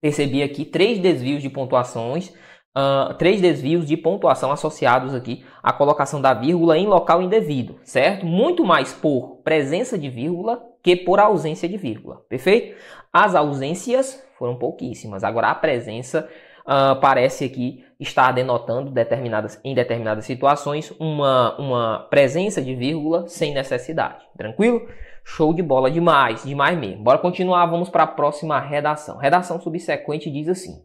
Percebi 0.00 0.42
aqui 0.42 0.64
três 0.64 0.98
desvios 0.98 1.42
de 1.42 1.50
pontuações 1.50 2.32
uh, 2.76 3.14
três 3.14 3.40
desvios 3.40 3.86
de 3.86 3.96
pontuação 3.96 4.50
associados 4.52 5.14
aqui 5.14 5.44
à 5.62 5.72
colocação 5.72 6.20
da 6.20 6.34
vírgula 6.34 6.78
em 6.78 6.86
local 6.86 7.22
indevido, 7.22 7.78
certo? 7.82 8.26
Muito 8.26 8.64
mais 8.64 8.92
por 8.92 9.40
presença 9.42 9.98
de 9.98 10.08
vírgula 10.08 10.62
que 10.82 10.96
por 10.96 11.20
ausência 11.20 11.68
de 11.68 11.76
vírgula, 11.76 12.22
perfeito? 12.28 12.76
As 13.12 13.34
ausências 13.34 14.22
foram 14.38 14.56
pouquíssimas, 14.56 15.24
agora 15.24 15.48
a 15.48 15.54
presença 15.54 16.28
uh, 16.70 16.98
parece 17.00 17.44
aqui 17.44 17.84
estar 17.98 18.32
denotando 18.32 18.90
determinadas, 18.90 19.60
em 19.64 19.74
determinadas 19.74 20.24
situações 20.24 20.92
uma, 20.98 21.58
uma 21.58 22.06
presença 22.08 22.62
de 22.62 22.74
vírgula 22.74 23.26
sem 23.26 23.52
necessidade, 23.52 24.24
tranquilo? 24.38 24.86
Show 25.24 25.52
de 25.52 25.62
bola 25.62 25.90
demais, 25.90 26.44
demais 26.44 26.78
mesmo. 26.78 27.02
Bora 27.02 27.18
continuar, 27.18 27.66
vamos 27.66 27.90
para 27.90 28.04
a 28.04 28.06
próxima 28.06 28.58
redação. 28.58 29.18
Redação 29.18 29.60
subsequente 29.60 30.30
diz 30.30 30.48
assim: 30.48 30.82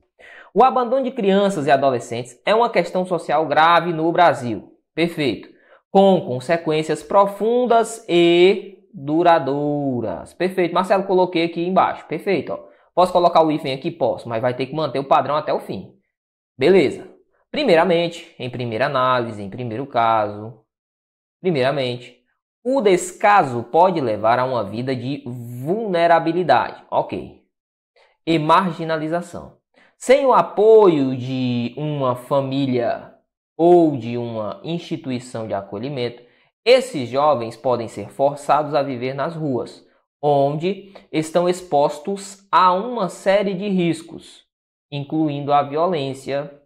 o 0.53 0.63
abandono 0.63 1.03
de 1.03 1.11
crianças 1.11 1.67
e 1.67 1.71
adolescentes 1.71 2.39
é 2.45 2.53
uma 2.53 2.69
questão 2.69 3.05
social 3.05 3.45
grave 3.45 3.93
no 3.93 4.11
Brasil. 4.11 4.73
Perfeito. 4.93 5.49
Com 5.89 6.21
consequências 6.21 7.01
profundas 7.01 8.05
e 8.09 8.79
duradouras. 8.93 10.33
Perfeito. 10.33 10.73
Marcelo, 10.73 11.03
coloquei 11.03 11.45
aqui 11.45 11.65
embaixo. 11.65 12.05
Perfeito. 12.07 12.53
Ó. 12.53 12.74
Posso 12.95 13.11
colocar 13.11 13.43
o 13.43 13.51
hífen 13.51 13.73
aqui? 13.73 13.91
Posso, 13.91 14.29
mas 14.29 14.41
vai 14.41 14.55
ter 14.55 14.67
que 14.67 14.73
manter 14.73 14.99
o 14.99 15.03
padrão 15.03 15.35
até 15.35 15.53
o 15.53 15.59
fim. 15.59 15.93
Beleza. 16.57 17.13
Primeiramente, 17.51 18.33
em 18.39 18.49
primeira 18.49 18.85
análise, 18.85 19.43
em 19.43 19.49
primeiro 19.49 19.85
caso, 19.85 20.61
primeiramente, 21.41 22.23
o 22.63 22.81
descaso 22.81 23.63
pode 23.63 23.99
levar 23.99 24.39
a 24.39 24.45
uma 24.45 24.63
vida 24.63 24.95
de 24.95 25.23
vulnerabilidade. 25.25 26.83
Ok. 26.89 27.43
E 28.25 28.39
marginalização. 28.39 29.57
Sem 29.97 30.25
o 30.25 30.33
apoio 30.33 31.15
de 31.15 31.73
uma 31.77 32.15
família 32.15 33.13
ou 33.57 33.95
de 33.95 34.17
uma 34.17 34.59
instituição 34.63 35.47
de 35.47 35.53
acolhimento, 35.53 36.23
esses 36.63 37.07
jovens 37.07 37.55
podem 37.55 37.87
ser 37.87 38.09
forçados 38.09 38.73
a 38.73 38.81
viver 38.81 39.13
nas 39.13 39.35
ruas, 39.35 39.84
onde 40.27 40.91
estão 41.11 41.47
expostos 41.47 42.47
a 42.51 42.73
uma 42.73 43.09
série 43.09 43.53
de 43.53 43.69
riscos, 43.69 44.43
incluindo 44.91 45.53
a 45.53 45.61
violência, 45.61 46.63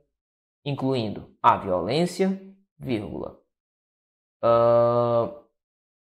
incluindo 0.63 1.35
a 1.43 1.57
violência, 1.57 2.41
vírgula, 2.77 3.37
uh, 4.41 5.43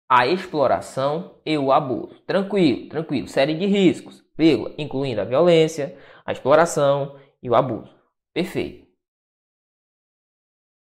a 0.08 0.26
exploração 0.26 1.38
e 1.44 1.58
o 1.58 1.70
abuso. 1.70 2.18
Tranquilo, 2.22 2.88
tranquilo, 2.88 3.28
série 3.28 3.54
de 3.54 3.66
riscos, 3.66 4.24
vírgula, 4.38 4.74
incluindo 4.78 5.20
a 5.20 5.24
violência, 5.24 5.98
a 6.24 6.32
exploração 6.32 7.20
e 7.42 7.50
o 7.50 7.54
abuso. 7.54 7.94
Perfeito. 8.32 8.86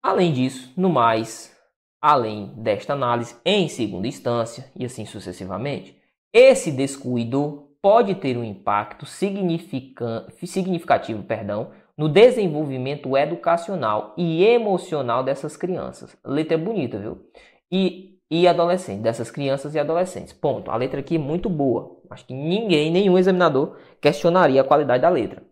Além 0.04 0.34
disso, 0.34 0.74
no 0.76 0.90
mais, 0.90 1.58
além 2.02 2.54
desta 2.62 2.92
análise 2.92 3.40
em 3.46 3.70
segunda 3.70 4.10
instância 4.10 4.70
e 4.76 4.84
assim 4.84 5.06
sucessivamente, 5.06 5.99
esse 6.34 6.72
descuido 6.72 7.70
pode 7.82 8.16
ter 8.16 8.38
um 8.38 8.44
impacto 8.44 9.06
significativo 9.06 11.24
perdão, 11.24 11.72
no 11.98 12.08
desenvolvimento 12.08 13.18
educacional 13.18 14.14
e 14.18 14.44
emocional 14.44 15.24
dessas 15.24 15.58
crianças. 15.58 16.16
Letra 16.24 16.58
bonita, 16.58 16.98
viu? 16.98 17.26
E, 17.72 18.18
e 18.32 18.48
adolescentes, 18.48 19.04
dessas 19.04 19.30
crianças 19.30 19.76
e 19.76 19.80
adolescentes. 19.80 20.32
Ponto. 20.32 20.72
A 20.72 20.78
letra 20.78 21.02
aqui 21.02 21.16
é 21.16 21.20
muito 21.20 21.50
boa. 21.50 22.00
Acho 22.10 22.26
que 22.26 22.34
ninguém, 22.34 22.90
nenhum 22.90 23.18
examinador, 23.18 23.78
questionaria 24.02 24.62
a 24.62 24.64
qualidade 24.64 25.02
da 25.02 25.10
letra. 25.10 25.44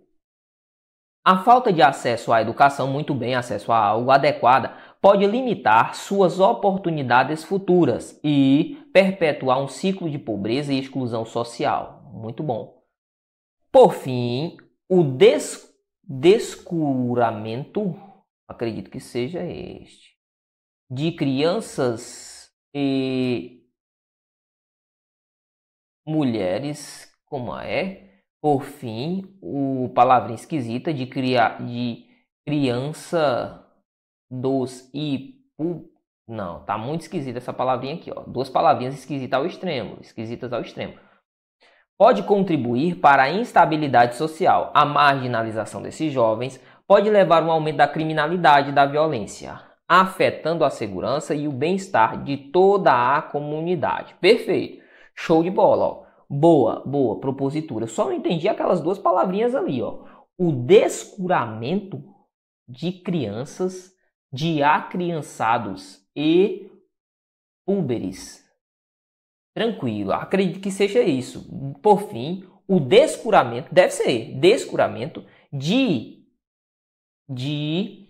A 1.26 1.40
falta 1.40 1.74
de 1.74 1.82
acesso 1.82 2.32
à 2.32 2.42
educação, 2.42 2.88
muito 2.88 3.14
bem, 3.14 3.36
acesso 3.36 3.74
a 3.74 3.78
algo 3.78 4.10
adequada, 4.10 4.74
pode 5.02 5.26
limitar 5.26 5.96
suas 5.96 6.40
oportunidades 6.40 7.44
futuras 7.44 8.20
e 8.24 8.78
perpetuar 8.94 9.62
um 9.62 9.68
ciclo 9.68 10.10
de 10.10 10.18
pobreza 10.18 10.74
e 10.74 10.80
exclusão 10.80 11.26
social. 11.26 12.12
Muito 12.14 12.42
bom. 12.44 12.84
Por 13.72 13.94
fim, 13.94 14.58
o 14.90 15.04
des 15.04 15.68
descuramento, 16.08 17.94
acredito 18.48 18.90
que 18.90 19.00
seja 19.00 19.44
este, 19.44 20.16
de 20.90 21.12
crianças 21.12 22.50
e 22.74 23.62
mulheres, 26.06 27.12
como 27.26 27.58
é? 27.58 28.22
Por 28.42 28.64
fim, 28.64 29.38
o 29.42 29.92
palavrinha 29.94 30.36
esquisita 30.36 30.94
de, 30.94 31.06
criar, 31.06 31.66
de 31.66 32.06
criança 32.46 33.67
dos 34.30 34.90
e 34.94 35.38
não, 36.28 36.60
tá 36.66 36.78
muito 36.78 37.02
esquisita 37.02 37.38
essa 37.38 37.54
palavrinha 37.54 37.96
aqui, 37.96 38.12
ó. 38.14 38.22
Duas 38.28 38.50
palavrinhas 38.50 38.94
esquisitas 38.96 39.40
ao 39.40 39.46
extremo, 39.46 39.98
esquisitas 40.02 40.52
ao 40.52 40.62
extremo. 40.62 40.96
Pode 41.98 42.24
contribuir 42.24 42.96
para 42.96 43.24
a 43.24 43.32
instabilidade 43.32 44.16
social. 44.16 44.72
A 44.74 44.86
marginalização 44.86 45.82
desses 45.82 46.12
jovens 46.12 46.62
pode 46.86 47.10
levar 47.10 47.42
a 47.42 47.46
um 47.46 47.52
aumento 47.52 47.78
da 47.78 47.88
criminalidade 47.88 48.70
e 48.70 48.74
da 48.74 48.86
violência, 48.86 49.60
afetando 49.88 50.66
a 50.66 50.70
segurança 50.70 51.34
e 51.34 51.48
o 51.48 51.52
bem-estar 51.52 52.24
de 52.24 52.38
toda 52.38 53.18
a 53.18 53.22
comunidade. 53.22 54.14
Perfeito. 54.16 54.84
Show 55.16 55.42
de 55.42 55.50
bola, 55.50 55.86
ó. 55.86 56.04
Boa, 56.30 56.84
boa, 56.86 57.22
propositura. 57.22 57.88
Só 57.88 58.06
não 58.06 58.14
entendi 58.14 58.50
aquelas 58.50 58.82
duas 58.82 59.00
palavrinhas 59.00 59.56
ali, 59.56 59.82
ó. 59.82 60.04
O 60.38 60.52
descuramento 60.52 62.04
de 62.68 62.92
crianças, 62.92 63.97
de 64.32 64.62
acriançados 64.62 66.06
e 66.16 66.70
púberes. 67.66 68.46
Tranquilo, 69.56 70.14
acredito 70.14 70.62
que 70.62 70.72
seja 70.72 71.02
isso. 71.02 71.48
Por 71.82 72.10
fim, 72.10 72.48
o 72.68 72.80
descuramento 72.80 73.74
deve 73.74 73.92
ser 73.92 74.40
descuramento 74.40 75.26
de 75.52 76.16
de 77.30 78.08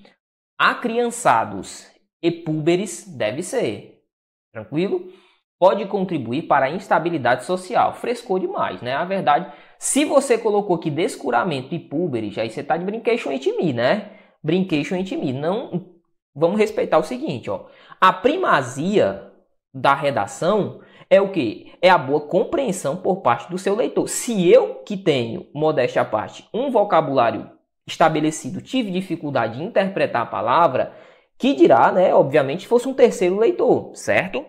acriançados 0.57 1.89
e 2.22 2.32
púberes 2.32 3.07
deve 3.07 3.41
ser. 3.41 4.03
Tranquilo? 4.51 5.11
pode 5.59 5.86
contribuir 5.88 6.43
para 6.43 6.68
a 6.68 6.72
instabilidade 6.72 7.45
social. 7.45 7.93
Frescou 7.93 8.39
demais, 8.39 8.82
né? 8.82 8.93
A 8.93 9.05
verdade, 9.05 9.51
se 9.78 10.05
você 10.05 10.38
colocou 10.38 10.76
aqui 10.76 10.89
descuramento 10.89 11.74
e 11.74 11.80
púberes, 11.80 12.38
aí 12.38 12.49
você 12.49 12.63
tá 12.63 12.78
de 12.78 12.86
brincation 12.86 13.32
entre 13.32 13.51
mim, 13.57 13.74
né? 13.74 14.11
Brincation 14.43 14.95
entre 14.95 15.18
mim. 15.18 15.34
Não, 15.34 15.97
vamos 16.38 16.60
respeitar 16.60 16.98
o 17.00 17.04
seguinte, 17.04 17.50
ó. 17.50 17.66
A 18.00 18.14
primazia 18.14 19.32
da 19.74 19.94
redação 19.94 20.80
é 21.10 21.20
o 21.20 21.32
que? 21.32 21.74
É 21.82 21.90
a 21.90 21.98
boa 21.98 22.22
compreensão 22.22 22.98
por 22.98 23.18
parte 23.18 23.50
do 23.50 23.58
seu 23.58 23.76
leitor. 23.76 24.08
Se 24.08 24.50
eu 24.50 24.76
que 24.86 24.96
tenho, 24.96 25.48
modéstia 25.54 26.04
à 26.04 26.06
parte, 26.06 26.48
um 26.54 26.70
vocabulário 26.70 27.50
estabelecido, 27.86 28.62
tive 28.62 28.92
dificuldade 28.92 29.58
de 29.58 29.64
interpretar 29.64 30.22
a 30.24 30.26
palavra, 30.26 30.94
que 31.38 31.54
dirá, 31.54 31.92
né, 31.92 32.14
obviamente, 32.14 32.68
fosse 32.68 32.88
um 32.88 32.94
terceiro 32.94 33.38
leitor, 33.38 33.92
certo? 33.96 34.46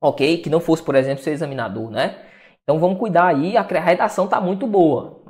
ok? 0.00 0.38
Que 0.38 0.50
não 0.50 0.60
fosse, 0.60 0.82
por 0.82 0.94
exemplo, 0.94 1.22
ser 1.22 1.32
examinador, 1.32 1.90
né? 1.90 2.18
Então 2.62 2.78
vamos 2.78 2.98
cuidar 2.98 3.26
aí, 3.26 3.56
a 3.56 3.62
redação 3.62 4.24
está 4.24 4.40
muito 4.40 4.66
boa, 4.66 5.22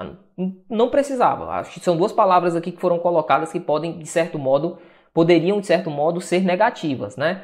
não 0.69 0.89
precisava. 0.89 1.51
Acho 1.51 1.73
que 1.73 1.81
são 1.81 1.97
duas 1.97 2.13
palavras 2.13 2.57
aqui 2.57 2.73
que 2.73 2.81
foram 2.81 2.99
colocadas 2.99 3.53
que 3.53 3.61
podem, 3.61 3.99
de 3.99 4.07
certo 4.07 4.39
modo, 4.39 4.79
poderiam, 5.17 5.63
de 5.63 5.67
certo 5.67 5.91
modo, 5.91 6.21
ser 6.21 6.43
negativas, 6.45 7.17
né? 7.17 7.43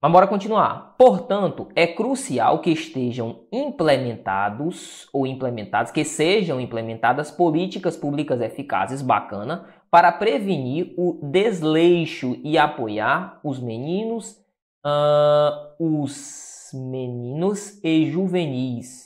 Mas 0.00 0.10
bora 0.10 0.26
continuar. 0.26 0.94
Portanto, 0.96 1.68
é 1.76 1.86
crucial 1.86 2.60
que 2.60 2.70
estejam 2.70 3.42
implementados 3.52 5.06
ou 5.12 5.26
implementadas, 5.26 5.90
que 5.90 6.02
sejam 6.02 6.58
implementadas 6.58 7.30
políticas 7.30 7.94
públicas 7.94 8.40
eficazes, 8.40 9.02
bacana, 9.02 9.66
para 9.90 10.10
prevenir 10.12 10.94
o 10.96 11.20
desleixo 11.22 12.38
e 12.42 12.56
apoiar 12.56 13.38
os 13.44 13.60
meninos, 13.60 14.38
uh, 14.82 15.76
os 15.78 16.70
meninos 16.72 17.84
e 17.84 18.10
juvenis 18.10 19.03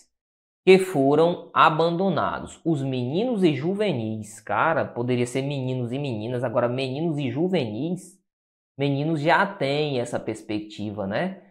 que 0.65 0.79
foram 0.79 1.51
abandonados. 1.55 2.61
Os 2.65 2.83
meninos 2.83 3.43
e 3.43 3.55
juvenis, 3.55 4.41
cara, 4.41 4.85
poderia 4.85 5.27
ser 5.27 5.43
meninos 5.43 5.93
e 5.93 5.99
meninas, 5.99 6.45
agora 6.45 6.69
meninos 6.69 7.19
e 7.19 7.31
juvenis, 7.31 8.19
meninos 8.77 9.21
já 9.21 9.47
têm 9.47 10.01
essa 10.01 10.21
perspectiva, 10.21 11.07
né? 11.07 11.43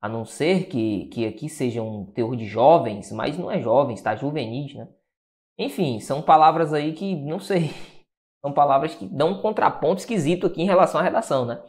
A 0.00 0.08
não 0.08 0.24
ser 0.24 0.66
que, 0.66 1.06
que 1.06 1.26
aqui 1.26 1.48
seja 1.48 1.82
um 1.82 2.04
teor 2.04 2.36
de 2.36 2.46
jovens, 2.46 3.10
mas 3.10 3.38
não 3.38 3.50
é 3.50 3.60
jovens, 3.60 4.02
tá? 4.02 4.14
Juvenis, 4.14 4.74
né? 4.74 4.88
Enfim, 5.58 6.00
são 6.00 6.20
palavras 6.20 6.72
aí 6.72 6.92
que, 6.92 7.14
não 7.16 7.38
sei, 7.38 7.70
são 8.44 8.52
palavras 8.52 8.94
que 8.94 9.06
dão 9.06 9.32
um 9.32 9.40
contraponto 9.40 10.00
esquisito 10.00 10.46
aqui 10.46 10.60
em 10.60 10.66
relação 10.66 11.00
à 11.00 11.02
redação, 11.02 11.46
né? 11.46 11.62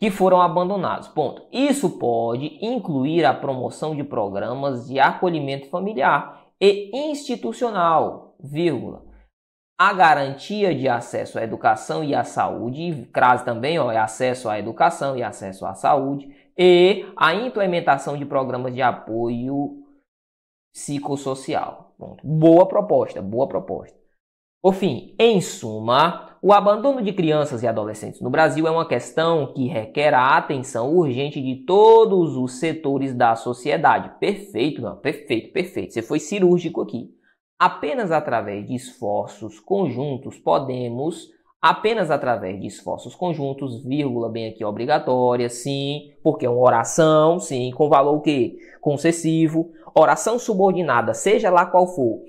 Que 0.00 0.10
foram 0.10 0.40
abandonados. 0.40 1.08
Ponto. 1.08 1.46
Isso 1.52 1.98
pode 1.98 2.58
incluir 2.64 3.24
a 3.24 3.34
promoção 3.34 3.94
de 3.94 4.04
programas 4.04 4.86
de 4.86 4.98
acolhimento 4.98 5.68
familiar 5.68 6.44
e 6.60 6.90
institucional, 7.10 8.36
vírgula. 8.40 9.02
A 9.78 9.92
garantia 9.92 10.74
de 10.74 10.88
acesso 10.88 11.38
à 11.38 11.42
educação 11.42 12.04
e 12.04 12.14
à 12.14 12.22
saúde, 12.22 13.08
crase 13.12 13.44
também, 13.44 13.78
ó, 13.78 13.90
é 13.90 13.98
acesso 13.98 14.48
à 14.48 14.58
educação 14.58 15.16
e 15.16 15.22
acesso 15.22 15.66
à 15.66 15.74
saúde, 15.74 16.28
e 16.56 17.04
a 17.16 17.34
implementação 17.34 18.16
de 18.16 18.24
programas 18.24 18.72
de 18.72 18.80
apoio 18.80 19.82
psicossocial. 20.72 21.92
Ponto. 21.98 22.24
Boa 22.24 22.66
proposta, 22.66 23.20
boa 23.20 23.48
proposta. 23.48 24.03
Por 24.64 24.72
fim, 24.72 25.14
em 25.18 25.42
suma, 25.42 26.38
o 26.40 26.50
abandono 26.50 27.02
de 27.02 27.12
crianças 27.12 27.62
e 27.62 27.66
adolescentes 27.66 28.22
no 28.22 28.30
Brasil 28.30 28.66
é 28.66 28.70
uma 28.70 28.88
questão 28.88 29.52
que 29.52 29.66
requer 29.66 30.14
a 30.14 30.38
atenção 30.38 30.90
urgente 30.90 31.38
de 31.38 31.66
todos 31.66 32.34
os 32.34 32.58
setores 32.58 33.14
da 33.14 33.36
sociedade. 33.36 34.12
Perfeito, 34.18 34.80
não, 34.80 34.96
perfeito, 34.96 35.52
perfeito. 35.52 35.92
Você 35.92 36.00
foi 36.00 36.18
cirúrgico 36.18 36.80
aqui. 36.80 37.10
Apenas 37.58 38.10
através 38.10 38.66
de 38.66 38.74
esforços 38.74 39.60
conjuntos 39.60 40.38
podemos, 40.38 41.28
apenas 41.60 42.10
através 42.10 42.58
de 42.58 42.66
esforços 42.66 43.14
conjuntos, 43.14 43.84
vírgula 43.84 44.30
bem 44.30 44.48
aqui 44.48 44.64
obrigatória, 44.64 45.50
sim, 45.50 46.14
porque 46.22 46.46
é 46.46 46.48
uma 46.48 46.62
oração, 46.62 47.38
sim, 47.38 47.70
com 47.72 47.90
valor 47.90 48.16
o 48.16 48.22
quê? 48.22 48.56
Concessivo. 48.80 49.72
Oração 49.94 50.38
subordinada, 50.38 51.12
seja 51.12 51.50
lá 51.50 51.66
qual 51.66 51.86
for, 51.86 52.22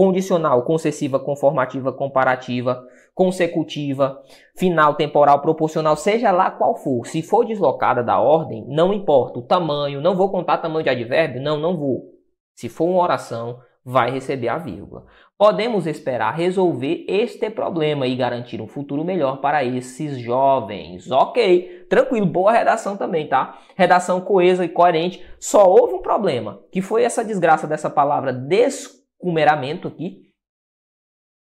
condicional, 0.00 0.62
concessiva, 0.62 1.20
conformativa, 1.20 1.92
comparativa, 1.92 2.82
consecutiva, 3.14 4.18
final, 4.56 4.94
temporal, 4.94 5.42
proporcional, 5.42 5.94
seja 5.94 6.30
lá 6.30 6.50
qual 6.50 6.74
for. 6.74 7.06
Se 7.06 7.20
for 7.20 7.44
deslocada 7.44 8.02
da 8.02 8.18
ordem, 8.18 8.64
não 8.66 8.94
importa 8.94 9.40
o 9.40 9.42
tamanho, 9.42 10.00
não 10.00 10.16
vou 10.16 10.30
contar 10.30 10.56
tamanho 10.56 10.84
de 10.84 10.88
advérbio, 10.88 11.42
não, 11.42 11.60
não 11.60 11.76
vou. 11.76 12.14
Se 12.54 12.66
for 12.66 12.86
uma 12.86 13.02
oração, 13.02 13.58
vai 13.84 14.10
receber 14.10 14.48
a 14.48 14.56
vírgula. 14.56 15.04
Podemos 15.36 15.86
esperar 15.86 16.34
resolver 16.34 17.04
este 17.06 17.50
problema 17.50 18.06
e 18.06 18.16
garantir 18.16 18.62
um 18.62 18.66
futuro 18.66 19.04
melhor 19.04 19.42
para 19.42 19.62
esses 19.62 20.16
jovens. 20.16 21.10
Ok, 21.10 21.86
tranquilo, 21.90 22.24
boa 22.24 22.52
redação 22.52 22.96
também, 22.96 23.28
tá? 23.28 23.58
Redação 23.76 24.22
coesa 24.22 24.64
e 24.64 24.68
coerente. 24.70 25.22
Só 25.38 25.66
houve 25.66 25.92
um 25.92 26.00
problema, 26.00 26.58
que 26.72 26.80
foi 26.80 27.02
essa 27.02 27.22
desgraça 27.22 27.66
dessa 27.66 27.90
palavra 27.90 28.32
desculpa 28.32 28.99
cumeramento 29.20 29.86
aqui, 29.86 30.30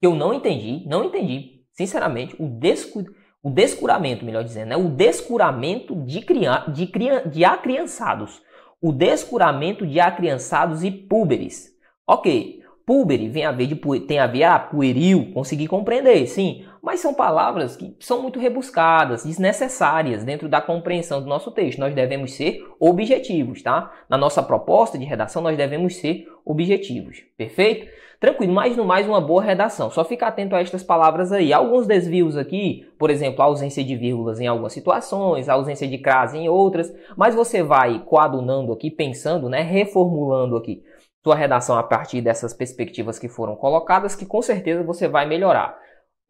eu 0.00 0.14
não 0.14 0.34
entendi, 0.34 0.86
não 0.86 1.04
entendi, 1.04 1.64
sinceramente, 1.72 2.36
o, 2.38 2.46
descu, 2.48 3.04
o 3.42 3.50
descuramento, 3.50 4.24
melhor 4.24 4.44
dizendo, 4.44 4.68
né? 4.68 4.76
o 4.76 4.88
descuramento 4.88 5.94
de, 6.04 6.20
crian, 6.20 6.64
de, 6.72 6.86
crian, 6.86 7.28
de 7.28 7.44
acriançados. 7.44 8.42
O 8.80 8.92
descuramento 8.92 9.86
de 9.86 10.00
acriançados 10.00 10.82
e 10.82 10.90
púberes. 10.90 11.70
Ok, 12.06 12.60
púbere 12.84 13.28
vem 13.28 13.44
a 13.44 13.52
ver 13.52 13.68
de, 13.68 14.00
tem 14.06 14.18
a 14.18 14.26
ver 14.26 14.42
a 14.42 14.58
pueril, 14.58 15.32
consegui 15.32 15.68
compreender, 15.68 16.26
sim, 16.26 16.64
mas 16.82 16.98
são 16.98 17.14
palavras 17.14 17.76
que 17.76 17.94
são 18.00 18.20
muito 18.20 18.40
rebuscadas, 18.40 19.24
desnecessárias 19.24 20.24
dentro 20.24 20.48
da 20.48 20.60
compreensão 20.60 21.22
do 21.22 21.28
nosso 21.28 21.52
texto. 21.52 21.78
Nós 21.78 21.94
devemos 21.94 22.34
ser 22.34 22.66
objetivos, 22.80 23.62
tá? 23.62 23.92
Na 24.08 24.18
nossa 24.18 24.42
proposta 24.42 24.98
de 24.98 25.04
redação, 25.04 25.40
nós 25.40 25.56
devemos 25.56 25.96
ser 25.96 26.26
objetivos, 26.44 27.22
perfeito? 27.36 27.86
Tranquilo, 28.18 28.52
mais 28.52 28.76
no 28.76 28.84
mais 28.84 29.06
uma 29.06 29.20
boa 29.20 29.42
redação. 29.42 29.90
Só 29.90 30.04
fica 30.04 30.26
atento 30.26 30.56
a 30.56 30.60
estas 30.60 30.82
palavras 30.82 31.32
aí. 31.32 31.52
Alguns 31.52 31.86
desvios 31.86 32.36
aqui, 32.36 32.86
por 32.98 33.10
exemplo, 33.10 33.42
a 33.42 33.46
ausência 33.46 33.82
de 33.82 33.96
vírgulas 33.96 34.40
em 34.40 34.46
algumas 34.46 34.72
situações, 34.72 35.48
a 35.48 35.54
ausência 35.54 35.86
de 35.86 35.98
crase 35.98 36.36
em 36.36 36.48
outras, 36.48 36.92
mas 37.16 37.34
você 37.34 37.62
vai 37.62 38.00
coadunando 38.00 38.72
aqui, 38.72 38.90
pensando, 38.90 39.48
né, 39.48 39.62
reformulando 39.62 40.56
aqui 40.56 40.82
sua 41.22 41.36
redação 41.36 41.78
a 41.78 41.82
partir 41.84 42.20
dessas 42.20 42.52
perspectivas 42.52 43.18
que 43.18 43.28
foram 43.28 43.54
colocadas, 43.54 44.16
que 44.16 44.26
com 44.26 44.42
certeza 44.42 44.82
você 44.82 45.06
vai 45.06 45.26
melhorar. 45.26 45.80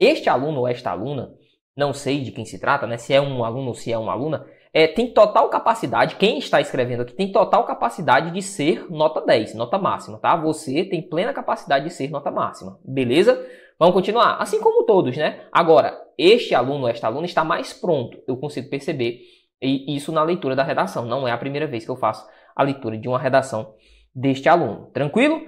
Este 0.04 0.28
aluno 0.28 0.58
ou 0.58 0.68
esta 0.68 0.90
aluna, 0.90 1.32
não 1.76 1.92
sei 1.92 2.22
de 2.22 2.32
quem 2.32 2.44
se 2.44 2.58
trata, 2.58 2.88
né? 2.88 2.96
Se 2.96 3.14
é 3.14 3.20
um 3.20 3.44
aluno 3.44 3.68
ou 3.68 3.74
se 3.74 3.92
é 3.92 3.96
uma 3.96 4.10
aluna, 4.10 4.44
é, 4.74 4.88
tem 4.88 5.12
total 5.12 5.48
capacidade, 5.48 6.16
quem 6.16 6.38
está 6.38 6.60
escrevendo 6.60 7.02
aqui 7.02 7.12
tem 7.12 7.30
total 7.30 7.64
capacidade 7.64 8.32
de 8.32 8.42
ser 8.42 8.90
nota 8.90 9.20
10, 9.20 9.54
nota 9.54 9.78
máxima, 9.78 10.18
tá? 10.18 10.34
Você 10.34 10.84
tem 10.84 11.00
plena 11.08 11.32
capacidade 11.32 11.84
de 11.84 11.92
ser 11.92 12.10
nota 12.10 12.32
máxima, 12.32 12.80
beleza? 12.84 13.46
Vamos 13.78 13.94
continuar? 13.94 14.38
Assim 14.40 14.60
como 14.60 14.84
todos, 14.84 15.16
né? 15.16 15.44
Agora, 15.52 15.96
este 16.18 16.52
aluno 16.52 16.82
ou 16.82 16.88
esta 16.88 17.06
aluna 17.06 17.26
está 17.26 17.44
mais 17.44 17.72
pronto, 17.72 18.20
eu 18.26 18.36
consigo 18.36 18.68
perceber 18.68 19.20
e 19.62 19.94
isso 19.94 20.10
na 20.10 20.24
leitura 20.24 20.56
da 20.56 20.64
redação. 20.64 21.04
Não 21.04 21.28
é 21.28 21.30
a 21.30 21.38
primeira 21.38 21.68
vez 21.68 21.84
que 21.84 21.90
eu 21.92 21.96
faço 21.96 22.26
a 22.56 22.64
leitura 22.64 22.98
de 22.98 23.06
uma 23.06 23.20
redação 23.20 23.74
deste 24.12 24.48
aluno, 24.48 24.90
tranquilo? 24.92 25.42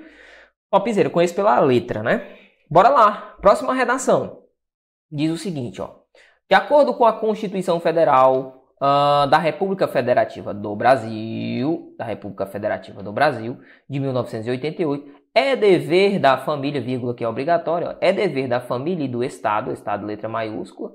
Topzera, 0.70 1.11
conheço 1.11 1.34
pela 1.34 1.59
letra, 1.59 2.05
né? 2.05 2.36
Bora 2.70 2.88
lá, 2.88 3.36
próxima 3.40 3.74
redação. 3.74 4.43
Diz 5.11 5.30
o 5.30 5.36
seguinte, 5.36 5.80
ó. 5.80 5.90
De 6.48 6.55
acordo 6.55 6.94
com 6.94 7.05
a 7.05 7.12
Constituição 7.12 7.80
Federal 7.80 8.64
uh, 8.76 9.26
da 9.28 9.38
República 9.38 9.88
Federativa 9.88 10.52
do 10.52 10.74
Brasil, 10.76 11.94
da 11.98 12.05
República 12.05 12.46
Federativa 12.46 13.02
do 13.02 13.12
Brasil, 13.12 13.59
de 13.88 13.98
1988, 13.98 15.24
é 15.34 15.57
dever 15.57 16.18
da 16.18 16.38
família, 16.38 16.80
vírgula, 16.80 17.14
que 17.14 17.24
é 17.24 17.28
obrigatório, 17.28 17.88
ó, 17.88 17.94
é 18.00 18.12
dever 18.12 18.46
da 18.48 18.61
família 18.61 19.05
e 19.05 19.09
do 19.09 19.24
Estado, 19.24 19.72
Estado 19.72 20.07
letra 20.07 20.28
maiúscula, 20.28 20.92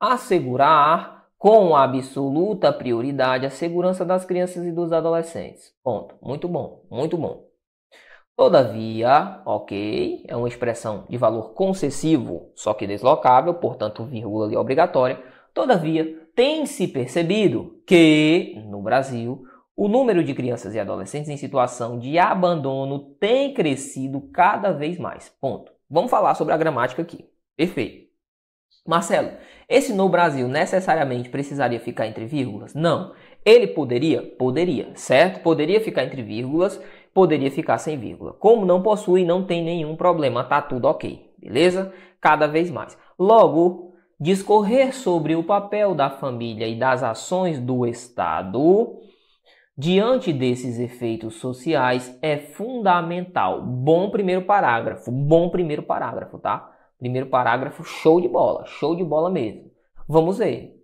assegurar 0.00 1.26
com 1.36 1.74
absoluta 1.74 2.72
prioridade 2.72 3.44
a 3.44 3.50
segurança 3.50 4.04
das 4.04 4.24
crianças 4.24 4.64
e 4.64 4.70
dos 4.70 4.92
adolescentes. 4.92 5.72
Ponto. 5.82 6.14
Muito 6.22 6.46
bom, 6.46 6.84
muito 6.88 7.18
bom. 7.18 7.51
Todavia, 8.36 9.40
ok, 9.44 10.24
é 10.26 10.34
uma 10.34 10.48
expressão 10.48 11.06
de 11.08 11.16
valor 11.16 11.52
concessivo, 11.52 12.50
só 12.54 12.72
que 12.72 12.86
deslocável, 12.86 13.54
portanto, 13.54 14.04
vírgula 14.04 14.46
ali 14.46 14.56
obrigatória. 14.56 15.22
Todavia, 15.52 16.18
tem-se 16.34 16.88
percebido 16.88 17.82
que, 17.86 18.54
no 18.66 18.82
Brasil, 18.82 19.44
o 19.76 19.86
número 19.86 20.24
de 20.24 20.34
crianças 20.34 20.74
e 20.74 20.80
adolescentes 20.80 21.28
em 21.28 21.36
situação 21.36 21.98
de 21.98 22.18
abandono 22.18 23.14
tem 23.20 23.52
crescido 23.52 24.20
cada 24.32 24.72
vez 24.72 24.98
mais. 24.98 25.28
Ponto. 25.40 25.70
Vamos 25.88 26.10
falar 26.10 26.34
sobre 26.34 26.54
a 26.54 26.56
gramática 26.56 27.02
aqui. 27.02 27.28
Perfeito. 27.56 28.10
Marcelo, 28.86 29.30
esse 29.68 29.92
no 29.92 30.08
Brasil 30.08 30.48
necessariamente 30.48 31.28
precisaria 31.28 31.78
ficar 31.78 32.06
entre 32.06 32.26
vírgulas? 32.26 32.74
Não. 32.74 33.12
Ele 33.44 33.66
poderia? 33.68 34.22
Poderia, 34.22 34.90
certo? 34.94 35.40
Poderia 35.40 35.80
ficar 35.80 36.04
entre 36.04 36.22
vírgulas 36.22 36.80
poderia 37.14 37.50
ficar 37.50 37.78
sem 37.78 37.98
vírgula. 37.98 38.32
Como 38.32 38.64
não 38.64 38.82
possui, 38.82 39.24
não 39.24 39.44
tem 39.44 39.62
nenhum 39.62 39.96
problema, 39.96 40.44
tá 40.44 40.60
tudo 40.60 40.86
ok, 40.86 41.30
beleza? 41.38 41.92
Cada 42.20 42.46
vez 42.46 42.70
mais. 42.70 42.96
Logo, 43.18 43.94
discorrer 44.18 44.94
sobre 44.94 45.34
o 45.34 45.44
papel 45.44 45.94
da 45.94 46.10
família 46.10 46.66
e 46.66 46.78
das 46.78 47.02
ações 47.02 47.58
do 47.58 47.86
Estado 47.86 48.98
diante 49.76 50.32
desses 50.32 50.78
efeitos 50.78 51.36
sociais 51.36 52.18
é 52.22 52.36
fundamental. 52.36 53.62
Bom 53.62 54.10
primeiro 54.10 54.42
parágrafo, 54.42 55.10
bom 55.10 55.48
primeiro 55.48 55.82
parágrafo, 55.82 56.38
tá? 56.38 56.70
Primeiro 56.98 57.26
parágrafo, 57.26 57.82
show 57.82 58.20
de 58.20 58.28
bola, 58.28 58.64
show 58.66 58.94
de 58.94 59.02
bola 59.02 59.28
mesmo. 59.28 59.70
Vamos 60.08 60.38
ver. 60.38 60.80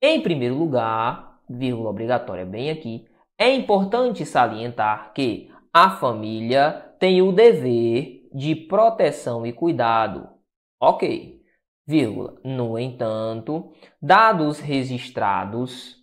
Em 0.00 0.22
primeiro 0.22 0.54
lugar, 0.54 1.40
vírgula 1.48 1.90
obrigatória 1.90 2.46
bem 2.46 2.70
aqui, 2.70 3.04
é 3.38 3.54
importante 3.54 4.24
salientar 4.24 5.12
que 5.12 5.49
a 5.72 5.90
família 5.90 6.94
tem 6.98 7.22
o 7.22 7.32
dever 7.32 8.28
de 8.32 8.54
proteção 8.54 9.46
e 9.46 9.52
cuidado. 9.52 10.28
Ok. 10.80 11.44
vírgula. 11.86 12.40
No 12.44 12.78
entanto, 12.78 13.72
dados 14.00 14.60
registrados 14.60 16.00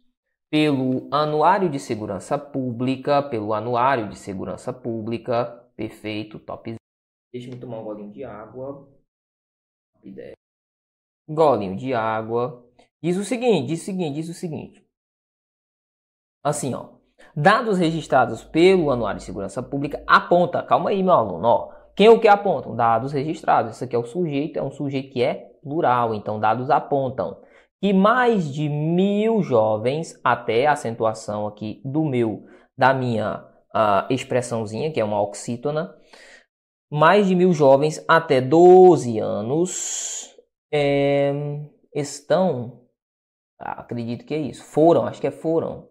pelo 0.49 1.07
Anuário 1.13 1.69
de 1.69 1.79
Segurança 1.79 2.37
Pública, 2.37 3.21
pelo 3.21 3.53
Anuário 3.53 4.09
de 4.09 4.17
Segurança 4.17 4.71
Pública, 4.71 5.45
perfeito, 5.75 6.39
top. 6.39 6.75
Deixa 7.33 7.49
eu 7.49 7.59
tomar 7.59 7.79
um 7.79 7.83
golinho 7.83 8.11
de 8.11 8.23
água. 8.23 8.87
Golinho 11.27 11.75
de 11.75 11.93
água. 11.93 12.65
Diz 13.01 13.17
o 13.17 13.23
seguinte, 13.23 13.67
diz 13.67 13.81
o 13.81 13.85
seguinte, 13.85 14.15
diz 14.15 14.29
o 14.29 14.33
seguinte. 14.33 14.85
Assim, 16.43 16.73
ó. 16.73 16.96
Dados 17.39 17.77
registrados 17.77 18.43
pelo 18.43 18.89
Anuário 18.89 19.19
de 19.19 19.25
Segurança 19.25 19.61
Pública 19.61 20.01
aponta, 20.07 20.63
calma 20.63 20.89
aí, 20.89 21.03
meu 21.03 21.13
aluno, 21.13 21.47
ó. 21.47 21.69
Quem 21.95 22.07
é 22.07 22.09
o 22.09 22.19
que 22.19 22.27
apontam? 22.27 22.75
Dados 22.75 23.13
registrados. 23.13 23.75
Isso 23.75 23.83
aqui 23.83 23.95
é 23.95 23.99
o 23.99 24.05
sujeito, 24.05 24.57
é 24.57 24.63
um 24.63 24.71
sujeito 24.71 25.13
que 25.13 25.21
é 25.21 25.51
plural, 25.61 26.15
então 26.15 26.39
dados 26.39 26.71
apontam 26.71 27.39
que 27.79 27.93
mais 27.93 28.51
de 28.51 28.67
mil 28.67 29.43
jovens, 29.43 30.19
até 30.23 30.65
a 30.65 30.71
acentuação 30.71 31.45
aqui 31.45 31.79
do 31.85 32.03
meu, 32.03 32.43
da 32.75 32.91
minha 32.91 33.45
uh, 33.69 34.11
expressãozinha, 34.11 34.91
que 34.91 34.99
é 34.99 35.05
uma 35.05 35.21
oxítona, 35.21 35.93
mais 36.91 37.27
de 37.27 37.35
mil 37.35 37.53
jovens 37.53 38.03
até 38.07 38.41
12 38.41 39.19
anos 39.19 40.35
é, 40.73 41.31
estão, 41.93 42.81
ah, 43.59 43.81
acredito 43.81 44.25
que 44.25 44.33
é 44.33 44.39
isso, 44.39 44.63
foram, 44.63 45.05
acho 45.05 45.21
que 45.21 45.27
é 45.27 45.31
foram, 45.31 45.87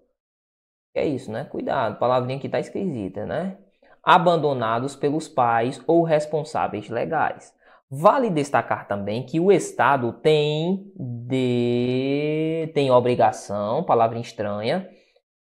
é 0.98 1.06
isso, 1.06 1.30
né? 1.30 1.44
Cuidado, 1.44 1.98
palavrinha 1.98 2.38
que 2.38 2.48
tá 2.48 2.60
esquisita, 2.60 3.24
né? 3.26 3.56
Abandonados 4.02 4.94
pelos 4.96 5.28
pais 5.28 5.82
ou 5.86 6.02
responsáveis 6.02 6.88
legais. 6.88 7.54
Vale 7.90 8.30
destacar 8.30 8.88
também 8.88 9.24
que 9.24 9.38
o 9.38 9.52
Estado 9.52 10.12
tem 10.14 10.92
de 10.96 12.70
tem 12.74 12.90
obrigação, 12.90 13.84
palavra 13.84 14.18
estranha, 14.18 14.88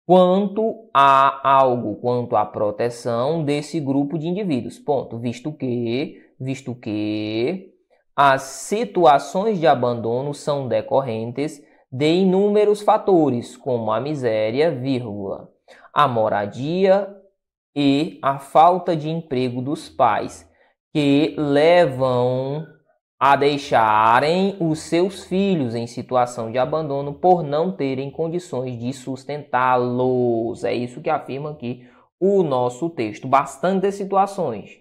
quanto 0.05 0.89
a 0.93 1.49
algo, 1.49 1.95
quanto 1.97 2.35
à 2.35 2.45
proteção 2.45 3.43
desse 3.43 3.79
grupo 3.79 4.17
de 4.17 4.27
indivíduos. 4.27 4.79
Ponto. 4.79 5.19
Visto 5.19 5.51
que, 5.51 6.21
visto 6.39 6.73
que 6.75 7.71
as 8.15 8.41
situações 8.43 9.59
de 9.59 9.67
abandono 9.67 10.33
são 10.33 10.67
decorrentes 10.67 11.61
de 11.91 12.07
inúmeros 12.07 12.81
fatores, 12.81 13.57
como 13.57 13.91
a 13.91 13.99
miséria, 13.99 14.71
vírgula, 14.71 15.49
a 15.93 16.07
moradia 16.07 17.13
e 17.75 18.17
a 18.21 18.39
falta 18.39 18.95
de 18.95 19.09
emprego 19.09 19.61
dos 19.61 19.89
pais, 19.89 20.49
que 20.93 21.35
levam 21.37 22.65
a 23.19 23.35
deixarem 23.35 24.55
os 24.59 24.79
seus 24.79 25.25
filhos 25.25 25.75
em 25.75 25.85
situação 25.85 26.51
de 26.51 26.57
abandono 26.57 27.13
por 27.13 27.43
não 27.43 27.71
terem 27.71 28.09
condições 28.09 28.79
de 28.79 28.91
sustentá-los. 28.93 30.63
É 30.63 30.73
isso 30.73 31.01
que 31.01 31.09
afirma 31.09 31.51
aqui 31.51 31.87
o 32.19 32.41
nosso 32.41 32.89
texto. 32.89 33.27
Bastante 33.27 33.91
situações. 33.91 34.79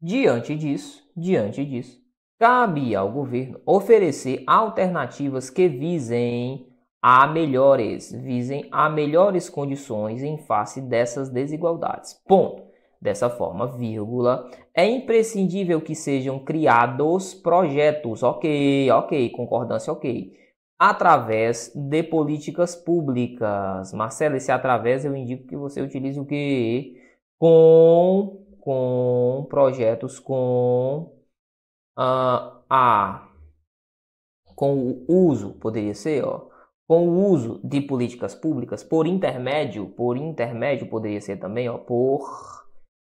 Diante 0.00 0.56
disso, 0.56 1.08
diante 1.16 1.64
disso, 1.64 2.01
cabe 2.42 2.92
ao 2.96 3.08
governo 3.08 3.60
oferecer 3.64 4.42
alternativas 4.48 5.48
que 5.48 5.68
visem 5.68 6.66
a 7.00 7.24
melhores, 7.24 8.10
visem 8.10 8.66
a 8.72 8.90
melhores 8.90 9.48
condições 9.48 10.24
em 10.24 10.36
face 10.38 10.80
dessas 10.80 11.30
desigualdades. 11.30 12.20
Ponto. 12.26 12.64
Dessa 13.00 13.30
forma, 13.30 13.68
vírgula, 13.68 14.50
é 14.74 14.84
imprescindível 14.84 15.80
que 15.80 15.94
sejam 15.94 16.40
criados 16.40 17.32
projetos, 17.32 18.24
ok, 18.24 18.90
ok, 18.90 19.30
concordância, 19.30 19.92
ok, 19.92 20.32
através 20.76 21.72
de 21.76 22.02
políticas 22.02 22.74
públicas. 22.74 23.92
Marcelo, 23.92 24.34
esse 24.34 24.50
através 24.50 25.04
eu 25.04 25.14
indico 25.14 25.46
que 25.46 25.56
você 25.56 25.80
utilize 25.80 26.18
o 26.18 26.26
que? 26.26 26.96
Com, 27.38 28.44
com 28.60 29.46
projetos 29.48 30.18
com 30.18 31.21
uh, 31.98 32.62
a 32.68 33.28
com 34.54 34.76
o 34.76 35.04
uso, 35.08 35.54
poderia 35.54 35.94
ser, 35.94 36.24
ó, 36.24 36.48
com 36.86 37.08
o 37.08 37.30
uso 37.30 37.60
de 37.64 37.80
políticas 37.80 38.34
públicas 38.34 38.84
por 38.84 39.06
intermédio, 39.06 39.86
por 39.88 40.16
intermédio 40.16 40.88
poderia 40.88 41.20
ser 41.20 41.38
também, 41.38 41.68
ó, 41.68 41.78
por 41.78 42.22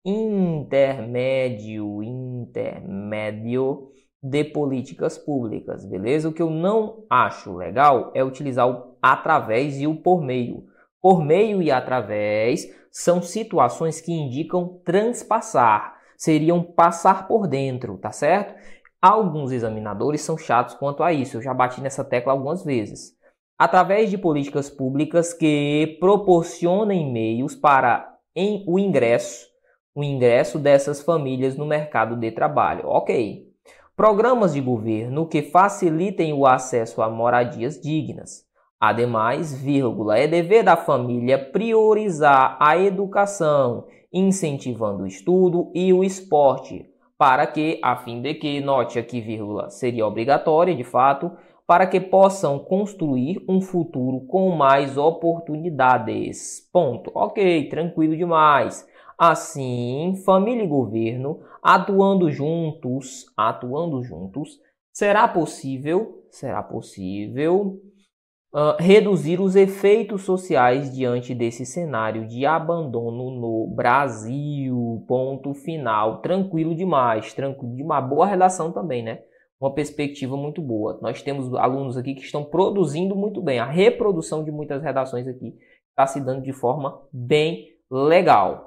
intermédio, 0.05 2.03
intermédio 2.03 3.89
de 4.23 4.45
políticas 4.45 5.17
públicas, 5.17 5.85
beleza? 5.85 6.29
O 6.29 6.33
que 6.33 6.43
eu 6.43 6.51
não 6.51 7.05
acho 7.09 7.57
legal 7.57 8.11
é 8.15 8.25
utilizar 8.25 8.69
o 8.69 8.97
através 9.01 9.81
e 9.81 9.87
o 9.87 9.97
por 9.97 10.23
meio. 10.23 10.65
Por 11.01 11.25
meio 11.25 11.63
e 11.63 11.71
através 11.71 12.67
são 12.91 13.23
situações 13.23 14.01
que 14.01 14.13
indicam 14.13 14.81
transpassar, 14.85 15.98
seriam 16.19 16.63
passar 16.63 17.29
por 17.29 17.47
dentro, 17.47 17.97
tá 17.97 18.11
certo? 18.11 18.55
Alguns 19.01 19.53
examinadores 19.53 20.21
são 20.21 20.37
chatos 20.37 20.75
quanto 20.75 21.05
a 21.05 21.13
isso, 21.13 21.37
eu 21.37 21.43
já 21.43 21.55
bati 21.55 21.81
nessa 21.81 22.05
tecla 22.05 22.33
algumas 22.33 22.65
vezes. 22.65 23.17
Através 23.57 24.11
de 24.11 24.19
políticas 24.19 24.69
públicas 24.69 25.33
que 25.33 25.97
proporcionem 26.01 27.13
meios 27.13 27.55
para 27.55 28.13
em, 28.35 28.65
o 28.67 28.79
ingresso, 28.79 29.47
o 29.95 30.03
ingresso 30.03 30.59
dessas 30.59 31.01
famílias 31.03 31.57
no 31.57 31.67
mercado 31.67 32.17
de 32.17 32.31
trabalho. 32.33 32.89
Ok. 32.89 33.49
Programas 33.97 34.55
de 34.55 34.61
governo 34.61 35.27
que 35.27 35.43
facilitem 35.43 36.33
o 36.33 36.47
acesso 36.47 37.03
a 37.03 37.09
moradias 37.09 37.81
dignas. 37.81 38.45
Ademais, 38.81 39.53
vírgula, 39.53 40.17
é 40.17 40.29
dever 40.29 40.63
da 40.63 40.77
família 40.77 41.37
priorizar 41.37 42.57
a 42.61 42.79
educação, 42.79 43.89
incentivando 44.13 45.03
o 45.03 45.07
estudo 45.07 45.71
e 45.75 45.93
o 45.93 46.03
esporte, 46.03 46.89
para 47.17 47.47
que, 47.47 47.81
a 47.83 47.97
fim 47.97 48.23
de 48.23 48.35
que, 48.35 48.61
note 48.61 48.99
aqui, 48.99 49.21
vírgula, 49.21 49.71
seria 49.71 50.07
obrigatória 50.07 50.75
de 50.75 50.85
fato, 50.85 51.33
para 51.67 51.87
que 51.87 52.01
possam 52.01 52.59
construir 52.59 53.45
um 53.47 53.61
futuro 53.61 54.21
com 54.27 54.51
mais 54.51 54.97
oportunidades. 54.97 56.67
Ponto. 56.73 57.11
Ok, 57.15 57.69
tranquilo 57.69 58.17
demais. 58.17 58.89
Assim, 59.19 60.15
família 60.25 60.65
e 60.65 60.69
governo, 60.69 61.41
atuando 61.63 62.31
juntos, 62.31 63.27
atuando 63.37 64.03
juntos, 64.03 64.59
será 64.93 65.29
possível, 65.29 66.25
será 66.31 66.63
possível 66.63 67.79
uh, 68.53 68.77
reduzir 68.79 69.41
os 69.41 69.57
efeitos 69.57 70.23
sociais 70.23 70.95
diante 70.95 71.35
desse 71.35 71.65
cenário 71.67 72.27
de 72.27 72.47
abandono 72.47 73.31
no 73.31 73.75
Brasil. 73.75 75.05
Ponto 75.07 75.55
final. 75.55 76.21
Tranquilo 76.21 76.75
demais, 76.75 77.33
tranquilo 77.33 77.75
de 77.77 77.83
uma 77.83 78.01
boa 78.01 78.27
redação 78.27 78.73
também, 78.73 79.03
né? 79.03 79.21
Uma 79.61 79.75
perspectiva 79.75 80.37
muito 80.37 80.63
boa. 80.63 80.99
Nós 81.03 81.21
temos 81.23 81.53
alunos 81.55 81.97
aqui 81.97 82.15
que 82.15 82.23
estão 82.23 82.45
produzindo 82.45 83.17
muito 83.17 83.43
bem. 83.43 83.59
A 83.59 83.67
reprodução 83.67 84.45
de 84.45 84.53
muitas 84.53 84.83
redações 84.83 85.27
aqui 85.27 85.57
está 85.91 86.07
se 86.07 86.21
dando 86.21 86.43
de 86.43 86.53
forma 86.53 87.03
bem 87.13 87.67
legal. 87.91 88.67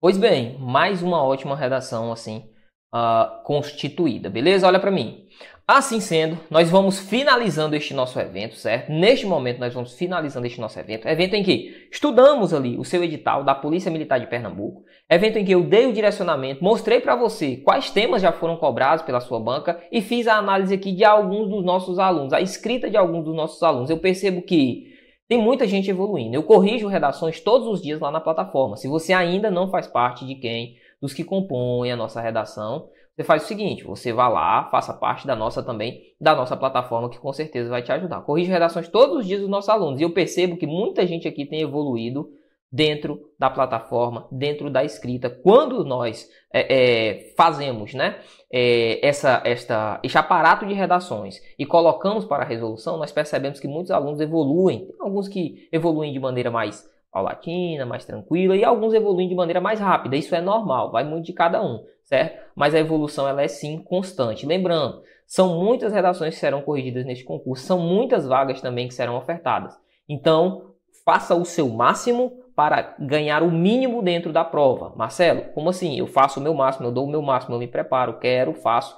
Pois 0.00 0.18
bem, 0.18 0.58
mais 0.58 1.00
uma 1.02 1.22
ótima 1.22 1.54
redação 1.54 2.10
assim 2.10 2.51
uh, 2.92 3.42
constituída, 3.44 4.28
beleza? 4.28 4.66
Olha 4.66 4.80
para 4.80 4.90
mim. 4.90 5.26
Assim 5.66 6.00
sendo, 6.00 6.38
nós 6.50 6.68
vamos 6.68 6.98
finalizando 6.98 7.76
este 7.76 7.94
nosso 7.94 8.18
evento, 8.18 8.56
certo? 8.56 8.90
Neste 8.92 9.24
momento 9.24 9.60
nós 9.60 9.72
vamos 9.72 9.94
finalizando 9.94 10.46
este 10.46 10.60
nosso 10.60 10.78
evento. 10.78 11.06
Evento 11.06 11.34
em 11.34 11.42
que 11.42 11.86
estudamos 11.90 12.52
ali 12.52 12.76
o 12.76 12.84
seu 12.84 13.02
edital 13.02 13.44
da 13.44 13.54
Polícia 13.54 13.90
Militar 13.90 14.18
de 14.18 14.26
Pernambuco. 14.26 14.82
Evento 15.08 15.38
em 15.38 15.44
que 15.44 15.52
eu 15.52 15.62
dei 15.62 15.86
o 15.86 15.92
direcionamento, 15.92 16.64
mostrei 16.64 17.00
para 17.00 17.14
você 17.14 17.58
quais 17.58 17.90
temas 17.90 18.20
já 18.20 18.32
foram 18.32 18.56
cobrados 18.56 19.04
pela 19.04 19.20
sua 19.20 19.38
banca 19.38 19.80
e 19.90 20.02
fiz 20.02 20.26
a 20.26 20.36
análise 20.36 20.74
aqui 20.74 20.92
de 20.92 21.04
alguns 21.04 21.48
dos 21.48 21.64
nossos 21.64 21.98
alunos, 21.98 22.32
a 22.32 22.40
escrita 22.40 22.90
de 22.90 22.96
alguns 22.96 23.24
dos 23.24 23.34
nossos 23.34 23.62
alunos. 23.62 23.88
Eu 23.88 23.98
percebo 23.98 24.42
que 24.42 24.92
tem 25.28 25.40
muita 25.40 25.66
gente 25.66 25.88
evoluindo. 25.88 26.34
Eu 26.34 26.42
corrijo 26.42 26.88
redações 26.88 27.40
todos 27.40 27.68
os 27.68 27.80
dias 27.80 28.00
lá 28.00 28.10
na 28.10 28.20
plataforma. 28.20 28.76
Se 28.76 28.88
você 28.88 29.12
ainda 29.12 29.50
não 29.50 29.70
faz 29.70 29.86
parte 29.86 30.26
de 30.26 30.34
quem, 30.34 30.74
dos 31.02 31.12
que 31.12 31.24
compõem 31.24 31.90
a 31.90 31.96
nossa 31.96 32.20
redação, 32.20 32.88
você 33.14 33.24
faz 33.24 33.42
o 33.42 33.46
seguinte, 33.46 33.84
você 33.84 34.12
vá 34.12 34.28
lá, 34.28 34.70
faça 34.70 34.94
parte 34.94 35.26
da 35.26 35.36
nossa 35.36 35.62
também, 35.62 36.00
da 36.18 36.34
nossa 36.34 36.56
plataforma, 36.56 37.10
que 37.10 37.18
com 37.18 37.32
certeza 37.32 37.68
vai 37.68 37.82
te 37.82 37.92
ajudar. 37.92 38.22
Corrige 38.22 38.50
redações 38.50 38.88
todos 38.88 39.18
os 39.18 39.26
dias 39.26 39.40
dos 39.40 39.50
nossos 39.50 39.68
alunos. 39.68 40.00
E 40.00 40.02
eu 40.04 40.14
percebo 40.14 40.56
que 40.56 40.66
muita 40.66 41.06
gente 41.06 41.28
aqui 41.28 41.44
tem 41.44 41.60
evoluído 41.60 42.30
dentro 42.70 43.20
da 43.38 43.50
plataforma, 43.50 44.26
dentro 44.32 44.70
da 44.70 44.82
escrita. 44.82 45.28
Quando 45.28 45.84
nós 45.84 46.26
é, 46.50 46.74
é, 46.74 47.34
fazemos 47.36 47.92
né, 47.92 48.18
é, 48.50 49.06
essa, 49.06 49.42
esta, 49.44 50.00
este 50.02 50.16
aparato 50.16 50.64
de 50.64 50.72
redações 50.72 51.38
e 51.58 51.66
colocamos 51.66 52.24
para 52.24 52.44
a 52.44 52.48
resolução, 52.48 52.96
nós 52.96 53.12
percebemos 53.12 53.60
que 53.60 53.68
muitos 53.68 53.90
alunos 53.90 54.20
evoluem. 54.20 54.86
Tem 54.86 54.96
alguns 55.00 55.28
que 55.28 55.68
evoluem 55.70 56.14
de 56.14 56.18
maneira 56.18 56.50
mais 56.50 56.90
paulatina, 57.12 57.84
mais 57.84 58.04
tranquila, 58.04 58.56
e 58.56 58.64
alguns 58.64 58.94
evoluem 58.94 59.28
de 59.28 59.34
maneira 59.34 59.60
mais 59.60 59.78
rápida. 59.78 60.16
Isso 60.16 60.34
é 60.34 60.40
normal, 60.40 60.90
vai 60.90 61.04
muito 61.04 61.26
de 61.26 61.32
cada 61.32 61.62
um 61.62 61.84
certo? 62.12 62.42
Mas 62.54 62.74
a 62.74 62.78
evolução 62.78 63.26
ela 63.26 63.42
é 63.42 63.48
sim 63.48 63.78
constante. 63.78 64.46
Lembrando, 64.46 65.02
são 65.26 65.58
muitas 65.58 65.92
redações 65.92 66.34
que 66.34 66.40
serão 66.40 66.60
corrigidas 66.60 67.06
neste 67.06 67.24
concurso, 67.24 67.64
são 67.64 67.78
muitas 67.78 68.26
vagas 68.26 68.60
também 68.60 68.86
que 68.86 68.94
serão 68.94 69.16
ofertadas. 69.16 69.74
Então, 70.08 70.74
faça 71.04 71.34
o 71.34 71.44
seu 71.44 71.68
máximo 71.68 72.42
para 72.54 72.94
ganhar 72.98 73.42
o 73.42 73.50
mínimo 73.50 74.02
dentro 74.02 74.30
da 74.30 74.44
prova. 74.44 74.92
Marcelo, 74.94 75.44
como 75.54 75.70
assim? 75.70 75.98
Eu 75.98 76.06
faço 76.06 76.38
o 76.38 76.42
meu 76.42 76.52
máximo, 76.52 76.86
eu 76.86 76.92
dou 76.92 77.06
o 77.06 77.10
meu 77.10 77.22
máximo, 77.22 77.54
eu 77.54 77.58
me 77.58 77.66
preparo, 77.66 78.18
quero, 78.18 78.52
faço 78.52 78.94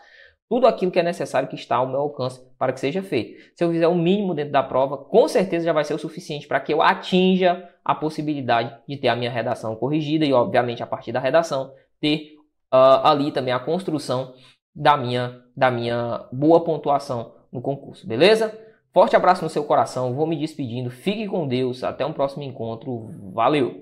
tudo 0.49 0.67
aquilo 0.67 0.93
que 0.93 0.99
é 0.99 1.03
necessário 1.03 1.49
que 1.49 1.55
está 1.55 1.77
ao 1.77 1.89
meu 1.89 2.01
alcance 2.01 2.41
para 2.59 2.73
que 2.73 2.81
seja 2.81 3.03
feito. 3.03 3.41
Se 3.57 3.65
eu 3.65 3.71
fizer 3.71 3.89
o 3.89 3.95
mínimo 3.95 4.35
dentro 4.35 4.53
da 4.53 4.63
prova, 4.63 4.97
com 4.97 5.27
certeza 5.27 5.65
já 5.65 5.73
vai 5.73 5.85
ser 5.85 5.95
o 5.95 5.99
suficiente 5.99 6.47
para 6.47 6.61
que 6.61 6.73
eu 6.73 6.83
atinja 6.83 7.69
a 7.85 7.95
possibilidade 7.95 8.77
de 8.89 8.97
ter 8.97 9.09
a 9.09 9.17
minha 9.17 9.31
redação 9.31 9.75
corrigida 9.77 10.25
e, 10.25 10.33
obviamente, 10.33 10.83
a 10.83 10.87
partir 10.87 11.13
da 11.13 11.21
redação, 11.21 11.73
ter 12.01 12.35
uh, 12.73 13.05
ali 13.05 13.31
também 13.33 13.53
a 13.53 13.59
construção 13.59 14.35
da 14.75 14.97
minha, 14.97 15.41
da 15.57 15.71
minha 15.71 16.27
boa 16.33 16.63
pontuação 16.63 17.35
no 17.53 17.63
concurso, 17.63 18.07
beleza? 18.07 18.59
Forte 18.93 19.17
abraço 19.17 19.43
no 19.43 19.51
seu 19.51 19.65
coração, 19.65 20.15
vou 20.15 20.27
me 20.27 20.37
despedindo, 20.37 20.91
fique 20.91 21.27
com 21.27 21.47
Deus, 21.49 21.83
até 21.83 22.05
um 22.05 22.13
próximo 22.13 22.43
encontro, 22.43 23.11
valeu! 23.33 23.73